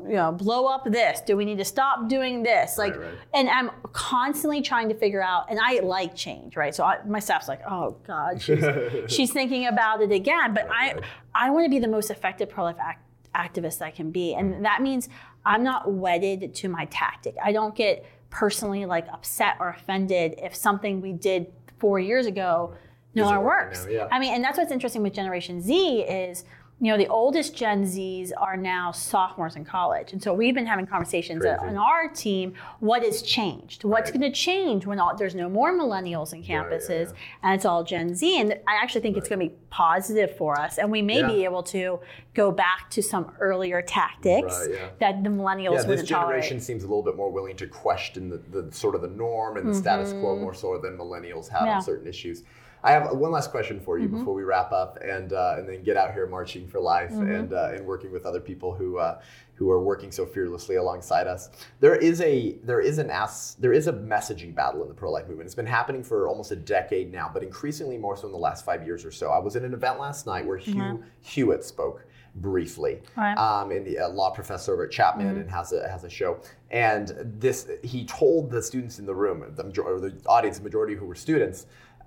you 0.07 0.15
know, 0.15 0.31
blow 0.31 0.67
up 0.67 0.85
this? 0.85 1.21
Do 1.21 1.35
we 1.37 1.45
need 1.45 1.57
to 1.57 1.65
stop 1.65 2.07
doing 2.07 2.43
this? 2.43 2.77
Like, 2.77 2.97
right. 2.97 3.13
and 3.33 3.49
I'm 3.49 3.71
constantly 3.93 4.61
trying 4.61 4.89
to 4.89 4.95
figure 4.95 5.21
out. 5.21 5.49
And 5.49 5.59
I 5.59 5.79
like 5.79 6.15
change, 6.15 6.55
right? 6.55 6.73
So 6.73 6.83
I, 6.83 6.99
my 7.05 7.19
staff's 7.19 7.47
like, 7.47 7.61
oh 7.69 7.97
God, 8.05 8.41
she's, 8.41 8.63
she's 9.07 9.33
thinking 9.33 9.67
about 9.67 10.01
it 10.01 10.11
again. 10.11 10.53
But 10.53 10.69
I 10.71 10.93
right. 10.93 11.03
I 11.35 11.49
want 11.49 11.65
to 11.65 11.69
be 11.69 11.79
the 11.79 11.87
most 11.87 12.09
effective 12.09 12.49
pro 12.49 12.63
life 12.63 12.77
act, 12.79 13.03
activist 13.35 13.81
I 13.81 13.91
can 13.91 14.11
be, 14.11 14.33
and 14.33 14.65
that 14.65 14.81
means 14.81 15.09
I'm 15.45 15.63
not 15.63 15.91
wedded 15.91 16.53
to 16.55 16.69
my 16.69 16.85
tactic. 16.85 17.35
I 17.43 17.51
don't 17.51 17.75
get 17.75 18.05
personally 18.29 18.85
like 18.85 19.07
upset 19.09 19.55
or 19.59 19.69
offended 19.69 20.35
if 20.37 20.55
something 20.55 21.01
we 21.01 21.13
did 21.13 21.47
four 21.79 21.99
years 21.99 22.25
ago 22.25 22.75
no 23.15 23.25
longer 23.25 23.41
works. 23.41 23.85
now, 23.85 23.91
yeah. 23.91 24.07
I 24.11 24.19
mean, 24.19 24.33
and 24.33 24.43
that's 24.43 24.57
what's 24.57 24.71
interesting 24.71 25.01
with 25.03 25.13
Generation 25.13 25.61
Z 25.61 26.01
is, 26.01 26.43
you 26.79 26.91
know, 26.91 26.97
the 26.97 27.07
oldest 27.07 27.55
Gen 27.55 27.83
Zs 27.85 28.31
are 28.37 28.55
now 28.55 28.91
sophomores 28.91 29.55
in 29.55 29.65
college, 29.65 30.13
and 30.13 30.21
so 30.21 30.31
we've 30.31 30.53
been 30.53 30.67
having 30.67 30.85
conversations 30.85 31.41
Crazy. 31.41 31.57
on 31.57 31.75
our 31.75 32.07
team. 32.07 32.53
What 32.81 33.01
has 33.03 33.23
changed? 33.23 33.83
What's 33.83 34.11
Right. 34.11 34.19
going 34.19 34.31
to 34.31 34.37
change 34.37 34.85
when 34.85 34.99
all, 34.99 35.15
there's 35.15 35.33
no 35.33 35.49
more 35.49 35.73
millennials 35.73 36.33
in 36.33 36.43
yeah, 36.43 36.63
campuses, 36.63 37.07
yeah. 37.07 37.13
and 37.41 37.55
it's 37.55 37.65
all 37.65 37.83
Gen 37.83 38.13
Z? 38.13 38.39
And 38.39 38.59
I 38.67 38.75
actually 38.75 39.01
think 39.01 39.17
it's 39.17 39.27
going 39.27 39.39
to 39.39 39.47
be 39.47 39.55
positive 39.71 40.37
for 40.37 40.59
us, 40.59 40.77
and 40.77 40.91
we 40.91 41.01
may 41.01 41.21
Yeah. 41.21 41.27
be 41.27 41.43
able 41.45 41.63
to 41.63 41.99
go 42.35 42.51
back 42.51 42.91
to 42.91 43.01
some 43.01 43.31
earlier 43.39 43.81
tactics 43.81 44.59
Right, 44.67 44.75
yeah. 44.75 44.89
that 44.99 45.23
the 45.23 45.29
millennials 45.31 45.71
Yeah, 45.71 45.77
this 45.77 45.87
wouldn't 45.87 46.07
generation 46.07 46.49
tolerate. 46.57 46.63
seems 46.63 46.83
a 46.83 46.87
little 46.87 47.01
bit 47.01 47.15
more 47.15 47.31
willing 47.31 47.55
to 47.57 47.65
question 47.65 48.29
the, 48.29 48.37
the 48.37 48.71
sort 48.71 48.93
of 48.93 49.01
the 49.01 49.07
norm 49.07 49.57
and 49.57 49.67
the 49.67 49.73
status 49.73 50.11
quo 50.13 50.35
more 50.37 50.53
so 50.53 50.77
than 50.77 50.95
millennials 50.95 51.49
have 51.49 51.61
Mm-hmm. 51.61 51.65
Yeah. 51.65 51.71
Mm-hmm. 51.71 51.77
on 51.77 51.81
certain 51.81 52.07
issues. 52.07 52.43
I 52.87 52.91
have 52.91 53.11
one 53.17 53.31
last 53.31 53.51
question 53.51 53.81
for 53.81 53.99
you 53.99 54.07
before 54.07 54.33
we 54.33 54.43
wrap 54.43 54.71
up 54.71 54.97
and 55.03 55.33
uh, 55.33 55.55
and 55.57 55.67
then 55.67 55.83
get 55.83 55.97
out 55.97 56.13
here 56.13 56.25
marching 56.25 56.67
for 56.67 56.79
life 56.79 57.11
Mm-hmm. 57.11 57.31
and 57.35 57.53
uh, 57.53 57.71
and 57.73 57.85
working 57.85 58.11
with 58.13 58.25
other 58.25 58.39
people 58.39 58.73
who 58.73 58.97
uh, 58.97 59.19
who 59.55 59.69
are 59.71 59.81
working 59.83 60.11
so 60.11 60.25
fearlessly 60.25 60.75
alongside 60.77 61.27
us. 61.27 61.49
There 61.81 61.95
is 61.95 62.21
a 62.21 62.55
there 62.63 62.79
is 62.79 62.97
an 62.97 63.09
ass 63.09 63.55
there 63.59 63.73
is 63.73 63.87
a 63.87 63.93
messaging 63.93 64.55
battle 64.55 64.81
in 64.83 64.87
the 64.87 64.93
pro 64.93 65.11
life 65.11 65.27
movement. 65.27 65.47
It's 65.47 65.55
been 65.55 65.65
happening 65.79 66.01
for 66.03 66.27
almost 66.29 66.51
a 66.51 66.55
decade 66.55 67.11
now, 67.11 67.29
but 67.33 67.43
increasingly 67.43 67.97
more 67.97 68.15
so 68.15 68.25
in 68.27 68.31
the 68.31 68.37
last 68.49 68.63
five 68.63 68.85
years 68.85 69.03
or 69.03 69.11
so. 69.11 69.31
I 69.31 69.39
was 69.39 69.57
in 69.57 69.65
an 69.65 69.73
event 69.73 69.99
last 69.99 70.25
night 70.25 70.45
where 70.45 70.57
Hugh 70.57 70.75
Mm-hmm. 70.75 71.03
Hewitt 71.21 71.63
spoke 71.65 72.05
briefly 72.35 73.01
Right. 73.17 73.35
um, 73.35 73.71
and 73.71 73.83
the 73.85 73.97
uh, 73.97 74.09
law 74.09 74.29
professor 74.29 74.71
over 74.73 74.85
at 74.85 74.91
Chapman 74.91 75.27
Mm-hmm. 75.27 75.39
and 75.41 75.49
has 75.51 75.73
a 75.73 75.89
has 75.89 76.03
a 76.05 76.09
show. 76.09 76.39
And 76.71 77.13
this 77.39 77.67
he 77.83 78.05
told 78.05 78.51
the 78.51 78.61
students 78.61 78.99
in 78.99 79.05
the 79.05 79.15
room, 79.15 79.43
the 79.55 79.63
major, 79.63 79.99
the 79.99 80.13
audience, 80.27 80.57
the 80.59 80.63
majority 80.63 80.93
who 80.95 81.05
were 81.05 81.15
students, 81.15 81.65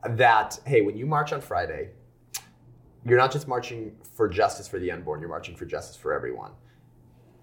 that 0.08 0.58
hey, 0.66 0.80
when 0.80 0.96
you 0.96 1.06
march 1.06 1.32
on 1.32 1.40
Friday, 1.40 1.90
you're 3.04 3.18
not 3.18 3.32
just 3.32 3.48
marching 3.48 3.96
for 4.14 4.28
justice 4.28 4.68
for 4.68 4.78
the 4.78 4.90
unborn, 4.90 5.20
you're 5.20 5.28
marching 5.28 5.56
for 5.56 5.64
justice 5.64 5.96
for 5.96 6.12
everyone. 6.12 6.52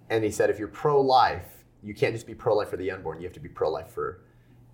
And 0.09 0.23
he 0.23 0.31
said, 0.31 0.49
if 0.49 0.59
you're 0.59 0.67
pro-life, 0.67 1.65
you 1.83 1.93
can't 1.93 2.13
just 2.13 2.27
be 2.27 2.33
pro-life 2.33 2.69
for 2.69 2.77
the 2.77 2.91
unborn, 2.91 3.19
you 3.19 3.25
have 3.25 3.33
to 3.33 3.39
be 3.39 3.49
pro-life 3.49 3.89
for 3.89 4.21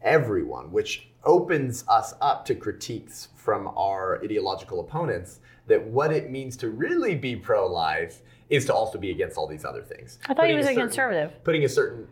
everyone, 0.01 0.71
which 0.71 1.07
opens 1.23 1.85
us 1.87 2.13
up 2.21 2.45
to 2.45 2.55
critiques 2.55 3.29
from 3.35 3.67
our 3.77 4.21
ideological 4.23 4.81
opponents 4.81 5.39
that 5.67 5.81
what 5.81 6.11
it 6.11 6.29
means 6.29 6.57
to 6.57 6.69
really 6.69 7.15
be 7.15 7.35
pro-life 7.35 8.21
is 8.49 8.65
to 8.65 8.73
also 8.73 8.97
be 8.97 9.11
against 9.11 9.37
all 9.37 9.47
these 9.47 9.63
other 9.63 9.81
things. 9.81 10.19
I 10.27 10.33
thought 10.33 10.47
he 10.49 10.55
was 10.55 10.65
a 10.65 10.69
certain- 10.69 10.83
conservative. 10.87 11.43
Putting 11.43 11.63
a 11.63 11.69
certain 11.69 12.07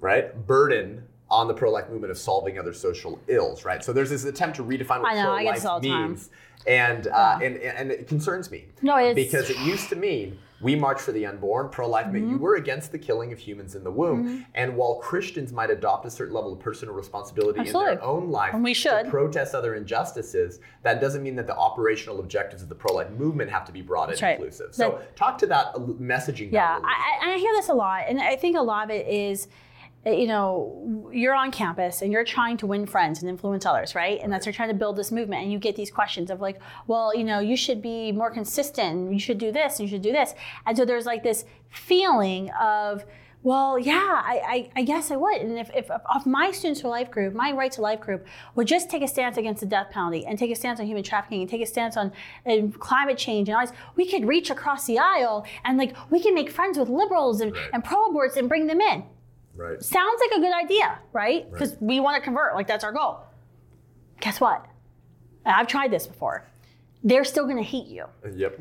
right 0.00 0.46
burden 0.46 1.02
on 1.34 1.48
the 1.48 1.54
pro-life 1.54 1.88
movement 1.90 2.10
of 2.12 2.18
solving 2.18 2.58
other 2.58 2.72
social 2.72 3.18
ills, 3.26 3.64
right? 3.64 3.82
So 3.84 3.92
there's 3.92 4.10
this 4.10 4.24
attempt 4.24 4.56
to 4.56 4.62
redefine 4.64 5.02
what 5.02 5.14
know, 5.16 5.24
pro-life 5.34 5.54
this 5.56 5.64
all 5.64 5.80
the 5.80 5.88
time. 5.88 6.08
means, 6.10 6.30
and, 6.66 7.08
uh, 7.08 7.38
and 7.42 7.56
and 7.56 7.90
it 7.90 8.06
concerns 8.06 8.50
me. 8.50 8.66
No, 8.82 8.96
it's- 8.98 9.14
because 9.16 9.50
it 9.50 9.58
used 9.58 9.88
to 9.90 9.96
mean 9.96 10.38
we 10.60 10.74
march 10.76 11.00
for 11.00 11.12
the 11.12 11.26
unborn. 11.26 11.68
Pro-life 11.68 12.06
meant 12.06 12.24
Mm-hmm. 12.24 12.34
you 12.34 12.38
were 12.38 12.54
against 12.54 12.90
the 12.92 12.98
killing 12.98 13.32
of 13.32 13.38
humans 13.38 13.74
in 13.74 13.82
the 13.84 13.90
womb, 13.90 14.46
and 14.54 14.74
while 14.76 14.94
Christians 14.94 15.52
might 15.52 15.68
adopt 15.70 16.06
a 16.06 16.10
certain 16.10 16.32
level 16.32 16.52
of 16.54 16.60
personal 16.60 16.94
responsibility 16.94 17.58
in 17.60 17.72
their 17.72 18.02
own 18.02 18.30
life 18.30 18.54
And 18.54 18.62
we 18.64 18.72
to 18.72 18.80
should. 18.80 19.08
protest 19.10 19.54
other 19.54 19.74
injustices, 19.74 20.60
that 20.82 21.00
doesn't 21.02 21.22
mean 21.22 21.36
that 21.36 21.48
the 21.48 21.56
operational 21.56 22.20
objectives 22.20 22.62
of 22.62 22.68
the 22.70 22.74
pro-life 22.76 23.10
movement 23.10 23.50
have 23.50 23.64
to 23.66 23.72
be 23.72 23.82
broad 23.82 24.10
and 24.10 24.22
right. 24.22 24.36
inclusive. 24.36 24.74
So 24.74 25.00
talk 25.16 25.36
to 25.38 25.46
that 25.48 25.74
messaging. 25.74 26.50
Yeah, 26.52 26.80
I, 26.82 27.32
I 27.32 27.36
hear 27.38 27.52
this 27.54 27.68
a 27.68 27.74
lot, 27.74 28.04
and 28.08 28.18
I 28.20 28.36
think 28.36 28.56
a 28.56 28.62
lot 28.62 28.84
of 28.84 28.90
it 28.90 29.06
is, 29.08 29.48
you 30.06 30.26
know, 30.26 31.08
you're 31.12 31.34
on 31.34 31.50
campus 31.50 32.02
and 32.02 32.12
you're 32.12 32.24
trying 32.24 32.56
to 32.58 32.66
win 32.66 32.86
friends 32.86 33.20
and 33.22 33.30
influence 33.30 33.64
others, 33.64 33.94
right? 33.94 34.20
And 34.22 34.32
that's 34.32 34.44
you're 34.46 34.52
trying 34.52 34.68
to 34.68 34.74
build 34.74 34.96
this 34.96 35.10
movement, 35.10 35.42
and 35.42 35.52
you 35.52 35.58
get 35.58 35.76
these 35.76 35.90
questions 35.90 36.30
of 36.30 36.40
like, 36.40 36.60
well, 36.86 37.14
you 37.16 37.24
know, 37.24 37.38
you 37.38 37.56
should 37.56 37.80
be 37.80 38.12
more 38.12 38.30
consistent, 38.30 39.12
you 39.12 39.18
should 39.18 39.38
do 39.38 39.50
this, 39.50 39.80
you 39.80 39.88
should 39.88 40.02
do 40.02 40.12
this, 40.12 40.34
and 40.66 40.76
so 40.76 40.84
there's 40.84 41.06
like 41.06 41.22
this 41.22 41.44
feeling 41.70 42.50
of. 42.60 43.04
Well, 43.46 43.78
yeah, 43.78 44.22
I, 44.24 44.70
I, 44.74 44.80
I 44.80 44.82
guess 44.84 45.10
I 45.10 45.16
would. 45.16 45.42
And 45.42 45.58
if, 45.58 45.68
if, 45.74 45.90
if 45.90 46.24
my 46.24 46.50
Students 46.50 46.80
for 46.80 46.88
Life 46.88 47.10
group, 47.10 47.34
my 47.34 47.52
Right 47.52 47.70
to 47.72 47.82
Life 47.82 48.00
group, 48.00 48.26
would 48.54 48.66
just 48.66 48.88
take 48.88 49.02
a 49.02 49.06
stance 49.06 49.36
against 49.36 49.60
the 49.60 49.66
death 49.66 49.88
penalty 49.90 50.24
and 50.24 50.38
take 50.38 50.50
a 50.50 50.54
stance 50.54 50.80
on 50.80 50.86
human 50.86 51.02
trafficking 51.02 51.42
and 51.42 51.50
take 51.50 51.60
a 51.60 51.66
stance 51.66 51.98
on 51.98 52.10
uh, 52.46 52.68
climate 52.78 53.18
change 53.18 53.50
and 53.50 53.56
all 53.56 53.60
this, 53.66 53.74
we 53.96 54.10
could 54.10 54.26
reach 54.26 54.48
across 54.48 54.86
the 54.86 54.98
aisle 54.98 55.44
and 55.62 55.76
like 55.76 55.94
we 56.10 56.22
can 56.22 56.34
make 56.34 56.48
friends 56.50 56.78
with 56.78 56.88
liberals 56.88 57.42
and, 57.42 57.52
Right. 57.52 57.68
and 57.74 57.84
pro 57.84 58.08
aborts 58.10 58.38
and 58.38 58.48
bring 58.48 58.66
them 58.66 58.80
in. 58.80 59.04
Right. 59.56 59.82
Sounds 59.82 60.20
like 60.20 60.38
a 60.38 60.40
good 60.40 60.52
idea, 60.54 60.98
right? 61.12 61.50
Because 61.50 61.76
we 61.80 62.00
want 62.00 62.16
to 62.16 62.20
convert, 62.22 62.54
like 62.54 62.66
that's 62.66 62.84
our 62.84 62.92
goal. 62.92 63.20
Guess 64.20 64.40
what? 64.40 64.66
I've 65.46 65.66
tried 65.68 65.90
this 65.90 66.06
before. 66.06 66.44
They're 67.02 67.24
still 67.24 67.44
going 67.44 67.58
to 67.58 67.62
hate 67.62 67.86
you 67.86 68.04
uh, 68.24 68.30
Yep. 68.34 68.60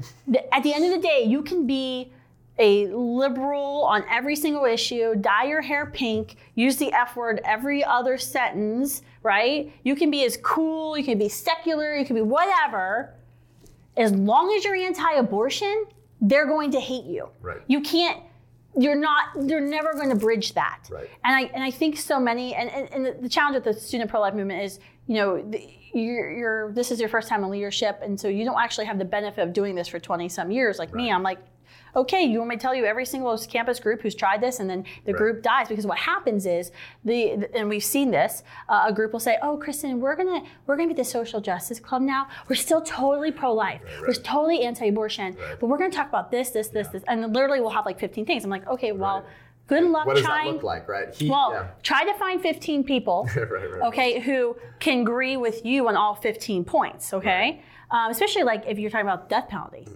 at 0.51 0.63
the 0.63 0.73
end 0.73 0.85
of 0.85 0.91
the 0.91 1.07
day, 1.07 1.23
you 1.25 1.41
can 1.43 1.65
be 1.65 2.11
a 2.59 2.87
liberal 2.87 3.83
on 3.85 4.03
every 4.11 4.35
single 4.35 4.65
issue, 4.65 5.15
dye 5.15 5.45
your 5.45 5.61
hair 5.61 5.87
pink, 5.87 6.35
use 6.53 6.75
the 6.77 6.91
F 6.93 7.15
word 7.15 7.41
every 7.43 7.83
other 7.83 8.17
sentence, 8.17 9.01
right? 9.23 9.73
You 9.83 9.95
can 9.95 10.11
be 10.11 10.23
as 10.25 10.37
cool, 10.43 10.95
you 10.97 11.03
can 11.03 11.17
be 11.17 11.29
secular, 11.29 11.95
you 11.95 12.05
can 12.05 12.15
be 12.15 12.21
whatever. 12.21 13.15
As 13.97 14.11
long 14.11 14.53
as 14.55 14.63
you're 14.65 14.75
anti 14.75 15.13
abortion, 15.13 15.85
they're 16.21 16.45
going 16.45 16.71
to 16.71 16.79
hate 16.79 17.05
you. 17.05 17.29
Right. 17.41 17.61
You 17.67 17.81
can't. 17.81 18.21
You're 18.75 18.95
not. 18.95 19.25
They're 19.35 19.61
never 19.61 19.93
going 19.93 20.09
to 20.09 20.15
bridge 20.15 20.53
that. 20.53 20.79
Right. 20.89 21.09
And 21.23 21.35
I 21.35 21.41
and 21.53 21.63
I 21.63 21.71
think 21.71 21.97
so 21.97 22.19
many. 22.19 22.55
And 22.55 22.69
and, 22.69 22.89
and 22.91 23.23
the, 23.23 23.29
challenge 23.29 23.55
with 23.55 23.63
the 23.63 23.73
student 23.73 24.09
pro 24.09 24.21
life 24.21 24.33
movement 24.33 24.63
is, 24.63 24.79
you 25.07 25.15
know, 25.15 25.41
the, 25.41 25.61
you're, 25.93 26.31
you're 26.31 26.71
this 26.71 26.91
is 26.91 26.99
your 26.99 27.09
first 27.09 27.27
time 27.27 27.43
in 27.43 27.49
leadership, 27.49 27.99
and 28.01 28.19
so 28.19 28.27
you 28.27 28.45
don't 28.45 28.59
actually 28.59 28.85
have 28.85 28.97
the 28.97 29.05
benefit 29.05 29.41
of 29.41 29.53
doing 29.53 29.75
this 29.75 29.87
for 29.87 29.99
20 29.99 30.27
some 30.29 30.51
years 30.51 30.79
like 30.79 30.93
me. 30.93 31.11
I'm 31.11 31.23
like, 31.23 31.39
okay, 31.95 32.23
you 32.23 32.39
want 32.39 32.49
me 32.49 32.55
to 32.55 32.61
tell 32.61 32.73
you 32.75 32.85
every 32.85 33.05
single 33.05 33.37
campus 33.37 33.79
group 33.79 34.01
who's 34.01 34.15
tried 34.15 34.41
this, 34.41 34.59
and 34.59 34.69
then 34.69 34.83
the 35.05 35.13
Right. 35.13 35.17
group 35.19 35.43
dies 35.43 35.67
because 35.67 35.85
what 35.85 35.97
happens 35.99 36.45
is 36.45 36.71
the 37.05 37.47
and 37.55 37.69
we've 37.69 37.83
seen 37.83 38.11
this. 38.11 38.43
Uh, 38.69 38.85
a 38.87 38.93
group 38.93 39.13
will 39.13 39.19
say, 39.19 39.37
oh, 39.41 39.57
Kristen, 39.57 39.99
we're 39.99 40.15
gonna 40.15 40.43
we're 40.65 40.75
gonna 40.75 40.87
be 40.89 40.93
the 40.93 41.03
social 41.05 41.39
justice 41.41 41.79
club 41.79 42.01
now. 42.01 42.27
We're 42.49 42.55
still 42.55 42.81
totally 42.81 43.31
pro 43.31 43.53
life. 43.53 43.81
We're 44.01 44.13
totally 44.13 44.63
anti 44.63 44.87
abortion, 44.87 45.35
Right. 45.35 45.59
but 45.59 45.67
we're 45.67 45.77
gonna 45.77 45.91
talk 45.91 46.09
about 46.09 46.31
this, 46.31 46.49
this, 46.51 46.69
this, 46.69 46.87
this, 46.89 47.03
and 47.07 47.21
then 47.23 47.31
literally 47.33 47.59
we'll 47.61 47.69
have 47.71 47.85
like 47.85 47.99
15 47.99 48.25
things. 48.25 48.43
I'm 48.43 48.49
like, 48.49 48.67
okay, 48.67 48.91
well, 48.91 49.17
Right. 49.21 49.25
good 49.67 49.83
luck 49.85 50.05
What 50.07 50.15
does 50.15 50.25
trying. 50.25 50.45
that 50.47 50.53
look 50.55 50.63
like, 50.63 50.87
right? 50.89 51.13
He, 51.13 51.29
Well, 51.29 51.51
yeah. 51.53 51.67
try 51.83 52.03
to 52.05 52.13
find 52.15 52.41
15 52.41 52.83
people, 52.83 53.29
right, 53.35 53.49
right, 53.51 53.71
right. 53.71 53.81
okay, 53.89 54.19
who 54.19 54.55
can 54.79 55.01
agree 55.01 55.37
with 55.37 55.65
you 55.65 55.87
on 55.87 55.95
all 55.95 56.15
15 56.15 56.65
points, 56.65 57.13
okay? 57.13 57.61
Um, 57.91 58.09
especially 58.09 58.43
like 58.43 58.63
if 58.67 58.79
you're 58.79 58.89
talking 58.89 59.05
about 59.07 59.29
death 59.29 59.47
penalty. 59.49 59.87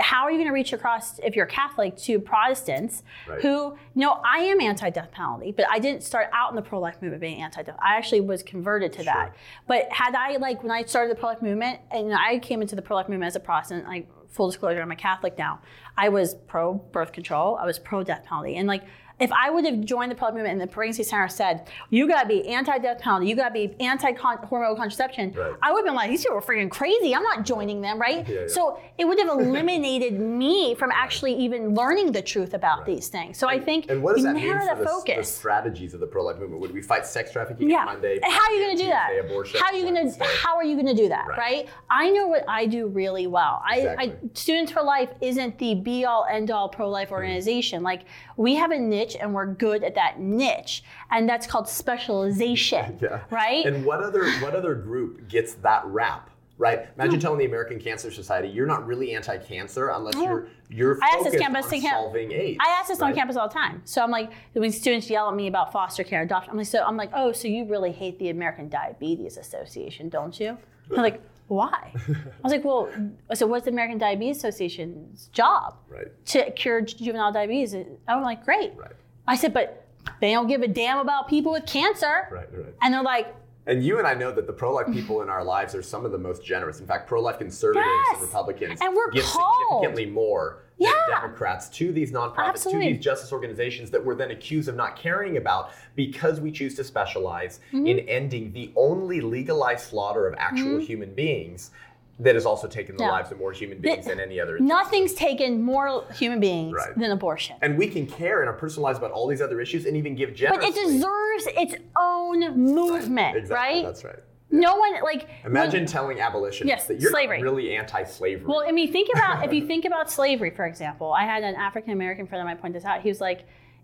How 0.00 0.22
are 0.24 0.30
you 0.30 0.36
going 0.36 0.48
to 0.48 0.52
reach 0.52 0.72
across, 0.72 1.18
if 1.20 1.36
you're 1.36 1.46
Catholic, 1.46 1.96
to 1.98 2.18
Protestants 2.18 3.02
Right. 3.28 3.40
who, 3.40 3.76
no, 3.94 4.20
I 4.24 4.38
am 4.38 4.60
anti 4.60 4.90
death 4.90 5.10
penalty, 5.12 5.52
but 5.52 5.66
I 5.70 5.78
didn't 5.78 6.02
start 6.02 6.28
out 6.32 6.50
in 6.50 6.56
the 6.56 6.62
pro 6.62 6.80
life 6.80 6.96
movement 7.00 7.20
being 7.20 7.40
anti 7.42 7.62
death. 7.62 7.76
I 7.80 7.96
actually 7.96 8.20
was 8.22 8.42
converted 8.42 8.92
to 8.94 9.04
that. 9.04 9.34
But 9.66 9.90
had 9.92 10.14
I, 10.14 10.36
like, 10.36 10.62
when 10.62 10.72
I 10.72 10.84
started 10.84 11.10
the 11.14 11.18
pro 11.20 11.28
life 11.30 11.42
movement, 11.42 11.80
and 11.90 12.12
I 12.14 12.38
came 12.38 12.62
into 12.62 12.74
the 12.74 12.82
pro 12.82 12.96
life 12.96 13.08
movement 13.08 13.28
as 13.28 13.36
a 13.36 13.40
Protestant, 13.40 13.86
like, 13.86 14.08
full 14.28 14.48
disclosure, 14.50 14.82
I'm 14.82 14.90
a 14.90 14.96
Catholic 14.96 15.38
now. 15.38 15.60
I 15.96 16.08
was 16.08 16.34
pro 16.46 16.74
birth 16.74 17.12
control, 17.12 17.56
I 17.56 17.64
was 17.64 17.78
pro 17.78 18.02
death 18.02 18.24
penalty. 18.24 18.56
And, 18.56 18.66
like, 18.68 18.82
if 19.18 19.32
I 19.32 19.50
would 19.50 19.64
have 19.64 19.84
joined 19.84 20.10
the 20.10 20.14
pro 20.14 20.28
life 20.28 20.34
movement 20.34 20.52
and 20.52 20.60
the 20.60 20.66
pregnancy 20.66 21.02
center 21.02 21.28
said, 21.28 21.68
you 21.90 22.06
gotta 22.06 22.28
be 22.28 22.46
anti 22.48 22.78
death 22.78 23.00
penalty, 23.00 23.26
you 23.26 23.36
gotta 23.36 23.52
be 23.52 23.74
anti 23.80 24.12
hormonal 24.12 24.76
contraception, 24.76 25.32
Right. 25.32 25.54
I 25.62 25.72
would 25.72 25.80
have 25.80 25.86
been 25.86 25.94
like, 25.94 26.10
these 26.10 26.22
people 26.22 26.38
are 26.38 26.42
freaking 26.42 26.70
crazy. 26.70 27.14
I'm 27.14 27.22
not 27.22 27.44
joining 27.44 27.80
them, 27.80 28.00
right? 28.00 28.28
Yeah, 28.28 28.40
yeah. 28.40 28.46
So 28.48 28.80
it 28.98 29.04
would 29.06 29.18
have 29.18 29.28
eliminated 29.38 30.20
me 30.20 30.74
from 30.74 30.90
actually 30.92 31.34
even 31.34 31.74
learning 31.74 32.12
the 32.12 32.22
truth 32.22 32.54
about 32.54 32.86
these 32.86 33.08
things. 33.08 33.38
So 33.38 33.48
I 33.48 33.58
think 33.58 33.90
And 33.90 34.02
what 34.02 34.16
does 34.16 34.24
that 34.24 34.34
mean 34.34 34.52
for 34.52 34.64
the 34.64 34.74
the, 34.76 34.84
the 34.84 34.88
focus. 34.88 35.34
strategies 35.34 35.94
of 35.94 36.00
the 36.00 36.06
pro-life 36.06 36.38
movement? 36.38 36.60
Would 36.60 36.72
we 36.72 36.82
fight 36.82 37.06
sex 37.06 37.32
trafficking 37.32 37.70
Yeah. 37.70 37.80
on 37.80 37.86
Monday? 37.86 38.18
And 38.22 38.32
how 38.32 38.42
are 38.42 38.52
you 38.52 38.64
going 38.64 38.76
to 38.76 38.82
do 38.82 38.88
that? 38.88 39.10
Abortion 39.24 39.60
How 39.60 39.66
are 39.66 39.74
you 39.74 39.82
going 39.82 40.12
to 40.12 40.24
How 40.24 40.56
are 40.56 40.64
you 40.64 40.74
going 40.74 40.94
to 40.94 40.94
do 40.94 41.08
that? 41.08 41.26
Right. 41.28 41.38
Right. 41.38 41.68
I 41.90 42.10
know 42.10 42.26
what 42.26 42.44
I 42.48 42.66
do 42.66 42.88
really 42.88 43.26
well. 43.26 43.62
I, 43.64 43.94
I 43.98 44.12
Students 44.34 44.72
for 44.72 44.82
Life 44.82 45.10
isn't 45.20 45.58
the 45.58 45.74
be 45.74 46.04
all 46.04 46.26
end 46.30 46.50
all 46.50 46.68
pro 46.68 46.88
life 46.88 47.08
hmm. 47.08 47.14
organization. 47.14 47.82
Like 47.82 48.02
we 48.36 48.54
have 48.54 48.70
a 48.70 48.78
niche 48.78 49.16
and 49.20 49.34
we're 49.34 49.46
good 49.46 49.82
at 49.82 49.94
that 49.94 50.20
niche, 50.20 50.82
and 51.10 51.28
that's 51.28 51.46
called 51.46 51.68
specialization. 51.68 52.98
Yeah. 53.06 53.20
Right. 53.30 53.66
And 53.66 53.84
what 53.84 54.02
other 54.02 54.30
what 54.40 54.54
other 54.54 54.74
group 54.74 55.28
gets 55.28 55.54
that 55.54 55.84
rap? 55.86 56.30
Right. 56.58 56.86
Hmm. 56.86 57.00
Imagine 57.00 57.20
telling 57.20 57.38
the 57.38 57.44
American 57.44 57.78
Cancer 57.78 58.10
Society 58.10 58.48
you're 58.48 58.66
not 58.66 58.86
really 58.86 59.14
anti-cancer 59.14 59.88
unless 59.90 60.14
you're 60.14 60.48
you're 60.70 60.98
I 61.02 61.08
ask 61.08 61.24
this 61.24 61.34
focused 61.34 61.42
campus 61.42 61.72
on 61.72 61.80
solving 61.82 62.32
AIDS. 62.32 62.58
I 62.60 62.68
ask 62.70 62.88
this 62.88 63.00
on 63.02 63.14
campus 63.14 63.36
all 63.36 63.48
the 63.48 63.54
time. 63.54 63.82
So 63.84 64.02
I'm 64.02 64.10
like, 64.10 64.30
when 64.54 64.72
students 64.72 65.10
yell 65.10 65.28
at 65.28 65.34
me 65.34 65.46
about 65.46 65.72
foster 65.72 66.04
care 66.04 66.22
adoption, 66.22 66.50
I'm 66.50 66.56
like, 66.56 66.66
so 66.66 66.82
I'm 66.84 66.96
like, 66.96 67.10
oh, 67.12 67.32
so 67.32 67.48
you 67.48 67.66
really 67.66 67.92
hate 67.92 68.18
the 68.18 68.30
American 68.30 68.68
Diabetes 68.68 69.36
Association, 69.36 70.08
don't 70.08 70.38
you? 70.40 70.56
They're 70.88 71.02
like, 71.02 71.20
why? 71.48 71.92
I 72.08 72.42
was 72.42 72.52
like, 72.52 72.64
well, 72.64 72.90
so 73.34 73.46
what's 73.46 73.64
the 73.64 73.70
American 73.70 73.98
Diabetes 73.98 74.38
Association's 74.38 75.28
job? 75.28 75.76
Right. 75.88 76.06
To 76.26 76.50
cure 76.52 76.80
juvenile 76.80 77.32
diabetes. 77.32 77.74
I'm 78.08 78.22
like, 78.22 78.44
great. 78.44 78.72
Right. 78.76 78.92
I 79.26 79.36
said, 79.36 79.54
but 79.54 79.86
they 80.20 80.32
don't 80.32 80.46
give 80.46 80.62
a 80.62 80.68
damn 80.68 80.98
about 80.98 81.28
people 81.28 81.52
with 81.52 81.66
cancer. 81.66 82.28
Right. 82.30 82.46
Right. 82.52 82.74
And 82.82 82.94
they're 82.94 83.02
like, 83.02 83.34
And 83.66 83.84
you 83.84 83.98
and 83.98 84.06
I 84.06 84.14
know 84.14 84.30
that 84.30 84.46
the 84.46 84.52
pro-life 84.52 84.86
people 84.92 85.22
in 85.22 85.28
our 85.28 85.42
lives 85.42 85.74
are 85.74 85.82
some 85.82 86.04
of 86.04 86.12
the 86.12 86.18
most 86.18 86.44
generous. 86.44 86.78
In 86.80 86.86
fact, 86.86 87.08
pro-life 87.08 87.38
conservatives 87.38 87.86
Yes. 87.86 88.14
and 88.14 88.22
Republicans 88.22 88.80
And 88.80 88.94
we're 88.94 89.10
give 89.10 89.24
called. 89.24 89.54
significantly 89.82 90.06
more 90.06 90.62
than 90.78 90.92
Democrats 91.10 91.68
to 91.70 91.90
these 91.92 92.12
nonprofits, 92.12 92.48
Absolutely. 92.50 92.88
to 92.88 92.94
these 92.94 93.02
justice 93.04 93.32
organizations 93.32 93.90
that 93.90 94.04
we're 94.04 94.14
then 94.14 94.30
accused 94.30 94.68
of 94.68 94.76
not 94.76 94.94
caring 94.94 95.36
about 95.38 95.70
because 95.96 96.38
we 96.40 96.52
choose 96.52 96.74
to 96.76 96.84
specialize 96.84 97.58
Mm-hmm. 97.72 97.86
in 97.86 97.98
ending 98.00 98.52
the 98.52 98.70
only 98.76 99.20
legalized 99.20 99.88
slaughter 99.88 100.26
of 100.28 100.34
actual 100.38 100.78
human 100.78 101.12
beings 101.14 101.70
that 102.18 102.34
has 102.34 102.46
also 102.46 102.66
taken 102.66 102.96
the 102.96 103.04
Yeah. 103.04 103.10
lives 103.10 103.30
of 103.30 103.38
more 103.38 103.52
human 103.52 103.78
beings 103.78 104.06
than 104.06 104.18
any 104.20 104.40
other. 104.40 104.58
Nothing's 104.58 105.12
taken 105.12 105.62
more 105.62 106.04
human 106.14 106.40
beings 106.40 106.74
Right. 106.74 106.96
than 106.98 107.10
abortion. 107.10 107.56
And 107.60 107.76
we 107.76 107.88
can 107.88 108.06
care 108.06 108.40
in 108.42 108.48
our 108.48 108.54
personal 108.54 108.84
lives 108.84 108.98
about 108.98 109.10
all 109.10 109.26
these 109.26 109.42
other 109.42 109.60
issues 109.60 109.84
and 109.84 109.96
even 109.96 110.14
give 110.14 110.30
But 110.30 110.62
it 110.64 110.74
deserves 110.74 111.46
its 111.58 111.74
own 111.98 112.56
movement, 112.56 113.36
exactly, 113.36 113.54
right? 113.54 113.84
That's 113.84 114.02
right. 114.04 114.16
No 114.50 114.76
one 114.76 115.02
like 115.02 115.28
Imagine 115.44 115.80
when- 115.80 115.86
telling 115.88 116.20
abolitionists 116.20 116.68
Yes, 116.68 116.86
that 116.86 117.00
you're 117.00 117.10
slavery. 117.10 117.42
really 117.42 117.76
anti-slavery. 117.76 118.46
Well, 118.46 118.64
I 118.66 118.72
mean, 118.72 118.90
think 118.92 119.08
about 119.12 119.44
if 119.44 119.52
you 119.52 119.66
think 119.66 119.84
about 119.84 120.10
slavery, 120.10 120.50
for 120.50 120.64
example. 120.64 121.12
I 121.12 121.24
had 121.24 121.42
an 121.42 121.56
African 121.56 121.92
American 121.92 122.26
friend 122.26 122.40
of 122.40 122.46
mine 122.46 122.56
point 122.56 122.72
this 122.72 122.84
out. 122.84 123.02
He 123.02 123.08
was 123.08 123.20
like, 123.20 123.40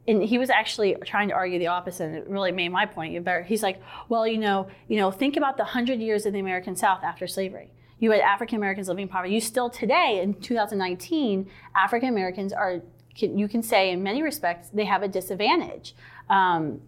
and 0.09 0.23
he 0.23 0.38
was 0.38 0.51
actually 0.51 0.97
trying 1.05 1.29
to 1.29 1.35
argue 1.35 1.59
the 1.59 1.66
opposite, 1.66 2.05
and 2.05 2.16
it 2.16 2.29
really 2.29 2.51
made 2.53 2.71
my 2.71 2.87
point. 2.87 3.12
You 3.12 3.21
better. 3.21 3.42
He's 3.42 3.62
like, 3.62 3.81
well, 4.09 4.27
you 4.27 4.38
know, 4.38 4.68
you 4.88 4.97
know, 4.99 5.11
think 5.11 5.37
about 5.37 5.57
the 5.59 5.64
hundred 5.64 6.01
years 6.01 6.25
of 6.27 6.33
the 6.33 6.38
American 6.40 6.75
South 6.77 7.03
after 7.05 7.27
slavery. 7.27 7.71
You 8.03 8.11
had 8.11 8.21
African 8.21 8.57
Americans 8.57 8.88
living 8.88 9.03
in 9.03 9.09
poverty. 9.09 9.33
You 9.33 9.41
still 9.41 9.71
today 9.71 10.21
in 10.25 10.35
2019, 10.35 11.49
African 11.77 12.09
Americans 12.09 12.53
are. 12.53 12.83
You 13.15 13.47
can 13.47 13.62
say 13.62 13.91
in 13.91 14.03
many 14.03 14.23
respects 14.23 14.71
they 14.71 14.87
have 14.87 15.05
a 15.05 15.09
disadvantage. 15.09 15.95
Um, 16.29 16.81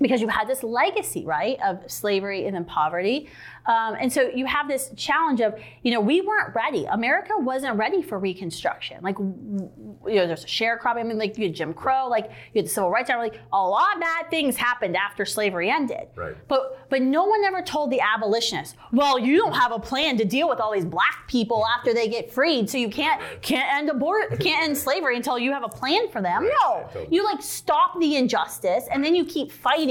because 0.00 0.20
you've 0.20 0.30
had 0.30 0.48
this 0.48 0.62
legacy, 0.62 1.24
right, 1.24 1.58
of 1.64 1.90
slavery 1.90 2.46
and 2.46 2.54
then 2.54 2.64
poverty. 2.64 3.28
Um, 3.66 3.96
and 4.00 4.10
so 4.10 4.22
you 4.22 4.46
have 4.46 4.66
this 4.66 4.90
challenge 4.96 5.40
of, 5.42 5.54
you 5.82 5.92
know, 5.92 6.00
we 6.00 6.22
weren't 6.22 6.54
ready. 6.54 6.86
America 6.86 7.32
wasn't 7.36 7.76
ready 7.76 8.00
for 8.00 8.18
Reconstruction. 8.18 9.02
Like, 9.02 9.18
you 9.18 10.14
know, 10.14 10.26
there's 10.26 10.44
a 10.44 10.46
sharecropping. 10.46 11.00
I 11.00 11.02
mean, 11.02 11.18
like, 11.18 11.36
you 11.36 11.48
had 11.48 11.54
Jim 11.54 11.74
Crow, 11.74 12.08
like, 12.08 12.30
you 12.54 12.60
had 12.60 12.64
the 12.64 12.70
Civil 12.70 12.90
Rights 12.90 13.10
Act. 13.10 13.18
Like, 13.18 13.40
a 13.52 13.60
lot 13.62 13.94
of 13.94 14.00
bad 14.00 14.30
things 14.30 14.56
happened 14.56 14.96
after 14.96 15.26
slavery 15.26 15.70
ended. 15.70 16.08
Right. 16.16 16.34
But 16.48 16.88
but 16.88 17.02
no 17.02 17.24
one 17.24 17.44
ever 17.44 17.60
told 17.60 17.90
the 17.90 18.00
abolitionists, 18.00 18.74
well, 18.92 19.18
you 19.18 19.36
don't 19.36 19.52
have 19.52 19.72
a 19.72 19.78
plan 19.78 20.16
to 20.16 20.24
deal 20.24 20.48
with 20.48 20.60
all 20.60 20.72
these 20.72 20.86
black 20.86 21.28
people 21.28 21.66
after 21.66 21.92
they 21.92 22.08
get 22.08 22.32
freed, 22.32 22.70
so 22.70 22.78
you 22.78 22.88
can't 22.88 23.20
can't 23.42 23.70
end 23.70 23.90
abort 23.90 24.30
can't 24.40 24.66
end 24.66 24.78
slavery 24.78 25.16
until 25.16 25.38
you 25.38 25.52
have 25.52 25.64
a 25.64 25.68
plan 25.68 26.08
for 26.08 26.22
them. 26.22 26.48
No, 26.62 26.88
you 27.10 27.22
like 27.22 27.42
stop 27.42 28.00
the 28.00 28.16
injustice 28.16 28.84
and 28.90 29.04
then 29.04 29.14
you 29.14 29.26
keep 29.26 29.52
fighting 29.52 29.87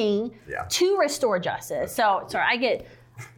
Yeah. 0.48 0.66
to 0.70 0.98
restore 0.98 1.40
justice. 1.40 1.94
So 1.96 2.26
sorry, 2.28 2.46
I 2.48 2.58
get 2.58 2.88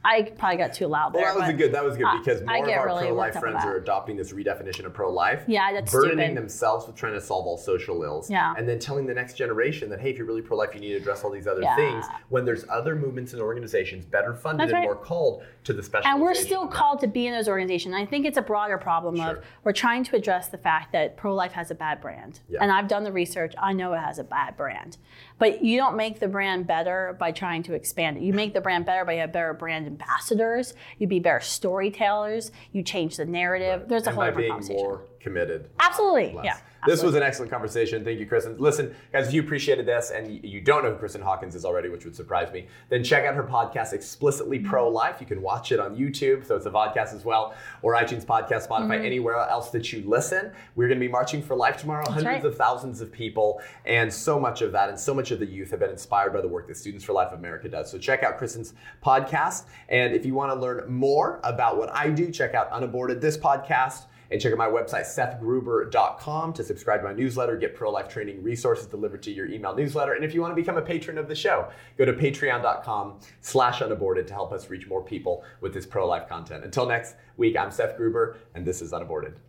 I 0.03 0.23
probably 0.37 0.57
got 0.57 0.73
too 0.73 0.87
loud 0.87 1.13
there. 1.13 1.23
Well, 1.23 1.33
that 1.35 1.39
was 1.41 1.49
a 1.49 1.53
good. 1.53 1.73
That 1.73 1.83
was 1.83 1.97
good 1.97 2.07
because 2.23 2.41
more 2.41 2.55
of 2.57 2.69
our 2.69 2.85
really 2.85 3.07
pro-life 3.07 3.35
friends 3.35 3.63
are 3.65 3.75
adopting 3.75 4.15
this 4.15 4.31
redefinition 4.31 4.85
of 4.85 4.93
pro-life. 4.93 5.43
Yeah, 5.47 5.73
that's 5.73 5.91
burdening 5.91 6.27
stupid. 6.27 6.37
themselves 6.37 6.87
with 6.87 6.95
trying 6.95 7.13
to 7.13 7.21
solve 7.21 7.45
all 7.45 7.57
social 7.57 8.01
ills. 8.03 8.29
Yeah. 8.29 8.53
and 8.57 8.67
then 8.67 8.79
telling 8.79 9.05
the 9.05 9.13
next 9.13 9.33
generation 9.33 9.89
that 9.89 9.99
hey, 9.99 10.11
if 10.11 10.17
you're 10.17 10.25
really 10.27 10.41
pro-life, 10.41 10.69
you 10.73 10.79
need 10.79 10.89
to 10.89 10.95
address 10.97 11.23
all 11.23 11.31
these 11.31 11.47
other 11.47 11.61
Yeah. 11.61 11.75
things. 11.75 12.05
When 12.29 12.45
there's 12.45 12.65
other 12.69 12.95
movements 12.95 13.33
and 13.33 13.41
organizations 13.41 14.05
better 14.05 14.33
funded 14.33 14.61
That's 14.61 14.71
and 14.73 14.79
right. 14.79 14.85
more 14.85 14.95
called 14.95 15.43
to 15.65 15.73
the 15.73 15.83
special. 15.83 16.09
and 16.09 16.21
we're 16.21 16.33
still 16.33 16.67
called 16.67 17.01
to 17.01 17.07
be 17.07 17.27
in 17.27 17.33
those 17.33 17.49
organizations. 17.49 17.93
I 17.93 18.05
think 18.05 18.25
it's 18.25 18.37
a 18.37 18.41
broader 18.41 18.77
problem 18.77 19.17
Sure. 19.17 19.37
of 19.37 19.43
we're 19.63 19.73
trying 19.73 20.03
to 20.05 20.15
address 20.15 20.47
the 20.47 20.57
fact 20.57 20.93
that 20.93 21.17
pro-life 21.17 21.51
has 21.51 21.71
a 21.71 21.75
bad 21.75 21.99
brand. 21.99 22.39
Yeah. 22.47 22.59
And 22.61 22.71
I've 22.71 22.87
done 22.87 23.03
the 23.03 23.11
research. 23.11 23.53
I 23.57 23.73
know 23.73 23.93
it 23.93 23.99
has 23.99 24.17
a 24.19 24.23
bad 24.23 24.55
brand. 24.55 24.97
But 25.37 25.63
you 25.63 25.77
don't 25.77 25.95
make 25.95 26.19
the 26.19 26.27
brand 26.27 26.67
better 26.67 27.15
by 27.19 27.31
trying 27.31 27.63
to 27.63 27.73
expand 27.73 28.17
it. 28.17 28.23
You 28.23 28.33
make 28.33 28.53
the 28.53 28.61
brand 28.61 28.85
better 28.85 29.03
by 29.05 29.15
having 29.15 29.31
better 29.33 29.53
brand 29.53 29.88
ambassadors. 29.89 30.73
you'd 30.97 31.09
be 31.09 31.19
better 31.19 31.39
storytellers. 31.39 32.51
You 32.71 32.83
change 32.83 33.17
the 33.17 33.25
narrative. 33.25 33.87
There's 33.87 34.05
a 34.05 34.09
and 34.09 34.15
whole 34.15 34.25
different 34.25 34.49
conversation. 34.49 34.83
more 34.83 35.01
committed. 35.19 35.69
Absolutely. 35.79 36.33
less. 36.33 36.45
Yeah. 36.45 36.57
This 36.85 36.93
absolutely. 36.93 37.05
was 37.07 37.15
an 37.15 37.23
excellent 37.23 37.51
conversation. 37.51 38.05
Thank 38.05 38.21
you, 38.21 38.25
Kristan. 38.25 38.57
Listen, 38.57 38.95
guys, 39.11 39.27
if 39.27 39.33
you 39.33 39.41
appreciated 39.41 39.85
this 39.85 40.11
and 40.11 40.41
you 40.45 40.61
don't 40.61 40.81
know 40.81 40.93
who 40.95 40.97
Kristan 41.05 41.21
Hawkins 41.21 41.53
is 41.53 41.65
already, 41.65 41.89
which 41.89 42.05
would 42.05 42.15
surprise 42.15 42.53
me, 42.53 42.67
then 42.87 43.03
check 43.03 43.25
out 43.25 43.35
her 43.35 43.43
podcast, 43.43 43.91
Explicitly 43.91 44.59
Pro 44.59 44.87
Life. 44.87 45.17
You 45.19 45.25
can 45.25 45.41
watch 45.41 45.73
it 45.73 45.79
on 45.81 45.97
YouTube, 45.97 46.45
so 46.47 46.55
it's 46.55 46.65
a 46.67 46.71
podcast 46.71 47.13
as 47.13 47.25
well, 47.25 47.53
or 47.81 47.95
iTunes 47.95 48.23
Podcast, 48.25 48.69
Spotify, 48.69 48.91
Mm-hmm. 48.91 49.05
anywhere 49.05 49.35
else 49.35 49.71
that 49.71 49.91
you 49.91 50.03
listen. 50.07 50.53
We're 50.77 50.87
going 50.87 51.01
to 51.01 51.05
be 51.05 51.11
marching 51.11 51.41
for 51.41 51.53
life 51.53 51.75
tomorrow. 51.75 52.05
Hundreds 52.09 52.25
right. 52.25 52.45
of 52.45 52.55
thousands 52.55 53.01
of 53.01 53.11
people, 53.11 53.61
and 53.85 54.11
so 54.13 54.39
much 54.39 54.61
of 54.61 54.71
that, 54.71 54.87
and 54.87 54.97
so 54.97 55.13
much 55.13 55.31
of 55.31 55.39
the 55.39 55.45
youth 55.45 55.71
have 55.71 55.81
been 55.81 55.89
inspired 55.89 56.31
by 56.31 56.39
the 56.39 56.47
work 56.47 56.65
that 56.69 56.77
Students 56.77 57.03
for 57.03 57.11
Life 57.11 57.33
of 57.33 57.39
America 57.39 57.67
does. 57.67 57.91
So 57.91 57.97
check 57.97 58.23
out 58.23 58.39
Kristan's 58.39 58.73
podcast, 59.05 59.65
and 59.89 60.13
if 60.15 60.25
you 60.25 60.33
want 60.33 60.53
to 60.53 60.55
learn 60.57 60.89
more 60.89 61.41
about 61.43 61.77
what 61.77 61.89
I 61.93 62.09
do, 62.09 62.31
check 62.31 62.53
out 62.53 62.71
Unaborted, 62.71 63.19
this 63.19 63.37
podcast. 63.37 64.05
And 64.31 64.39
check 64.39 64.51
out 64.51 64.57
my 64.57 64.67
website, 64.67 65.05
sethgruber.com, 65.05 66.53
to 66.53 66.63
subscribe 66.63 67.01
to 67.01 67.07
my 67.07 67.13
newsletter, 67.13 67.57
get 67.57 67.75
pro 67.75 67.89
life 67.91 68.07
training 68.07 68.43
resources 68.43 68.85
delivered 68.85 69.23
to 69.23 69.31
your 69.31 69.47
email 69.47 69.75
newsletter. 69.75 70.13
And 70.13 70.23
if 70.23 70.33
you 70.33 70.41
want 70.41 70.51
to 70.51 70.55
become 70.55 70.77
a 70.77 70.81
patron 70.81 71.17
of 71.17 71.27
the 71.27 71.35
show, 71.35 71.69
go 71.97 72.05
to 72.05 72.13
patreon.com 72.13 73.19
slash 73.41 73.81
unaborted 73.81 74.27
to 74.27 74.33
help 74.33 74.51
us 74.51 74.69
reach 74.69 74.87
more 74.87 75.03
people 75.03 75.43
with 75.61 75.73
this 75.73 75.85
pro 75.85 76.07
life 76.07 76.27
content. 76.29 76.63
Until 76.63 76.85
next 76.85 77.15
week, 77.37 77.57
I'm 77.57 77.71
Seth 77.71 77.97
Gruber, 77.97 78.37
and 78.53 78.65
this 78.65 78.81
is 78.81 78.93
Unaborted. 78.93 79.39